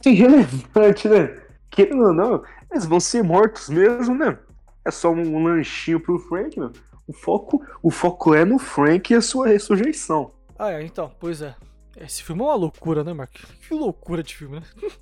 Que 0.00 0.08
irrelevante, 0.08 1.06
né? 1.10 1.38
Querendo 1.68 2.04
ou 2.04 2.14
não, 2.14 2.42
eles 2.70 2.86
vão 2.86 2.98
ser 2.98 3.22
mortos 3.22 3.68
mesmo, 3.68 4.14
né? 4.14 4.38
É 4.82 4.90
só 4.90 5.10
um 5.10 5.44
lanchinho 5.44 6.00
pro 6.00 6.18
Frank, 6.18 6.58
né? 6.58 6.70
O 7.06 7.12
foco, 7.12 7.62
o 7.82 7.90
foco 7.90 8.34
é 8.34 8.46
no 8.46 8.58
Frank 8.58 9.12
e 9.12 9.16
a 9.16 9.20
sua 9.20 9.48
ressurreição. 9.48 10.32
Ah, 10.58 10.72
é, 10.72 10.82
então, 10.82 11.12
pois 11.20 11.42
é. 11.42 11.54
Esse 11.98 12.22
filme 12.22 12.40
é 12.40 12.46
uma 12.46 12.54
loucura, 12.54 13.04
né, 13.04 13.12
Mark? 13.12 13.34
Que 13.34 13.74
loucura 13.74 14.22
de 14.22 14.34
filme, 14.34 14.60
né? 14.60 14.66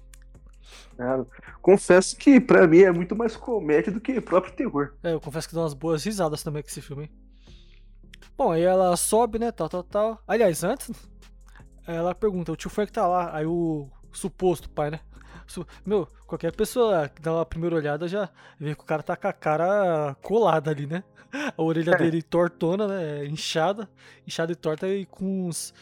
É, 0.99 1.05
confesso 1.61 2.17
que 2.17 2.41
pra 2.41 2.67
mim 2.67 2.79
é 2.79 2.91
muito 2.91 3.15
mais 3.15 3.37
comédia 3.37 3.93
do 3.93 4.01
que 4.01 4.19
próprio 4.19 4.55
terror. 4.55 4.95
É, 5.03 5.13
eu 5.13 5.21
confesso 5.21 5.47
que 5.47 5.55
dá 5.55 5.61
umas 5.61 5.75
boas 5.75 6.03
risadas 6.03 6.43
também 6.43 6.63
com 6.63 6.69
esse 6.71 6.81
filme. 6.81 7.03
Hein? 7.03 7.11
Bom, 8.37 8.53
aí 8.53 8.63
ela 8.63 8.95
sobe, 8.97 9.39
né, 9.39 9.51
tal, 9.51 9.69
tal, 9.69 9.83
tal. 9.83 10.23
Aliás, 10.29 10.63
antes, 10.63 10.91
ela 11.87 12.15
pergunta, 12.15 12.53
o 12.53 12.57
tio 12.57 12.69
Frank 12.69 12.93
tá 12.93 13.07
lá, 13.07 13.35
aí 13.35 13.47
o 13.47 13.89
suposto 14.13 14.69
pai, 14.69 14.91
né? 14.91 15.01
Meu, 15.87 16.07
qualquer 16.27 16.53
pessoa 16.53 17.09
que 17.09 17.23
dá 17.23 17.33
uma 17.33 17.47
primeira 17.47 17.77
olhada 17.77 18.07
já 18.07 18.29
vê 18.59 18.75
que 18.75 18.83
o 18.83 18.87
cara 18.87 19.03
tá 19.03 19.17
com 19.17 19.29
a 19.29 19.33
cara 19.33 20.15
colada 20.21 20.71
ali, 20.71 20.87
né? 20.87 21.03
A 21.57 21.63
orelha 21.63 21.93
é. 21.93 21.97
dele 21.97 22.23
tortona, 22.23 22.87
né? 22.87 23.25
Inchada, 23.27 23.89
inchada 24.27 24.53
e 24.53 24.57
torta 24.57 24.87
e 24.87 25.07
com, 25.07 25.49
uns, 25.49 25.73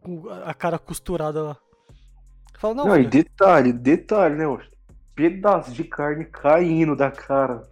com 0.00 0.28
a 0.28 0.54
cara 0.54 0.78
costurada 0.78 1.42
lá. 1.42 1.56
Fala, 2.58 2.74
não, 2.74 2.86
não 2.86 2.98
e 2.98 3.06
detalhe, 3.06 3.72
detalhe, 3.72 4.34
né? 4.34 4.44
Pedaço 5.14 5.72
de 5.72 5.84
carne 5.84 6.24
caindo 6.24 6.96
da 6.96 7.10
cara. 7.10 7.62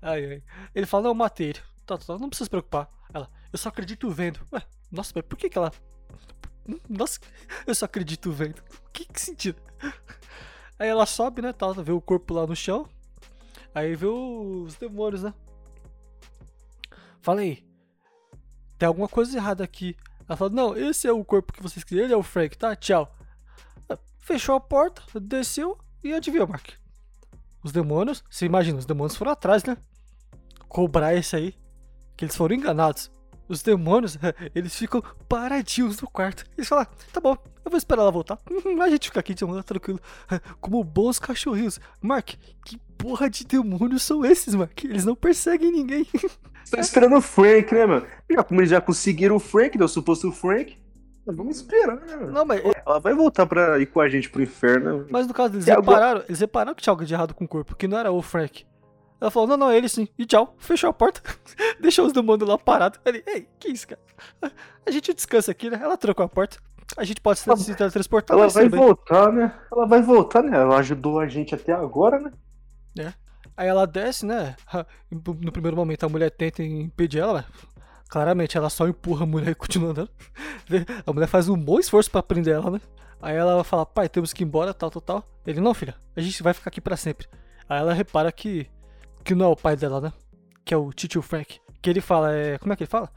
ai, 0.00 0.24
ai. 0.24 0.42
Ele 0.74 0.86
fala, 0.86 1.04
não, 1.04 1.14
matei. 1.14 1.54
Tá, 1.86 1.96
tá, 1.96 2.18
não 2.18 2.28
precisa 2.28 2.46
se 2.46 2.50
preocupar. 2.50 2.90
Ela, 3.14 3.30
eu 3.52 3.58
só 3.58 3.68
acredito 3.68 4.10
vendo. 4.10 4.40
Ué, 4.52 4.62
nossa, 4.90 5.12
mas 5.14 5.24
por 5.24 5.38
que 5.38 5.48
que 5.48 5.56
ela 5.56 5.72
nossa, 6.88 7.20
eu 7.66 7.74
só 7.74 7.84
acredito 7.84 8.30
vendo. 8.32 8.62
Que, 8.92 9.04
que 9.04 9.20
sentido? 9.20 9.60
Aí 10.78 10.88
ela 10.88 11.06
sobe, 11.06 11.40
né? 11.40 11.52
Tá, 11.52 11.70
vê 11.72 11.92
o 11.92 12.00
corpo 12.00 12.34
lá 12.34 12.46
no 12.46 12.56
chão. 12.56 12.88
Aí 13.74 13.94
vê 13.94 14.06
os 14.06 14.74
demônios, 14.76 15.22
né? 15.22 15.32
Falei, 17.20 17.64
tem 18.78 18.86
alguma 18.86 19.08
coisa 19.08 19.36
errada 19.36 19.62
aqui. 19.62 19.96
Ela 20.28 20.36
fala, 20.36 20.50
não, 20.50 20.76
esse 20.76 21.06
é 21.06 21.12
o 21.12 21.24
corpo 21.24 21.52
que 21.52 21.62
vocês 21.62 21.84
queriam, 21.84 22.04
ele 22.04 22.14
é 22.14 22.16
o 22.16 22.22
Frank, 22.22 22.56
tá? 22.56 22.74
Tchau. 22.74 23.14
Fechou 24.18 24.56
a 24.56 24.60
porta, 24.60 25.02
desceu 25.20 25.78
e 26.02 26.12
adivinha, 26.12 26.46
Mark. 26.46 26.70
Os 27.62 27.70
demônios, 27.70 28.24
você 28.28 28.44
imagina, 28.44 28.78
os 28.78 28.86
demônios 28.86 29.16
foram 29.16 29.32
atrás, 29.32 29.62
né? 29.64 29.76
Cobrar 30.68 31.14
esse 31.14 31.36
aí. 31.36 31.54
Que 32.16 32.24
eles 32.24 32.36
foram 32.36 32.56
enganados 32.56 33.10
os 33.48 33.62
demônios, 33.62 34.18
eles 34.54 34.74
ficam 34.74 35.02
paradinhos 35.28 36.00
no 36.00 36.08
quarto. 36.08 36.44
Eles 36.56 36.68
falam, 36.68 36.86
tá 37.12 37.20
bom, 37.20 37.36
eu 37.64 37.70
vou 37.70 37.78
esperar 37.78 38.02
ela 38.02 38.10
voltar. 38.10 38.38
A 38.80 38.88
gente 38.88 39.08
fica 39.08 39.20
aqui 39.20 39.34
de 39.34 39.44
um 39.44 39.62
tranquilo, 39.62 40.00
como 40.60 40.82
bons 40.82 41.18
cachorrinhos. 41.18 41.80
Mark, 42.00 42.34
que 42.64 42.78
porra 42.98 43.30
de 43.30 43.44
demônios 43.44 44.02
são 44.02 44.24
esses, 44.24 44.54
Mark? 44.54 44.84
Eles 44.84 45.04
não 45.04 45.14
perseguem 45.14 45.70
ninguém. 45.70 46.06
Você 46.64 46.76
tá 46.76 46.80
esperando 46.80 47.16
o 47.16 47.20
Frank, 47.20 47.72
né, 47.72 47.86
mano? 47.86 48.06
Já, 48.28 48.42
como 48.42 48.60
eles 48.60 48.70
já 48.70 48.80
conseguiram 48.80 49.36
o 49.36 49.40
Frank, 49.40 49.78
deu 49.78 49.86
suposto 49.86 50.28
o 50.28 50.32
Frank. 50.32 50.76
Vamos 51.24 51.56
esperar, 51.56 51.96
né? 51.96 52.16
Não, 52.32 52.44
mas... 52.44 52.62
Ela 52.86 53.00
vai 53.00 53.12
voltar 53.12 53.46
pra 53.46 53.80
ir 53.80 53.86
com 53.86 54.00
a 54.00 54.08
gente 54.08 54.30
pro 54.30 54.42
inferno. 54.42 55.06
Mas 55.10 55.26
no 55.26 55.34
caso, 55.34 55.54
eles 55.54 55.66
repararam, 55.66 56.22
eles 56.28 56.38
repararam 56.38 56.74
que 56.74 56.82
tinha 56.82 56.92
algo 56.92 57.04
de 57.04 57.12
errado 57.12 57.34
com 57.34 57.44
o 57.44 57.48
corpo, 57.48 57.74
que 57.74 57.88
não 57.88 57.98
era 57.98 58.12
o 58.12 58.22
Frank. 58.22 58.64
Ela 59.20 59.30
falou, 59.30 59.48
não, 59.48 59.56
não, 59.56 59.70
é 59.70 59.76
ele 59.76 59.88
sim. 59.88 60.08
E 60.18 60.26
tchau. 60.26 60.54
Fechou 60.58 60.90
a 60.90 60.92
porta. 60.92 61.22
Deixou 61.80 62.06
os 62.06 62.12
demônios 62.12 62.48
lá 62.48 62.58
parados. 62.58 63.00
Ele, 63.04 63.22
ei, 63.26 63.48
que 63.58 63.68
isso, 63.68 63.88
cara? 63.88 64.00
A 64.84 64.90
gente 64.90 65.14
descansa 65.14 65.50
aqui, 65.50 65.70
né? 65.70 65.78
Ela 65.82 65.96
trancou 65.96 66.24
a 66.24 66.28
porta. 66.28 66.58
A 66.96 67.04
gente 67.04 67.20
pode 67.20 67.38
se, 67.38 67.56
se 67.56 67.74
teletransportar. 67.74 68.36
Ela 68.36 68.48
vai 68.48 68.68
voltar, 68.68 69.32
né? 69.32 69.54
Ela 69.72 69.86
vai 69.86 70.02
voltar, 70.02 70.42
né? 70.42 70.56
Ela 70.56 70.78
ajudou 70.78 71.18
a 71.18 71.26
gente 71.26 71.54
até 71.54 71.72
agora, 71.72 72.20
né? 72.20 72.32
É. 72.98 73.12
Aí 73.56 73.68
ela 73.68 73.86
desce, 73.86 74.26
né? 74.26 74.54
No 75.10 75.50
primeiro 75.50 75.76
momento 75.76 76.04
a 76.04 76.08
mulher 76.08 76.30
tenta 76.30 76.62
impedir 76.62 77.20
ela, 77.20 77.46
Claramente 78.08 78.56
ela 78.56 78.70
só 78.70 78.86
empurra 78.86 79.24
a 79.24 79.26
mulher 79.26 79.50
e 79.50 79.54
continua 79.54 79.90
andando. 79.90 80.10
A 81.04 81.12
mulher 81.12 81.26
faz 81.26 81.48
um 81.48 81.56
bom 81.56 81.78
esforço 81.78 82.10
para 82.10 82.22
prender 82.22 82.54
ela, 82.54 82.70
né? 82.70 82.80
Aí 83.20 83.34
ela 83.34 83.64
fala, 83.64 83.84
pai, 83.84 84.08
temos 84.08 84.32
que 84.32 84.44
ir 84.44 84.46
embora, 84.46 84.72
tal, 84.72 84.90
tal, 84.90 85.02
tal. 85.02 85.24
Ele, 85.46 85.60
não, 85.60 85.74
filha, 85.74 85.94
a 86.14 86.20
gente 86.20 86.42
vai 86.42 86.54
ficar 86.54 86.68
aqui 86.68 86.80
para 86.80 86.96
sempre. 86.96 87.26
Aí 87.68 87.80
ela 87.80 87.92
repara 87.92 88.30
que 88.30 88.68
que 89.26 89.34
não 89.34 89.46
é 89.46 89.48
o 89.48 89.56
pai 89.56 89.76
dela, 89.76 90.00
né? 90.00 90.12
Que 90.64 90.72
é 90.72 90.76
o 90.76 90.92
Titio 90.92 91.20
Frank. 91.20 91.60
Que 91.82 91.90
ele 91.90 92.00
fala, 92.00 92.32
é. 92.32 92.58
Como 92.58 92.72
é 92.72 92.76
que 92.76 92.84
ele 92.84 92.90
fala? 92.90 93.10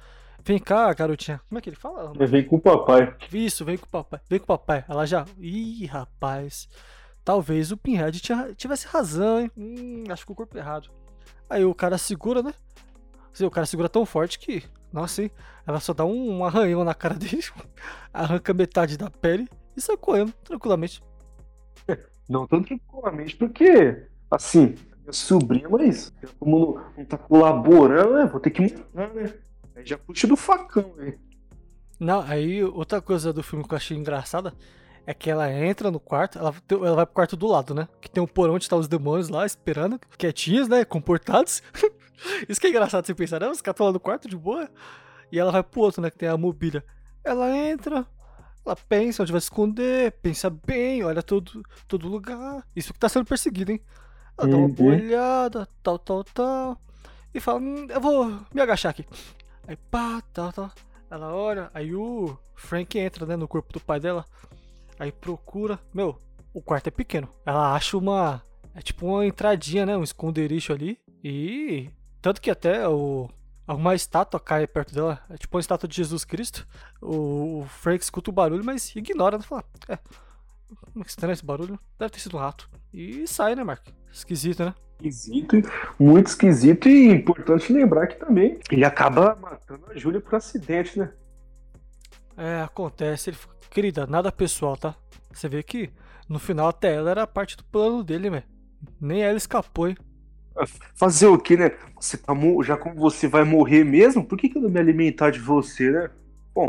Vem 0.44 0.58
cá, 0.58 0.92
garotinha. 0.94 1.40
Como 1.48 1.60
é 1.60 1.62
que 1.62 1.70
ele 1.70 1.76
fala? 1.76 2.14
É, 2.20 2.26
vem 2.26 2.44
com 2.44 2.56
o 2.56 2.60
papai. 2.60 3.16
Isso, 3.32 3.64
vem 3.64 3.78
com 3.78 3.86
o 3.86 3.90
papai. 3.90 4.20
Vem 4.28 4.40
com 4.40 4.46
o 4.46 4.58
papai. 4.58 4.84
Ela 4.90 5.06
já. 5.06 5.26
Ih, 5.38 5.86
rapaz. 5.86 6.68
Talvez 7.24 7.72
o 7.72 7.78
Pinhead 7.78 8.20
tivesse 8.56 8.88
razão, 8.88 9.40
hein? 9.40 9.52
Hum, 9.56 10.04
acho 10.10 10.26
que 10.26 10.32
o 10.32 10.36
corpo 10.36 10.58
é 10.58 10.62
errado. 10.62 10.90
Aí 11.48 11.64
o 11.64 11.76
cara 11.76 11.98
segura, 11.98 12.42
né? 12.42 12.54
O 13.42 13.52
cara 13.52 13.68
segura 13.68 13.88
tão 13.88 14.06
forte 14.06 14.40
que. 14.40 14.64
Nossa, 14.92 15.22
hein? 15.22 15.32
Ela 15.68 15.80
só 15.80 15.94
dá 15.94 16.06
um, 16.06 16.40
um 16.40 16.46
arranhão 16.46 16.84
na 16.84 16.96
cara 16.96 17.14
dele, 17.16 17.44
arranca 18.12 18.52
metade 18.54 18.98
da 18.98 19.12
pele 19.12 19.48
e 19.78 19.82
sai 19.82 19.96
correndo 19.96 20.34
tranquilamente. 20.44 21.04
Não 22.28 22.48
tão 22.48 22.64
tranquilamente, 22.64 23.36
porque, 23.36 24.08
assim, 24.32 24.76
sobrinha, 25.12 25.68
mas 25.70 26.14
como 26.40 26.80
não, 26.98 27.06
tá 27.06 27.18
colaborando, 27.18 28.14
né? 28.14 28.26
Vou 28.26 28.40
ter 28.40 28.52
que 28.52 28.62
matar, 28.62 29.14
né? 29.14 29.34
Aí 29.76 29.86
já 29.86 29.98
puxa 29.98 30.28
do 30.28 30.36
facão, 30.36 30.94
né? 30.98 31.16
Não, 32.00 32.22
aí 32.22 32.64
outra 32.64 33.02
coisa 33.02 33.34
do 33.34 33.44
filme 33.44 33.68
que 33.68 33.74
eu 33.74 33.78
achei 33.78 33.98
engraçada 33.98 34.54
é 35.06 35.14
que 35.14 35.30
ela 35.30 35.52
entra 35.52 35.90
no 35.90 36.00
quarto, 36.00 36.38
ela, 36.38 36.54
ela 36.70 36.96
vai 36.96 37.06
pro 37.06 37.16
quarto 37.16 37.36
do 37.36 37.48
lado, 37.48 37.74
né? 37.74 37.88
Que 38.00 38.10
tem 38.10 38.22
um 38.22 38.28
porão 38.28 38.54
onde 38.54 38.70
tá 38.70 38.76
os 38.76 38.88
demônios 38.88 39.28
lá 39.28 39.46
esperando, 39.46 40.00
quietinhos, 40.18 40.68
né? 40.68 40.86
Comportados. 40.86 41.64
Isso 42.48 42.60
que 42.60 42.68
é 42.68 42.70
engraçado 42.70 43.06
você 43.06 43.16
pensar, 43.16 43.40
né? 43.40 43.50
Os 43.50 43.62
caras 43.62 43.80
lá 43.80 43.92
no 43.92 44.00
quarto 44.00 44.30
de 44.30 44.38
boa. 44.38 44.70
E 45.32 45.40
ela 45.40 45.52
vai 45.52 45.64
pro 45.64 45.82
outro, 45.82 46.02
né? 46.02 46.10
Que 46.10 46.18
tem 46.18 46.30
a 46.30 46.38
mobília. 46.38 46.84
Ela 47.24 47.56
entra, 47.56 48.06
ela 48.66 48.76
pensa 48.76 49.24
onde 49.24 49.32
vai 49.32 49.42
se 49.42 49.46
esconder, 49.46 50.12
pensa 50.22 50.50
bem, 50.50 51.04
olha 51.04 51.24
todo, 51.24 51.64
todo 51.88 52.08
lugar. 52.08 52.66
Isso 52.76 52.94
que 52.94 53.00
tá 53.00 53.10
sendo 53.10 53.26
perseguido, 53.26 53.72
hein? 53.72 53.82
Ela 54.40 54.48
dá 54.48 54.58
uma 54.58 54.68
uhum. 54.68 54.88
olhada, 54.88 55.68
tal, 55.84 56.00
tal, 56.00 56.24
tal. 56.24 56.82
E 57.34 57.40
fala, 57.40 57.60
hum, 57.60 57.88
eu 57.90 58.00
vou 58.00 58.40
me 58.54 58.62
agachar 58.62 58.92
aqui. 58.92 59.06
Aí 59.68 59.76
pá, 59.76 60.22
tal, 60.34 60.52
tal. 60.54 60.72
Ela 61.12 61.34
olha, 61.34 61.70
aí 61.74 61.94
o 61.94 62.38
Frank 62.56 62.98
entra, 62.98 63.26
né, 63.26 63.36
no 63.36 63.48
corpo 63.48 63.74
do 63.74 63.80
pai 63.80 64.00
dela. 64.00 64.26
Aí 64.98 65.12
procura. 65.12 65.80
Meu, 65.94 66.20
o 66.54 66.62
quarto 66.62 66.88
é 66.88 66.92
pequeno. 66.92 67.28
Ela 67.46 67.74
acha 67.74 67.98
uma. 67.98 68.44
É 68.76 68.82
tipo 68.82 69.06
uma 69.06 69.26
entradinha, 69.26 69.86
né? 69.86 69.98
Um 69.98 70.04
esconderijo 70.04 70.74
ali. 70.74 71.00
E. 71.24 71.90
Tanto 72.22 72.42
que 72.42 72.52
até 72.52 72.88
o. 72.88 73.30
Uma 73.68 73.94
estátua 73.94 74.40
cai 74.40 74.66
perto 74.66 74.94
dela. 74.94 75.22
É 75.30 75.38
tipo 75.38 75.56
uma 75.56 75.62
estátua 75.62 75.88
de 75.88 75.96
Jesus 75.96 76.26
Cristo. 76.26 76.68
O, 77.02 77.66
Frank 77.68 78.04
escuta 78.04 78.30
o 78.30 78.34
barulho, 78.34 78.66
mas 78.66 78.96
ignora. 78.96 79.38
Né? 79.38 79.44
Fala, 79.44 79.64
é. 79.88 79.98
Como 80.92 81.02
é 81.02 81.04
que 81.04 81.10
estranho 81.10 81.34
esse 81.34 81.46
barulho? 81.46 81.80
Deve 81.98 82.12
ter 82.12 82.20
sido 82.20 82.38
um 82.38 82.40
rato. 82.40 82.70
E 82.94 83.28
sai, 83.28 83.56
né, 83.56 83.64
Mark? 83.64 83.88
Esquisito, 84.12 84.66
né? 84.66 84.74
Esquisito, 85.02 85.56
muito 85.98 86.28
esquisito 86.28 86.90
e 86.90 87.10
importante 87.10 87.72
lembrar 87.72 88.08
que 88.08 88.20
também 88.20 88.60
ele 88.70 88.84
acaba 88.84 89.36
matando 89.36 89.86
a 89.90 89.98
Júlia 89.98 90.20
por 90.20 90.36
acidente, 90.36 91.00
né? 91.00 91.12
É, 92.36 92.62
acontece. 92.62 93.30
Ele... 93.30 93.38
Querida, 93.70 94.08
nada 94.08 94.32
pessoal, 94.32 94.76
tá? 94.76 94.96
Você 95.32 95.48
vê 95.48 95.62
que 95.64 95.90
no 96.28 96.40
final 96.40 96.68
até 96.68 96.96
ela 96.96 97.12
era 97.12 97.28
parte 97.28 97.56
do 97.56 97.64
plano 97.64 98.04
dele, 98.04 98.30
velho. 98.30 98.44
Nem 99.00 99.22
ela 99.22 99.38
escapou, 99.38 99.88
hein? 99.88 99.98
Fazer 100.96 101.28
o 101.28 101.38
que, 101.38 101.56
né? 101.56 101.72
Você 102.00 102.18
tá 102.18 102.34
já 102.64 102.76
como 102.76 102.96
você 102.96 103.28
vai 103.28 103.44
morrer 103.44 103.84
mesmo, 103.84 104.26
por 104.26 104.38
que, 104.38 104.50
que 104.50 104.58
eu 104.58 104.62
não 104.62 104.70
me 104.70 104.80
alimentar 104.80 105.30
de 105.30 105.40
você, 105.40 105.90
né? 105.92 106.10
Bom. 106.54 106.68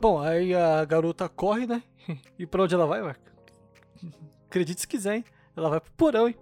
Bom, 0.00 0.20
aí 0.20 0.54
a 0.54 0.84
garota 0.84 1.28
corre, 1.28 1.66
né? 1.66 1.82
E 2.38 2.46
pra 2.46 2.62
onde 2.62 2.74
ela 2.74 2.86
vai, 2.86 3.02
Marco? 3.02 3.31
Acredite 4.52 4.82
se 4.82 4.86
quiser, 4.86 5.16
hein? 5.16 5.24
Ela 5.56 5.70
vai 5.70 5.80
pro 5.80 5.90
porão, 5.92 6.28
hein? 6.28 6.36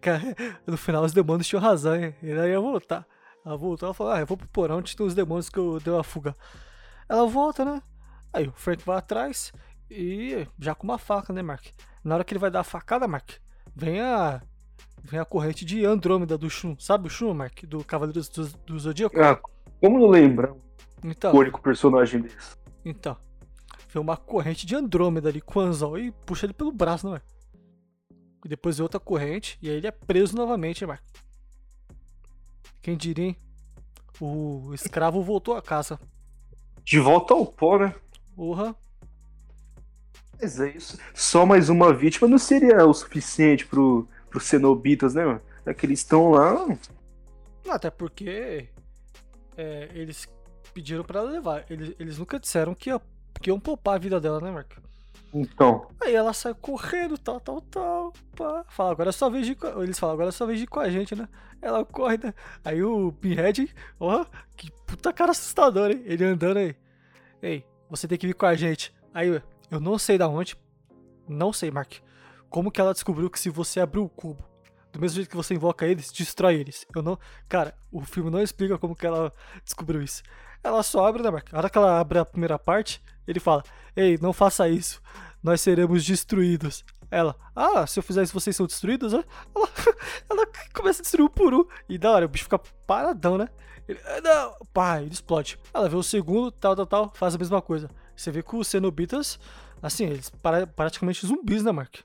Cara, 0.00 0.22
no 0.64 0.76
final 0.76 1.02
os 1.02 1.12
demônios 1.12 1.48
tinham 1.48 1.60
razão, 1.60 1.96
hein? 1.96 2.14
Ela 2.22 2.46
ia 2.46 2.60
voltar. 2.60 3.04
Ela 3.44 3.56
voltou, 3.56 3.88
ela 3.88 3.94
falou, 3.94 4.12
ah, 4.12 4.20
eu 4.20 4.26
vou 4.26 4.36
pro 4.36 4.46
porão 4.46 4.78
onde 4.78 4.96
tem 4.96 5.04
os 5.04 5.16
demônios 5.16 5.50
que 5.50 5.58
eu 5.58 5.80
dei 5.80 5.92
uma 5.92 6.04
fuga. 6.04 6.32
Ela 7.08 7.26
volta, 7.26 7.64
né? 7.64 7.82
Aí 8.32 8.46
o 8.46 8.52
Frank 8.52 8.84
vai 8.84 8.98
atrás 8.98 9.52
e 9.90 10.46
já 10.60 10.76
com 10.76 10.84
uma 10.84 10.96
faca, 10.96 11.32
né, 11.32 11.42
Mark? 11.42 11.64
Na 12.04 12.14
hora 12.14 12.22
que 12.22 12.32
ele 12.32 12.38
vai 12.38 12.52
dar 12.52 12.60
a 12.60 12.64
facada, 12.64 13.08
Mark, 13.08 13.28
vem 13.74 14.00
a 14.00 14.40
vem 15.02 15.18
a 15.18 15.24
corrente 15.24 15.64
de 15.64 15.84
Andrômeda 15.84 16.38
do 16.38 16.48
Shun. 16.48 16.76
Sabe 16.78 17.08
o 17.08 17.10
Shun, 17.10 17.34
Mark? 17.34 17.64
Do 17.64 17.84
Cavaleiros 17.84 18.28
do, 18.28 18.46
do 18.58 18.78
Zodíaco? 18.78 19.20
Ah, 19.20 19.40
como 19.80 19.98
não 19.98 20.06
lembra? 20.06 20.54
Então. 21.02 21.34
O 21.34 21.38
único 21.38 21.60
personagem 21.60 22.20
desse. 22.20 22.56
Então. 22.84 23.16
Vem 23.96 24.02
uma 24.02 24.16
corrente 24.18 24.66
de 24.66 24.76
Andrômeda 24.76 25.30
ali 25.30 25.40
com 25.40 25.58
o 25.58 25.62
Anzol 25.62 25.98
e 25.98 26.12
puxa 26.12 26.44
ele 26.44 26.52
pelo 26.52 26.70
braço, 26.70 27.06
não 27.08 27.16
é? 27.16 27.22
E 28.44 28.48
depois 28.48 28.76
vem 28.76 28.82
outra 28.82 29.00
corrente 29.00 29.58
e 29.62 29.70
aí 29.70 29.76
ele 29.76 29.86
é 29.86 29.90
preso 29.90 30.36
novamente, 30.36 30.82
né, 30.82 30.88
Mark? 30.88 31.02
Quem 32.82 32.94
diria, 32.94 33.28
hein? 33.28 33.36
O 34.20 34.74
escravo 34.74 35.22
voltou 35.22 35.56
a 35.56 35.62
casa. 35.62 35.98
De 36.84 37.00
volta 37.00 37.32
ao 37.32 37.46
pó, 37.46 37.78
né? 37.78 37.94
Porra. 38.34 38.76
Mas 40.38 40.60
é 40.60 40.68
isso. 40.68 40.98
Só 41.14 41.46
mais 41.46 41.70
uma 41.70 41.90
vítima 41.94 42.28
não 42.28 42.36
seria 42.36 42.84
o 42.84 42.92
suficiente 42.92 43.64
pro, 43.64 44.06
pro 44.28 44.40
Cenobitas, 44.40 45.14
né, 45.14 45.24
mano? 45.24 45.40
É 45.64 45.72
que 45.72 45.86
eles 45.86 46.00
estão 46.00 46.32
lá. 46.32 46.66
Até 47.66 47.88
porque 47.88 48.68
é, 49.56 49.88
eles 49.94 50.28
pediram 50.74 51.02
para 51.02 51.22
levar. 51.22 51.64
Eles, 51.70 51.94
eles 51.98 52.18
nunca 52.18 52.38
disseram 52.38 52.74
que, 52.74 52.90
ia, 52.90 53.00
que 53.38 53.50
iam 53.50 53.60
poupar 53.60 53.94
a 53.94 53.98
vida 53.98 54.20
dela, 54.20 54.40
né, 54.40 54.50
Marco? 54.50 54.80
Então. 55.34 55.88
Aí 56.00 56.14
ela 56.14 56.32
sai 56.32 56.54
correndo, 56.54 57.18
tal, 57.18 57.40
tal, 57.40 57.60
tal. 57.60 58.12
Pá. 58.34 58.64
Fala, 58.68 58.92
agora 58.92 59.10
é 59.10 59.12
sua 59.12 59.28
vez 59.28 59.44
de 59.44 59.52
ir 59.52 59.54
com... 59.56 59.82
Eles 59.82 59.98
falam, 59.98 60.14
agora 60.14 60.28
é 60.30 60.32
sua 60.32 60.46
vez 60.46 60.58
de 60.58 60.64
ir 60.64 60.68
com 60.68 60.80
a 60.80 60.88
gente, 60.88 61.14
né? 61.14 61.28
Ela 61.60 61.84
corre, 61.84 62.18
né? 62.18 62.32
Aí 62.64 62.82
o 62.82 63.12
Pinhead, 63.12 63.74
ó, 63.98 64.24
que 64.56 64.70
puta 64.86 65.12
cara 65.12 65.32
assustador, 65.32 65.90
hein? 65.90 66.02
Ele 66.04 66.24
andando 66.24 66.58
aí. 66.58 66.76
Ei, 67.42 67.66
você 67.90 68.06
tem 68.08 68.16
que 68.16 68.26
vir 68.26 68.34
com 68.34 68.46
a 68.46 68.54
gente. 68.54 68.94
Aí 69.12 69.42
eu 69.70 69.80
não 69.80 69.98
sei 69.98 70.16
da 70.16 70.28
onde. 70.28 70.56
Não 71.28 71.52
sei, 71.52 71.70
Mark. 71.70 71.94
Como 72.48 72.70
que 72.70 72.80
ela 72.80 72.92
descobriu 72.92 73.28
que 73.28 73.38
se 73.38 73.50
você 73.50 73.80
abrir 73.80 74.00
o 74.00 74.08
cubo, 74.08 74.44
do 74.92 75.00
mesmo 75.00 75.16
jeito 75.16 75.28
que 75.28 75.36
você 75.36 75.54
invoca 75.54 75.86
eles, 75.86 76.12
destrói 76.12 76.54
eles? 76.54 76.86
Eu 76.94 77.02
não. 77.02 77.18
Cara, 77.48 77.74
o 77.90 78.00
filme 78.02 78.30
não 78.30 78.40
explica 78.40 78.78
como 78.78 78.94
que 78.94 79.06
ela 79.06 79.32
descobriu 79.64 80.00
isso. 80.00 80.22
Ela 80.62 80.82
só 80.82 81.06
abre, 81.06 81.22
né, 81.22 81.30
Mark? 81.30 81.52
A 81.52 81.58
hora 81.58 81.70
que 81.70 81.76
ela 81.76 82.00
abre 82.00 82.18
a 82.18 82.24
primeira 82.24 82.58
parte, 82.58 83.02
ele 83.26 83.40
fala: 83.40 83.62
Ei, 83.94 84.18
não 84.20 84.32
faça 84.32 84.68
isso. 84.68 85.00
Nós 85.42 85.60
seremos 85.60 86.04
destruídos. 86.04 86.84
Ela, 87.10 87.36
ah, 87.54 87.86
se 87.86 87.98
eu 87.98 88.02
fizer 88.02 88.22
isso, 88.22 88.32
vocês 88.32 88.56
são 88.56 88.66
destruídos, 88.66 89.12
né? 89.12 89.22
Ela, 89.54 89.68
ela 90.28 90.46
começa 90.74 91.00
a 91.00 91.02
destruir 91.02 91.24
um 91.24 91.28
por 91.28 91.54
um. 91.54 91.64
E 91.88 91.98
da 91.98 92.10
hora, 92.10 92.26
o 92.26 92.28
bicho 92.28 92.44
fica 92.44 92.58
paradão, 92.86 93.38
né? 93.38 93.48
Ele, 93.88 94.00
ah, 94.04 94.20
não, 94.20 94.66
pá, 94.72 95.00
ele 95.00 95.12
explode. 95.12 95.58
Ela 95.72 95.88
vê 95.88 95.96
o 95.96 96.02
segundo, 96.02 96.50
tal, 96.50 96.74
tal, 96.74 96.86
tal, 96.86 97.12
faz 97.14 97.34
a 97.34 97.38
mesma 97.38 97.62
coisa. 97.62 97.88
Você 98.16 98.30
vê 98.30 98.42
que 98.42 98.56
os 98.56 98.66
Cenobitas, 98.66 99.38
assim, 99.80 100.06
eles 100.06 100.30
para, 100.30 100.66
praticamente 100.66 101.26
zumbis, 101.26 101.62
né, 101.62 101.70
Mark? 101.70 101.96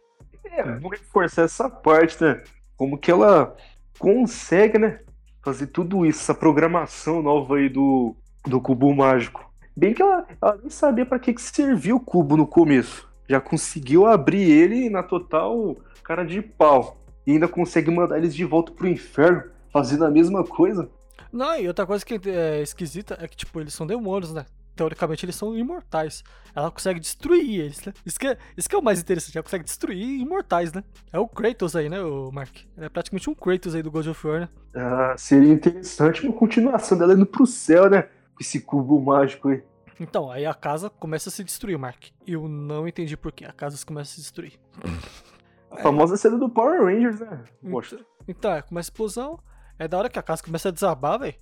É, 0.45 0.63
vamos 0.63 0.99
reforçar 0.99 1.43
essa 1.43 1.69
parte, 1.69 2.21
né? 2.23 2.43
Como 2.77 2.97
que 2.97 3.09
ela 3.09 3.55
consegue, 3.97 4.77
né? 4.77 4.99
Fazer 5.43 5.67
tudo 5.67 6.05
isso, 6.05 6.19
essa 6.19 6.35
programação 6.35 7.21
nova 7.21 7.55
aí 7.55 7.69
do, 7.69 8.15
do 8.45 8.61
cubo 8.61 8.93
mágico. 8.93 9.50
Bem 9.75 9.93
que 9.93 10.01
ela, 10.01 10.25
ela 10.41 10.57
nem 10.57 10.69
sabia 10.69 11.05
para 11.05 11.19
que, 11.19 11.33
que 11.33 11.41
serviu 11.41 11.97
o 11.97 11.99
cubo 11.99 12.35
no 12.35 12.45
começo. 12.45 13.09
Já 13.27 13.39
conseguiu 13.39 14.05
abrir 14.05 14.49
ele 14.49 14.89
na 14.89 15.01
total 15.03 15.77
cara 16.03 16.25
de 16.25 16.41
pau. 16.41 16.97
E 17.25 17.31
ainda 17.31 17.47
consegue 17.47 17.89
mandar 17.91 18.17
eles 18.17 18.35
de 18.35 18.43
volta 18.43 18.71
pro 18.71 18.87
inferno, 18.87 19.43
fazendo 19.71 20.05
a 20.05 20.11
mesma 20.11 20.43
coisa. 20.43 20.89
Não, 21.31 21.57
e 21.57 21.67
outra 21.67 21.85
coisa 21.85 22.05
que 22.05 22.19
é 22.27 22.61
esquisita 22.61 23.17
é 23.21 23.27
que, 23.27 23.37
tipo, 23.37 23.59
eles 23.61 23.73
são 23.73 23.87
demônios, 23.87 24.33
né? 24.33 24.45
Teoricamente 24.75 25.25
eles 25.25 25.35
são 25.35 25.55
imortais. 25.55 26.23
Ela 26.55 26.71
consegue 26.71 26.99
destruir 26.99 27.61
eles, 27.61 27.85
né? 27.85 27.93
Isso 28.05 28.19
que 28.19 28.27
é, 28.27 28.37
isso 28.57 28.67
que 28.67 28.75
é 28.75 28.77
o 28.77 28.83
mais 28.83 28.99
interessante, 28.99 29.37
ela 29.37 29.43
consegue 29.43 29.63
destruir 29.63 30.19
imortais, 30.19 30.73
né? 30.73 30.83
É 31.13 31.19
o 31.19 31.27
Kratos 31.27 31.75
aí, 31.75 31.87
né, 31.87 32.01
o 32.01 32.31
Mark? 32.31 32.55
É 32.77 32.89
praticamente 32.89 33.29
um 33.29 33.33
Kratos 33.33 33.75
aí 33.75 33.83
do 33.83 33.91
God 33.91 34.07
of 34.07 34.27
War, 34.27 34.41
né? 34.41 34.49
Ah, 34.75 35.15
seria 35.17 35.53
interessante 35.53 36.25
uma 36.25 36.33
continuação 36.33 36.97
dela 36.97 37.13
indo 37.13 37.25
pro 37.25 37.45
céu, 37.45 37.89
né? 37.89 38.09
Esse 38.39 38.61
cubo 38.61 38.99
mágico 38.99 39.49
aí. 39.49 39.63
Então, 39.99 40.31
aí 40.31 40.45
a 40.45 40.53
casa 40.53 40.89
começa 40.89 41.29
a 41.29 41.31
se 41.31 41.43
destruir, 41.43 41.77
Mark. 41.77 42.05
E 42.25 42.33
eu 42.33 42.47
não 42.47 42.87
entendi 42.87 43.15
por 43.15 43.31
que 43.31 43.45
a 43.45 43.51
casa 43.51 43.77
começa 43.85 44.11
a 44.11 44.13
se 44.15 44.21
destruir. 44.21 44.59
A 45.71 45.77
famosa 45.77 46.17
cena 46.17 46.37
do 46.37 46.49
Power 46.49 46.83
Rangers, 46.83 47.21
né? 47.21 47.45
Mostra. 47.63 48.05
Então, 48.27 48.51
é, 48.51 48.61
começa 48.61 48.89
a 48.89 48.91
explosão. 48.91 49.39
É 49.79 49.87
da 49.87 49.97
hora 49.97 50.09
que 50.09 50.19
a 50.19 50.21
casa 50.21 50.43
começa 50.43 50.67
a 50.67 50.71
desabar, 50.71 51.17
velho. 51.17 51.33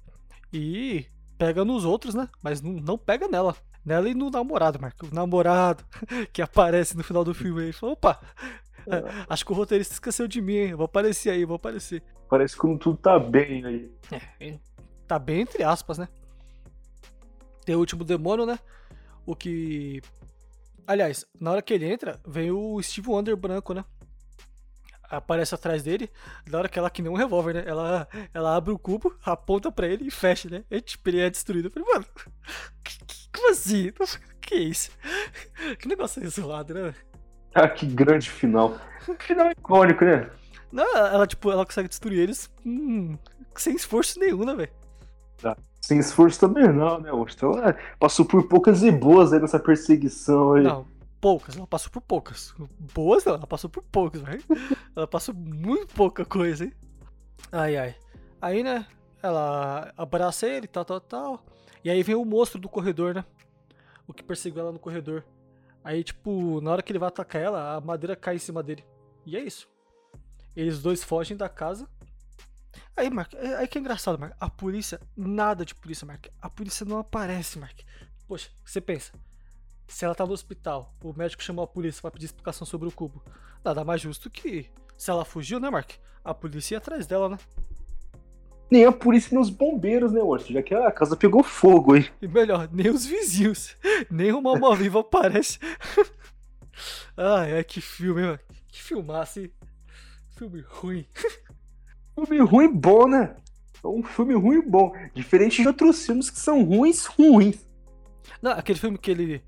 E 0.53 1.07
pega 1.35 1.65
nos 1.65 1.83
outros, 1.83 2.13
né? 2.13 2.29
Mas 2.43 2.61
não, 2.61 2.73
não 2.73 2.95
pega 2.95 3.27
nela. 3.27 3.55
Nela 3.83 4.07
e 4.07 4.13
no 4.13 4.29
namorado, 4.29 4.79
Mark. 4.79 5.01
O 5.01 5.15
namorado 5.15 5.83
que 6.31 6.43
aparece 6.43 6.95
no 6.95 7.03
final 7.03 7.23
do 7.23 7.33
filme 7.33 7.63
aí. 7.63 7.73
Fala, 7.73 7.93
opa, 7.93 8.19
é, 8.85 9.03
acho 9.27 9.45
que 9.45 9.51
o 9.51 9.55
roteirista 9.55 9.93
esqueceu 9.93 10.27
de 10.27 10.41
mim, 10.41 10.57
hein? 10.57 10.69
Eu 10.69 10.77
vou 10.77 10.85
aparecer 10.85 11.31
aí, 11.31 11.43
vou 11.43 11.55
aparecer. 11.55 12.03
Parece 12.29 12.55
como 12.55 12.77
tudo 12.77 12.97
tá 12.97 13.17
bem 13.17 13.65
aí. 13.65 13.91
É, 14.39 14.59
tá 15.07 15.17
bem 15.17 15.41
entre 15.41 15.63
aspas, 15.63 15.97
né? 15.97 16.07
Tem 17.69 17.75
o 17.75 17.79
último 17.79 18.03
demônio, 18.03 18.47
né? 18.47 18.57
O 19.27 19.35
que. 19.35 20.01
Aliás, 20.87 21.23
na 21.39 21.51
hora 21.51 21.61
que 21.61 21.71
ele 21.71 21.85
entra, 21.85 22.19
vem 22.25 22.49
o 22.49 22.81
Steve 22.81 23.07
Wonder 23.07 23.37
branco, 23.37 23.75
né? 23.75 23.85
Aparece 25.03 25.53
atrás 25.53 25.83
dele, 25.83 26.09
na 26.49 26.57
hora 26.57 26.67
que 26.67 26.79
ela 26.79 26.89
que 26.89 27.03
nem 27.03 27.11
um 27.11 27.15
revólver, 27.15 27.53
né? 27.53 27.63
Ela, 27.67 28.07
ela 28.33 28.55
abre 28.55 28.73
o 28.73 28.79
cubo, 28.79 29.15
aponta 29.23 29.71
pra 29.71 29.85
ele 29.85 30.07
e 30.07 30.09
fecha, 30.09 30.49
né? 30.49 30.63
E 30.71 30.81
tipo, 30.81 31.07
ele 31.07 31.19
é 31.19 31.29
destruído. 31.29 31.67
Eu 31.67 31.71
falei, 31.71 31.87
mano, 31.93 32.05
como 33.31 33.51
assim? 33.51 33.93
Que 34.41 34.55
é 34.55 34.59
isso? 34.61 34.89
Que 35.77 35.87
negócio 35.87 36.23
é 36.23 36.27
zoado, 36.27 36.73
né? 36.73 36.95
Ah, 37.53 37.69
que 37.69 37.85
grande 37.85 38.31
final. 38.31 38.79
Final 39.19 39.51
icônico, 39.51 40.03
né? 40.03 40.27
Não, 40.71 40.97
ela, 40.97 41.27
tipo, 41.27 41.51
ela 41.51 41.63
consegue 41.63 41.87
destruir 41.87 42.17
eles 42.17 42.49
hum, 42.65 43.15
sem 43.55 43.75
esforço 43.75 44.19
nenhum, 44.19 44.43
né, 44.43 44.55
velho? 44.55 44.71
Tá. 45.39 45.55
Sem 45.89 45.97
esforço 45.97 46.39
também 46.39 46.71
não, 46.71 46.99
né, 46.99 47.09
Então 47.35 47.53
ela 47.53 47.75
passou 47.99 48.23
por 48.23 48.47
poucas 48.47 48.83
e 48.83 48.91
boas 48.91 49.33
aí 49.33 49.39
nessa 49.39 49.59
perseguição 49.59 50.53
aí. 50.53 50.61
Não, 50.61 50.85
poucas, 51.19 51.57
ela 51.57 51.65
passou 51.65 51.91
por 51.91 52.01
poucas. 52.01 52.53
Boas 52.93 53.25
não, 53.25 53.33
ela 53.33 53.47
passou 53.47 53.71
por 53.71 53.81
poucas, 53.81 54.21
velho. 54.21 54.43
ela 54.95 55.07
passou 55.07 55.33
muito 55.33 55.91
pouca 55.95 56.23
coisa, 56.23 56.65
hein? 56.65 56.73
Ai, 57.51 57.75
ai. 57.75 57.95
Aí, 58.39 58.61
né, 58.61 58.85
ela 59.19 59.91
abraça 59.97 60.45
ele, 60.45 60.67
tal, 60.67 60.85
tal, 60.85 61.01
tal. 61.01 61.45
E 61.83 61.89
aí 61.89 62.03
vem 62.03 62.13
o 62.13 62.23
monstro 62.23 62.61
do 62.61 62.69
corredor, 62.69 63.15
né? 63.15 63.25
O 64.07 64.13
que 64.13 64.21
perseguiu 64.21 64.61
ela 64.61 64.71
no 64.71 64.77
corredor. 64.77 65.23
Aí, 65.83 66.03
tipo, 66.03 66.61
na 66.61 66.69
hora 66.69 66.83
que 66.83 66.91
ele 66.91 66.99
vai 66.99 67.09
atacar 67.09 67.41
ela, 67.41 67.77
a 67.77 67.81
madeira 67.81 68.15
cai 68.15 68.35
em 68.35 68.37
cima 68.37 68.61
dele. 68.61 68.85
E 69.25 69.35
é 69.35 69.39
isso. 69.39 69.67
Eles 70.55 70.83
dois 70.83 71.03
fogem 71.03 71.35
da 71.35 71.49
casa 71.49 71.89
Aí, 72.95 73.09
Mark, 73.09 73.33
é, 73.33 73.55
aí 73.55 73.67
que 73.67 73.77
é 73.77 73.81
engraçado, 73.81 74.19
Mark. 74.19 74.33
A 74.39 74.49
polícia, 74.49 74.99
nada 75.15 75.65
de 75.65 75.73
polícia, 75.75 76.05
Mark. 76.05 76.27
A 76.41 76.49
polícia 76.49 76.85
não 76.85 76.99
aparece, 76.99 77.57
Mark. 77.59 77.79
Poxa, 78.27 78.49
você 78.63 78.79
pensa. 78.79 79.13
Se 79.87 80.05
ela 80.05 80.13
tá 80.13 80.25
no 80.25 80.33
hospital, 80.33 80.93
o 81.03 81.11
médico 81.13 81.41
chamou 81.41 81.63
a 81.63 81.67
polícia 81.67 82.01
para 82.01 82.11
pedir 82.11 82.25
explicação 82.25 82.65
sobre 82.67 82.87
o 82.87 82.91
cubo. 82.91 83.23
Nada 83.63 83.83
mais 83.83 84.01
justo 84.01 84.29
que, 84.29 84.69
se 84.97 85.09
ela 85.09 85.25
fugiu, 85.25 85.59
né, 85.59 85.69
Mark? 85.69 85.91
A 86.23 86.33
polícia 86.33 86.75
ia 86.75 86.77
atrás 86.77 87.07
dela, 87.07 87.29
né? 87.29 87.37
Nem 88.69 88.85
a 88.85 88.91
polícia 88.91 89.29
nem 89.31 89.41
os 89.41 89.49
bombeiros, 89.49 90.11
né, 90.11 90.21
Orson? 90.21 90.53
Já 90.53 90.61
que 90.61 90.75
a 90.75 90.91
casa 90.91 91.17
pegou 91.17 91.41
fogo, 91.43 91.95
hein? 91.95 92.07
E 92.21 92.27
melhor, 92.27 92.69
nem 92.71 92.89
os 92.91 93.03
vizinhos. 93.03 93.75
Nem 94.11 94.31
uma 94.31 94.51
alma 94.51 94.75
viva 94.75 94.99
aparece. 94.99 95.57
Ai, 97.17 97.55
ai, 97.57 97.63
que 97.63 97.81
filme, 97.81 98.21
mano. 98.21 98.39
Que 98.69 98.81
filmasse. 98.81 99.41
hein? 99.41 99.51
Filme 100.37 100.61
ruim. 100.61 101.05
filme 102.25 102.43
ruim 102.43 102.73
bom, 102.73 103.07
né? 103.07 103.35
É 103.83 103.87
um 103.87 104.03
filme 104.03 104.33
ruim 104.33 104.61
bom. 104.61 104.91
Diferente 105.13 105.61
de 105.61 105.67
outros 105.67 106.05
filmes 106.05 106.29
que 106.29 106.39
são 106.39 106.63
ruins, 106.63 107.05
ruins. 107.05 107.67
Não, 108.41 108.51
aquele 108.51 108.79
filme 108.79 108.97
que 108.97 109.11
ele. 109.11 109.43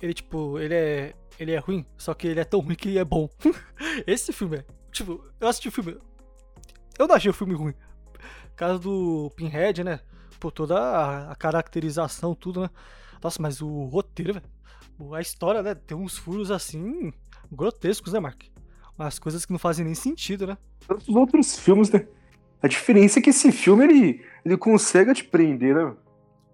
Ele, 0.00 0.14
tipo, 0.14 0.58
ele 0.58 0.74
é. 0.74 1.14
Ele 1.38 1.52
é 1.52 1.58
ruim, 1.58 1.84
só 1.98 2.14
que 2.14 2.26
ele 2.26 2.40
é 2.40 2.44
tão 2.44 2.60
ruim 2.60 2.74
que 2.74 2.88
ele 2.88 2.98
é 2.98 3.04
bom. 3.04 3.28
Esse 4.06 4.32
filme 4.32 4.58
é. 4.58 4.64
Tipo, 4.90 5.22
eu 5.38 5.48
assisti 5.48 5.68
o 5.68 5.72
filme. 5.72 5.98
Eu 6.98 7.06
não 7.06 7.14
achei 7.14 7.30
o 7.30 7.34
filme 7.34 7.54
ruim. 7.54 7.74
Caso 8.54 8.78
do 8.78 9.30
Pinhead, 9.36 9.84
né? 9.84 10.00
Por 10.40 10.50
toda 10.50 10.78
a, 10.78 11.32
a 11.32 11.36
caracterização, 11.36 12.34
tudo, 12.34 12.62
né? 12.62 12.70
Nossa, 13.22 13.40
mas 13.40 13.60
o 13.60 13.84
roteiro, 13.84 14.34
velho. 14.34 15.14
A 15.14 15.20
história, 15.20 15.62
né? 15.62 15.74
Tem 15.74 15.96
uns 15.96 16.16
furos 16.16 16.50
assim. 16.50 17.12
grotescos, 17.52 18.14
né, 18.14 18.20
Mark? 18.20 18.44
Umas 18.98 19.18
coisas 19.18 19.44
que 19.44 19.52
não 19.52 19.58
fazem 19.58 19.84
nem 19.84 19.94
sentido, 19.94 20.46
né? 20.46 20.56
Tantos 20.86 21.08
outros 21.08 21.58
filmes, 21.58 21.90
né? 21.90 22.06
A 22.62 22.68
diferença 22.68 23.18
é 23.18 23.22
que 23.22 23.30
esse 23.30 23.52
filme 23.52 23.84
ele, 23.84 24.24
ele 24.44 24.56
consegue 24.56 25.12
te 25.12 25.24
prender, 25.24 25.74
né? 25.74 25.94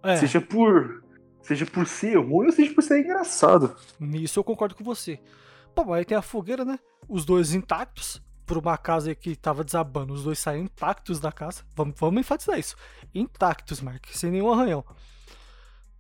É. 0.02 0.16
Seja 0.16 0.40
por 0.40 1.02
seja 1.42 1.66
por 1.66 1.86
ser 1.86 2.16
ruim 2.16 2.46
ou 2.46 2.52
seja 2.52 2.72
por 2.72 2.82
ser 2.82 3.00
engraçado. 3.00 3.74
Nisso 3.98 4.38
eu 4.38 4.44
concordo 4.44 4.74
com 4.74 4.84
você. 4.84 5.20
Pô, 5.74 5.92
aí 5.92 6.04
tem 6.04 6.16
a 6.16 6.22
fogueira, 6.22 6.64
né? 6.64 6.78
Os 7.08 7.24
dois 7.24 7.52
intactos 7.52 8.22
por 8.46 8.58
uma 8.58 8.76
casa 8.76 9.14
que 9.14 9.34
tava 9.34 9.64
desabando. 9.64 10.12
Os 10.12 10.24
dois 10.24 10.38
saem 10.38 10.64
intactos 10.64 11.18
da 11.18 11.32
casa. 11.32 11.62
Vamos, 11.74 11.94
vamos 11.98 12.20
enfatizar 12.20 12.58
isso. 12.58 12.76
Intactos, 13.14 13.80
Mark, 13.80 14.06
sem 14.12 14.30
nenhum 14.30 14.52
arranhão. 14.52 14.84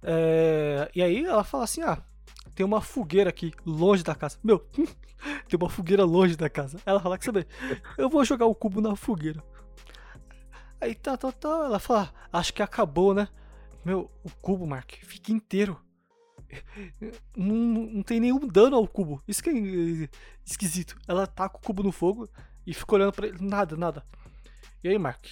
É... 0.02 0.90
E 0.94 1.02
aí 1.02 1.24
ela 1.24 1.44
fala 1.44 1.64
assim: 1.64 1.82
ah, 1.82 2.02
tem 2.54 2.64
uma 2.64 2.80
fogueira 2.80 3.30
aqui, 3.30 3.52
longe 3.64 4.02
da 4.02 4.14
casa. 4.14 4.38
Meu, 4.42 4.58
tem 5.48 5.58
uma 5.60 5.70
fogueira 5.70 6.04
longe 6.04 6.36
da 6.36 6.48
casa. 6.48 6.78
Ela 6.84 7.00
fala 7.00 7.18
que 7.18 7.24
saber, 7.24 7.46
eu 7.96 8.08
vou 8.08 8.24
jogar 8.24 8.46
o 8.46 8.54
cubo 8.54 8.80
na 8.80 8.94
fogueira. 8.96 9.42
Aí 10.80 10.94
tá, 10.94 11.16
tá, 11.16 11.30
tá. 11.30 11.48
Ela 11.48 11.78
fala, 11.78 12.12
acho 12.32 12.52
que 12.52 12.62
acabou, 12.62 13.14
né? 13.14 13.28
Meu, 13.84 14.10
o 14.22 14.30
cubo, 14.40 14.66
Mark, 14.66 14.92
fica 15.02 15.32
inteiro. 15.32 15.80
Não, 17.34 17.56
não 17.56 18.02
tem 18.02 18.20
nenhum 18.20 18.46
dano 18.46 18.76
ao 18.76 18.86
cubo. 18.86 19.22
Isso 19.26 19.42
que 19.42 19.48
é 19.48 20.08
esquisito. 20.44 20.98
Ela 21.08 21.26
com 21.26 21.44
o 21.44 21.62
cubo 21.62 21.82
no 21.82 21.90
fogo 21.90 22.28
e 22.66 22.74
fica 22.74 22.94
olhando 22.94 23.12
pra 23.12 23.26
ele. 23.26 23.38
Nada, 23.40 23.74
nada. 23.74 24.04
E 24.84 24.88
aí, 24.88 24.98
Mark? 24.98 25.24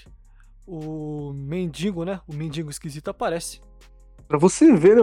O 0.66 1.33
mendigo, 1.35 2.05
né? 2.05 2.23
O 2.27 2.35
mendigo 2.35 2.71
esquisito 2.71 3.09
aparece. 3.09 3.61
Pra 4.27 4.39
você 4.39 4.73
ver, 4.75 4.97
né, 4.97 5.03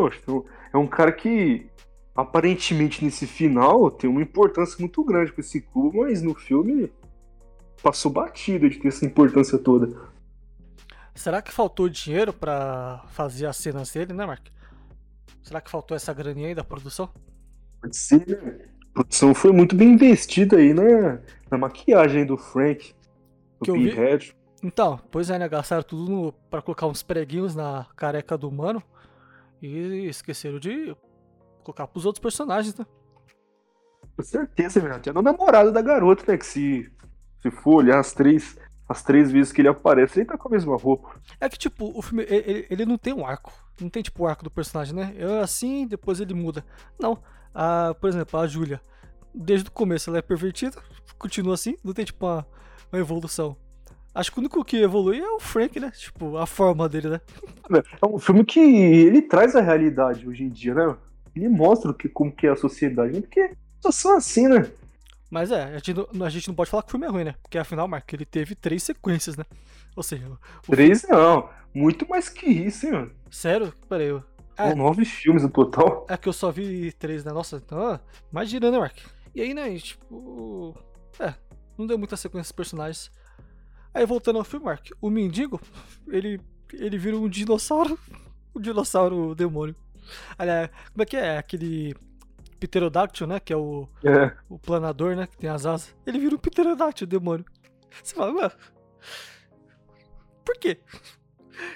É 0.74 0.78
um 0.78 0.88
cara 0.88 1.12
que 1.12 1.70
aparentemente 2.18 3.06
nesse 3.06 3.28
final 3.28 3.92
tem 3.92 4.10
uma 4.10 4.22
importância 4.24 4.76
muito 4.80 5.04
grande 5.04 5.32
com 5.32 5.40
esse 5.40 5.62
cubo, 5.62 6.02
mas 6.02 6.24
no 6.24 6.34
filme 6.34 6.92
passou 7.84 8.12
batido 8.12 8.68
de 8.68 8.80
ter 8.80 8.88
essa 8.88 9.06
importância 9.06 9.58
toda. 9.60 9.96
Será 11.14 11.42
que 11.44 11.52
faltou 11.52 11.88
dinheiro 11.88 12.34
para 12.34 13.04
fazer 13.10 13.46
as 13.46 13.56
cenas 13.58 13.92
dele, 13.92 14.14
né, 14.14 14.26
Mark? 14.26 14.48
Será 15.44 15.62
que 15.62 15.70
faltou 15.70 15.96
essa 15.96 16.12
graninha 16.12 16.48
aí 16.48 16.56
da 16.56 16.64
produção? 16.64 17.10
Pode 17.80 17.96
ser, 17.96 18.28
né? 18.28 18.66
produção 18.94 19.36
foi 19.36 19.52
muito 19.52 19.76
bem 19.76 19.94
investida 19.94 20.58
aí 20.58 20.74
na, 20.74 21.20
na 21.52 21.58
maquiagem 21.58 22.26
do 22.26 22.36
Frank, 22.36 22.94
do 23.60 23.66
Que 23.66 23.72
eu 23.72 23.76
vi- 23.76 23.92
Pinhead. 23.92 24.36
Então, 24.64 25.00
pois 25.12 25.30
é, 25.30 25.38
né? 25.38 25.48
Gastaram 25.48 25.84
tudo 25.84 26.12
no, 26.12 26.32
pra 26.50 26.64
colocar 26.64 26.88
uns 26.88 27.04
preguinhos 27.04 27.54
na 27.56 27.86
careca 27.96 28.36
do 28.36 28.52
mano. 28.52 28.82
E 29.62 30.08
esqueceram 30.08 30.60
de 30.60 30.96
colocar 31.68 31.88
pros 31.88 32.06
outros 32.06 32.22
personagens, 32.22 32.76
né? 32.76 32.86
Com 34.16 34.24
certeza, 34.24 34.80
velho. 34.80 34.96
Até 34.96 35.12
no 35.12 35.22
namorado 35.22 35.72
da 35.72 35.82
garota, 35.82 36.24
né? 36.32 36.38
Que 36.38 36.46
se, 36.46 36.92
se 37.42 37.52
for 37.52 37.76
olhar 37.76 38.00
as 38.00 38.14
três, 38.14 38.58
as 38.88 39.04
três 39.04 39.32
vezes 39.32 39.52
que 39.52 39.62
ele 39.62 39.68
aparece, 39.68 40.20
ele 40.20 40.26
tá 40.26 40.38
com 40.38 40.48
a 40.48 40.52
mesma 40.52 40.76
roupa. 40.78 41.20
É 41.40 41.50
que, 41.50 41.58
tipo, 41.58 41.92
o 41.98 42.02
filme, 42.02 42.24
ele, 42.24 42.36
ele- 42.52 42.68
ele 42.70 42.86
não 42.86 42.98
tem 42.98 43.14
um 43.14 43.26
arco. 43.26 43.52
Não 43.80 43.90
tem, 43.90 44.02
tipo, 44.02 44.24
o 44.24 44.28
arco 44.28 44.44
do 44.44 44.50
personagem, 44.52 44.96
né? 44.96 45.14
É 45.18 45.40
assim, 45.42 45.86
depois 45.86 46.20
ele 46.20 46.34
muda. 46.34 46.66
Não. 47.00 47.22
A, 47.54 47.94
por 48.00 48.10
exemplo, 48.10 48.40
a 48.40 48.48
Júlia, 48.48 48.82
desde 49.36 49.68
o 49.68 49.72
começo 49.72 50.10
ela 50.10 50.20
é 50.20 50.22
pervertida, 50.22 50.78
continua 51.20 51.54
assim, 51.54 51.76
não 51.84 51.94
tem, 51.94 52.06
tipo, 52.06 52.26
uma, 52.26 52.48
uma 52.92 53.00
evolução. 53.00 53.56
Acho 54.16 54.32
que 54.32 54.40
o 54.40 54.42
único 54.42 54.64
que 54.66 54.78
evolui 54.78 55.20
é 55.20 55.30
o 55.30 55.40
Frank, 55.40 55.80
né? 55.80 55.92
Tipo, 55.92 56.38
a 56.38 56.48
forma 56.48 56.90
dele, 56.90 57.10
né? 57.10 57.22
É 58.02 58.06
um 58.06 58.18
filme 58.18 58.44
que 58.44 58.60
ele 58.60 59.22
traz 59.22 59.56
a 59.56 59.62
realidade 59.62 60.28
hoje 60.28 60.44
em 60.44 60.50
dia, 60.50 60.74
né? 60.74 60.98
Ele 61.38 61.50
mostra 61.50 61.92
o 61.92 61.94
que, 61.94 62.10
como 62.10 62.32
que 62.32 62.48
é 62.48 62.52
a 62.52 62.56
sociedade, 62.56 63.22
porque 63.22 63.52
só 63.82 63.92
são 63.92 64.18
assim, 64.18 64.48
né? 64.48 64.70
Mas 65.30 65.52
é, 65.52 65.64
a 65.64 65.74
gente, 65.78 65.94
não, 65.94 66.26
a 66.26 66.30
gente 66.30 66.48
não 66.48 66.56
pode 66.56 66.70
falar 66.70 66.84
que 66.84 66.90
o 66.90 66.92
filme 66.92 67.06
é 67.06 67.10
ruim, 67.10 67.24
né? 67.26 67.36
Porque 67.42 67.58
afinal, 67.58 67.88
Mark, 67.88 68.12
ele 68.14 68.26
teve 68.26 68.56
três 68.56 68.82
sequências, 68.84 69.36
né? 69.36 69.44
Ou 69.96 70.02
seja, 70.04 70.26
o- 70.30 70.72
Três 70.72 71.04
não, 71.08 71.50
muito 71.74 72.08
mais 72.08 72.30
que 72.30 72.46
isso, 72.48 72.86
hein, 72.86 72.92
mano? 72.94 73.12
sério? 73.30 73.74
Peraí, 73.90 74.08
eu- 74.08 74.24
É. 74.60 74.74
Nove 74.74 75.06
filmes 75.06 75.44
no 75.44 75.50
total. 75.50 76.06
É 76.10 76.18
que 76.18 76.28
eu 76.28 76.34
só 76.34 76.50
vi 76.50 76.92
três, 76.94 77.24
né? 77.24 77.32
Nossa, 77.32 77.58
então, 77.58 78.00
imagina, 78.32 78.72
né, 78.72 78.80
Mark? 78.80 78.98
E 79.36 79.42
aí, 79.42 79.54
né, 79.54 79.78
tipo. 79.78 80.76
É, 81.20 81.36
não 81.78 81.86
deu 81.86 81.96
muita 81.98 82.18
sequência 82.18 82.46
dos 82.50 82.52
personagens. 82.54 83.12
Aí 83.94 84.04
voltando 84.06 84.40
ao 84.40 84.44
filme, 84.44 84.66
Mark, 84.66 84.88
o 85.00 85.10
mendigo, 85.12 85.62
ele, 86.08 86.40
ele 86.74 86.98
vira 86.98 87.16
um 87.18 87.28
dinossauro. 87.30 88.00
Um 88.56 88.60
dinossauro 88.60 89.36
demônio. 89.36 89.76
Aliás, 90.38 90.70
como 90.92 91.04
é 91.04 91.06
que 91.06 91.18
é? 91.18 91.38
Aquele 91.38 91.96
pterodáctilo, 92.60 93.30
né? 93.30 93.40
Que 93.40 93.54
é 93.54 93.58
o, 93.58 93.88
É. 94.04 94.32
o 94.50 94.58
planador, 94.58 95.16
né? 95.16 95.28
Que 95.28 95.38
tem 95.38 95.50
as 95.50 95.66
asas. 95.66 95.96
Ele 96.06 96.20
vira 96.20 96.36
um 96.36 96.40
pterodáctilo 96.40 97.10
demônio. 97.10 97.46
Você 98.04 98.16
fala, 98.16 98.32
mano. 98.34 98.52
Por 100.46 100.58
quê? 100.58 100.80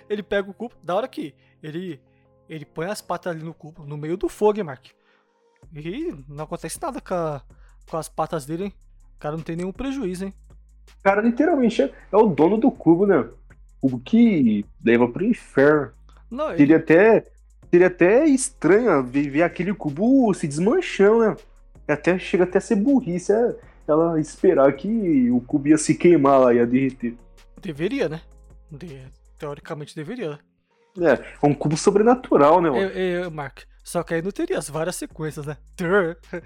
Ele 0.09 0.23
pega 0.23 0.49
o 0.49 0.53
cubo, 0.53 0.75
da 0.83 0.95
hora 0.95 1.07
que 1.07 1.33
ele, 1.61 1.99
ele 2.47 2.65
põe 2.65 2.85
as 2.87 3.01
patas 3.01 3.33
ali 3.35 3.43
no 3.43 3.53
cubo, 3.53 3.85
no 3.85 3.97
meio 3.97 4.15
do 4.17 4.29
fogo, 4.29 4.59
hein, 4.59 4.63
Mark? 4.63 4.87
E 5.73 6.13
não 6.27 6.43
acontece 6.45 6.79
nada 6.81 7.01
com, 7.01 7.13
a- 7.13 7.41
com 7.89 7.97
as 7.97 8.07
patas 8.09 8.45
dele, 8.45 8.65
hein? 8.65 8.73
O 9.15 9.19
cara 9.19 9.35
não 9.35 9.43
tem 9.43 9.55
nenhum 9.55 9.71
prejuízo, 9.71 10.25
hein? 10.25 10.33
O 10.99 11.03
cara 11.03 11.21
literalmente 11.21 11.81
é, 11.81 11.93
é 12.11 12.17
o 12.17 12.27
dono 12.27 12.57
do 12.57 12.71
cubo, 12.71 13.05
né? 13.05 13.27
Cubo 13.79 13.99
que 13.99 14.65
leva 14.83 15.07
pro 15.07 15.25
inferno. 15.25 15.93
Não, 16.29 16.53
ele, 16.53 16.73
até, 16.73 17.30
seria 17.71 17.87
até 17.87 18.25
estranho 18.25 19.01
ver, 19.03 19.41
aquele 19.43 19.73
cubo 19.73 20.33
se 20.33 20.47
desmanchando, 20.47 21.19
né? 21.29 21.35
Até, 21.87 22.19
chega 22.19 22.43
até 22.43 22.57
a 22.57 22.61
ser 22.61 22.75
burrice 22.75 23.31
é, 23.33 23.55
ela 23.87 24.19
esperar 24.19 24.71
que 24.73 25.29
o 25.31 25.41
cubo 25.41 25.69
ia 25.69 25.77
se 25.77 25.95
queimar 25.95 26.39
lá, 26.39 26.53
ia 26.53 26.65
derreter. 26.67 27.15
deveria, 27.61 28.07
né? 28.09 28.21
De- 28.69 29.01
teoricamente 29.37 29.95
deveria. 29.95 30.39
É, 30.99 31.11
é 31.13 31.47
um 31.47 31.53
cubo 31.53 31.75
sobrenatural, 31.77 32.61
né? 32.61 32.69
mano? 32.69 32.81
É, 32.81 33.21
é, 33.21 33.29
Mark, 33.29 33.59
só 33.83 34.03
que 34.03 34.13
aí 34.13 34.21
não 34.21 34.31
teria 34.31 34.57
as 34.57 34.69
várias 34.69 34.95
sequências, 34.97 35.45
né? 35.45 35.57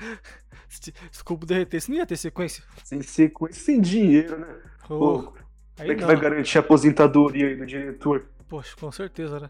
Se 0.67 0.91
se 1.11 1.21
o 1.21 1.25
cubo 1.25 1.45
derretesse, 1.45 1.89
não 1.89 1.97
ia 1.97 2.05
ter 2.05 2.17
sequência. 2.17 2.63
Sem 2.83 3.01
sequência, 3.01 3.61
sem 3.63 3.79
dinheiro, 3.79 4.39
né? 4.39 4.47
Ô, 4.85 4.97
Pô, 4.97 5.33
como 5.77 5.91
é 5.91 5.95
que 5.95 6.01
não. 6.01 6.07
vai 6.07 6.19
garantir 6.19 6.57
a 6.57 6.61
aposentadoria 6.61 7.47
aí 7.47 7.55
do 7.55 7.65
diretor? 7.65 8.25
Poxa, 8.47 8.75
com 8.79 8.91
certeza, 8.91 9.39
né? 9.39 9.49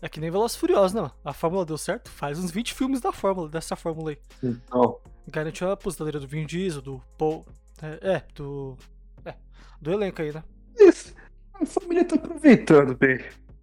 É 0.00 0.08
que 0.08 0.20
nem 0.20 0.30
Velozes 0.30 0.56
Furiosos, 0.56 0.92
não. 0.92 1.10
A 1.24 1.32
fórmula 1.32 1.64
deu 1.64 1.76
certo, 1.78 2.10
faz 2.10 2.38
uns 2.38 2.50
20 2.50 2.74
filmes 2.74 3.00
da 3.00 3.12
fórmula, 3.12 3.48
dessa 3.48 3.74
fórmula 3.76 4.10
aí. 4.10 4.18
Então, 4.42 4.98
Garantiu 5.26 5.68
a 5.68 5.72
aposentadoria 5.72 6.20
do 6.20 6.26
Vin 6.26 6.46
Diesel, 6.46 6.80
do 6.80 7.02
Paul... 7.18 7.44
É, 7.82 8.12
é, 8.14 8.24
do... 8.34 8.76
É, 9.24 9.34
do 9.80 9.92
elenco 9.92 10.22
aí, 10.22 10.32
né? 10.32 10.42
isso. 10.78 11.14
A 11.54 11.66
família 11.66 12.04
tá 12.04 12.14
aproveitando 12.16 12.96
bem 12.96 13.18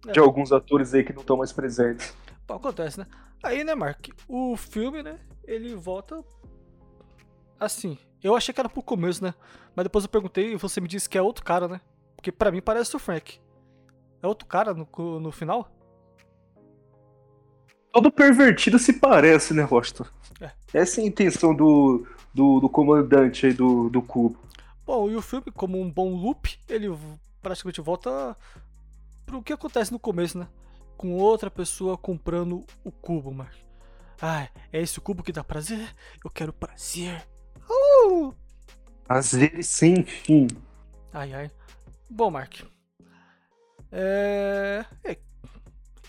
É. 0.06 0.12
de 0.12 0.20
alguns 0.20 0.52
atores 0.52 0.92
aí 0.94 1.02
que 1.02 1.12
não 1.12 1.22
estão 1.22 1.36
mais 1.38 1.52
presentes. 1.52 2.14
Pô, 2.46 2.54
acontece, 2.54 3.00
né? 3.00 3.06
Aí, 3.42 3.64
né, 3.64 3.74
Mark, 3.74 4.08
o 4.28 4.56
filme, 4.56 5.02
né, 5.02 5.18
ele 5.44 5.74
volta... 5.74 6.22
Assim, 7.58 7.98
eu 8.22 8.36
achei 8.36 8.52
que 8.52 8.60
era 8.60 8.68
pro 8.68 8.82
começo, 8.82 9.24
né? 9.24 9.34
Mas 9.74 9.84
depois 9.84 10.04
eu 10.04 10.10
perguntei 10.10 10.52
e 10.52 10.56
você 10.56 10.80
me 10.80 10.88
disse 10.88 11.08
que 11.08 11.16
é 11.16 11.22
outro 11.22 11.44
cara, 11.44 11.66
né? 11.66 11.80
Porque 12.14 12.30
pra 12.30 12.50
mim 12.50 12.60
parece 12.60 12.94
o 12.94 12.98
Frank. 12.98 13.40
É 14.22 14.26
outro 14.26 14.46
cara 14.46 14.74
no, 14.74 14.86
no 15.20 15.32
final? 15.32 15.70
Todo 17.96 18.10
pervertido 18.10 18.78
se 18.78 18.92
parece, 18.92 19.54
né, 19.54 19.66
Washington? 19.70 20.04
É. 20.38 20.50
Essa 20.74 21.00
é 21.00 21.04
a 21.04 21.06
intenção 21.06 21.54
do, 21.54 22.06
do, 22.34 22.60
do 22.60 22.68
comandante 22.68 23.46
aí 23.46 23.54
do, 23.54 23.88
do 23.88 24.02
cubo. 24.02 24.38
Bom, 24.84 25.10
e 25.10 25.16
o 25.16 25.22
filme, 25.22 25.46
como 25.50 25.80
um 25.80 25.90
bom 25.90 26.14
loop, 26.14 26.58
ele 26.68 26.94
praticamente 27.40 27.80
volta 27.80 28.36
pro 29.24 29.42
que 29.42 29.50
acontece 29.50 29.92
no 29.92 29.98
começo, 29.98 30.38
né? 30.38 30.46
Com 30.94 31.14
outra 31.14 31.50
pessoa 31.50 31.96
comprando 31.96 32.66
o 32.84 32.92
cubo, 32.92 33.32
Mark. 33.32 33.56
Ai, 34.20 34.50
é 34.70 34.82
esse 34.82 34.98
o 34.98 35.00
cubo 35.00 35.22
que 35.22 35.32
dá 35.32 35.42
prazer? 35.42 35.88
Eu 36.22 36.28
quero 36.28 36.52
prazer. 36.52 37.26
Uh! 37.66 38.34
Prazer 39.04 39.64
sem 39.64 40.04
fim. 40.04 40.48
Ai, 41.14 41.32
ai. 41.32 41.50
Bom, 42.10 42.30
Mark. 42.30 42.60
É... 43.90 44.84
é. 45.02 45.16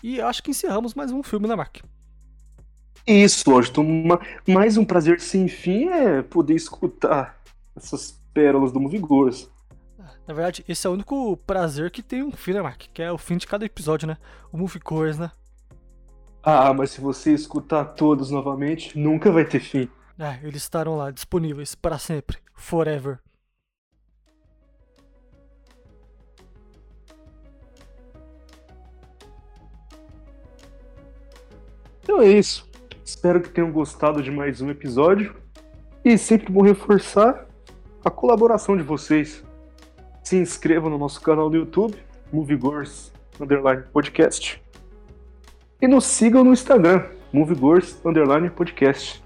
E 0.02 0.20
acho 0.20 0.42
que 0.42 0.50
encerramos 0.50 0.94
mais 0.94 1.10
um 1.12 1.22
filme, 1.22 1.46
né, 1.48 1.54
Mark? 1.56 1.78
Isso, 3.06 3.50
Washington. 3.50 3.82
Ma- 4.06 4.20
Mais 4.46 4.76
um 4.76 4.84
prazer 4.84 5.20
sem 5.20 5.48
fim 5.48 5.88
é 5.88 6.22
poder 6.22 6.54
escutar 6.54 7.40
essas 7.76 8.20
pérolas 8.32 8.72
do 8.72 8.80
Movie 8.80 8.98
Goers. 9.00 9.50
Na 10.26 10.34
verdade, 10.34 10.64
esse 10.68 10.86
é 10.86 10.90
o 10.90 10.92
único 10.92 11.36
prazer 11.38 11.90
que 11.90 12.02
tem 12.02 12.22
um 12.22 12.30
fim, 12.32 12.52
né, 12.52 12.62
Mark? 12.62 12.82
Que 12.92 13.02
é 13.02 13.10
o 13.10 13.18
fim 13.18 13.36
de 13.36 13.46
cada 13.46 13.64
episódio, 13.64 14.06
né? 14.06 14.16
O 14.52 14.56
Movie 14.58 14.80
Cores, 14.80 15.18
né? 15.18 15.30
Ah, 16.42 16.72
mas 16.74 16.90
se 16.90 17.00
você 17.00 17.32
escutar 17.32 17.84
todos 17.84 18.30
novamente, 18.30 18.98
nunca 18.98 19.30
vai 19.30 19.44
ter 19.44 19.60
fim. 19.60 19.88
É, 20.18 20.40
eles 20.46 20.62
estarão 20.62 20.96
lá 20.96 21.10
disponíveis 21.10 21.74
para 21.74 21.98
sempre. 21.98 22.38
Forever. 22.54 23.20
Então 32.18 32.28
é 32.28 32.32
isso. 32.32 32.68
Espero 33.04 33.40
que 33.40 33.48
tenham 33.48 33.70
gostado 33.70 34.20
de 34.20 34.28
mais 34.28 34.60
um 34.60 34.68
episódio. 34.70 35.36
E 36.04 36.18
sempre 36.18 36.50
bom 36.50 36.62
reforçar 36.62 37.46
a 38.04 38.10
colaboração 38.10 38.76
de 38.76 38.82
vocês. 38.82 39.44
Se 40.24 40.36
inscrevam 40.36 40.90
no 40.90 40.98
nosso 40.98 41.20
canal 41.20 41.48
no 41.48 41.54
YouTube, 41.54 41.96
Moviegors 42.32 43.12
Underline 43.40 43.84
Podcast. 43.92 44.60
E 45.80 45.86
nos 45.86 46.06
sigam 46.06 46.42
no 46.42 46.52
Instagram, 46.52 47.06
Moviegors 47.32 48.04
Underline 48.04 48.50
Podcast. 48.50 49.22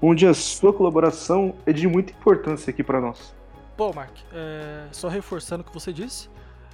Onde 0.00 0.26
a 0.26 0.32
sua 0.32 0.72
colaboração 0.72 1.54
é 1.66 1.72
de 1.74 1.86
muita 1.86 2.12
importância 2.12 2.70
aqui 2.70 2.82
para 2.82 2.98
nós. 2.98 3.34
Bom, 3.76 3.92
Mark, 3.92 4.16
é, 4.32 4.86
só 4.90 5.08
reforçando 5.08 5.60
o 5.60 5.66
que 5.66 5.74
você 5.74 5.92
disse, 5.92 6.30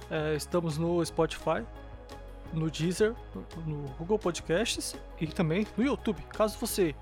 é, 0.09 0.35
estamos 0.35 0.77
no 0.77 1.05
Spotify, 1.05 1.65
no 2.53 2.69
Deezer, 2.69 3.13
no 3.65 3.83
Google 3.97 4.19
Podcasts 4.19 4.95
e 5.19 5.27
também 5.27 5.67
no 5.75 5.83
YouTube. 5.83 6.21
Caso 6.29 6.57
você 6.59 6.95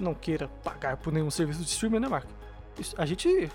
não 0.00 0.14
queira 0.14 0.48
pagar 0.64 0.96
por 0.96 1.12
nenhum 1.12 1.30
serviço 1.30 1.60
de 1.60 1.68
streaming, 1.68 2.00
né, 2.00 2.08
Mark? 2.08 2.26
A 2.96 3.06
gente. 3.06 3.50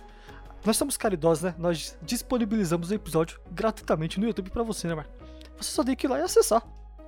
Nós 0.65 0.77
somos 0.77 0.97
caridosos, 0.97 1.43
né? 1.43 1.55
Nós 1.57 1.97
disponibilizamos 2.01 2.91
o 2.91 2.93
episódio 2.93 3.39
gratuitamente 3.51 4.19
no 4.19 4.27
YouTube 4.27 4.49
pra 4.49 4.63
você, 4.63 4.87
né, 4.87 4.95
Mark? 4.95 5.09
Você 5.57 5.71
só 5.71 5.83
tem 5.83 5.95
que 5.95 6.05
ir 6.05 6.09
lá 6.09 6.19
e 6.19 6.21
acessar. 6.21 6.63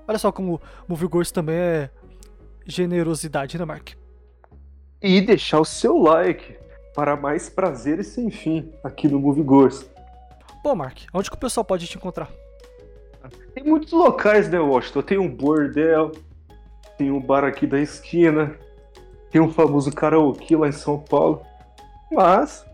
Olha 0.08 0.18
só 0.18 0.32
como 0.32 0.56
o 0.56 0.62
Movie 0.88 1.08
Ghost 1.08 1.34
também 1.34 1.56
é 1.56 1.90
generosidade, 2.66 3.58
né, 3.58 3.66
Mark? 3.66 3.92
E 5.02 5.22
deixar 5.22 5.60
o 5.60 5.66
seu 5.66 5.98
like 5.98 6.58
para 6.96 7.16
mais 7.16 7.50
prazeres 7.50 8.08
sem 8.08 8.30
fim 8.30 8.72
aqui 8.84 9.08
no 9.08 9.20
Moviegors. 9.20 9.90
Bom, 10.64 10.76
Mark, 10.76 11.00
onde 11.14 11.30
que 11.30 11.36
o 11.36 11.40
pessoal 11.40 11.64
pode 11.64 11.88
te 11.88 11.98
encontrar? 11.98 12.30
Tem 13.54 13.64
muitos 13.64 13.92
locais, 13.92 14.50
né, 14.50 14.60
Washington? 14.60 15.02
Tem 15.02 15.18
um 15.18 15.30
bordel, 15.30 16.12
tem 16.98 17.12
um 17.12 17.20
bar 17.22 17.44
aqui 17.44 17.66
da 17.66 17.80
esquina, 17.80 18.56
tem 19.32 19.42
um 19.42 19.52
famoso 19.52 19.92
karaokê 19.92 20.56
lá 20.56 20.68
em 20.68 20.74
São 20.74 21.00
Paulo. 21.00 21.42
Mas, 22.12 22.66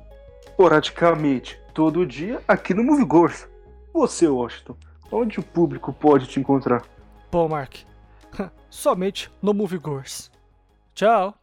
esporadicamente, 0.41 1.59
todo 1.73 2.05
dia, 2.05 2.41
aqui 2.47 2.73
no 2.73 2.83
Moviegors. 2.83 3.47
Você, 3.93 4.27
Washington, 4.27 4.75
onde 5.11 5.39
o 5.39 5.43
público 5.43 5.93
pode 5.93 6.27
te 6.27 6.39
encontrar? 6.39 6.83
Bom, 7.31 7.47
Mark, 7.47 7.75
somente 8.69 9.31
no 9.41 9.53
Movie 9.53 9.77
Ghost. 9.77 10.31
Tchau! 10.93 11.35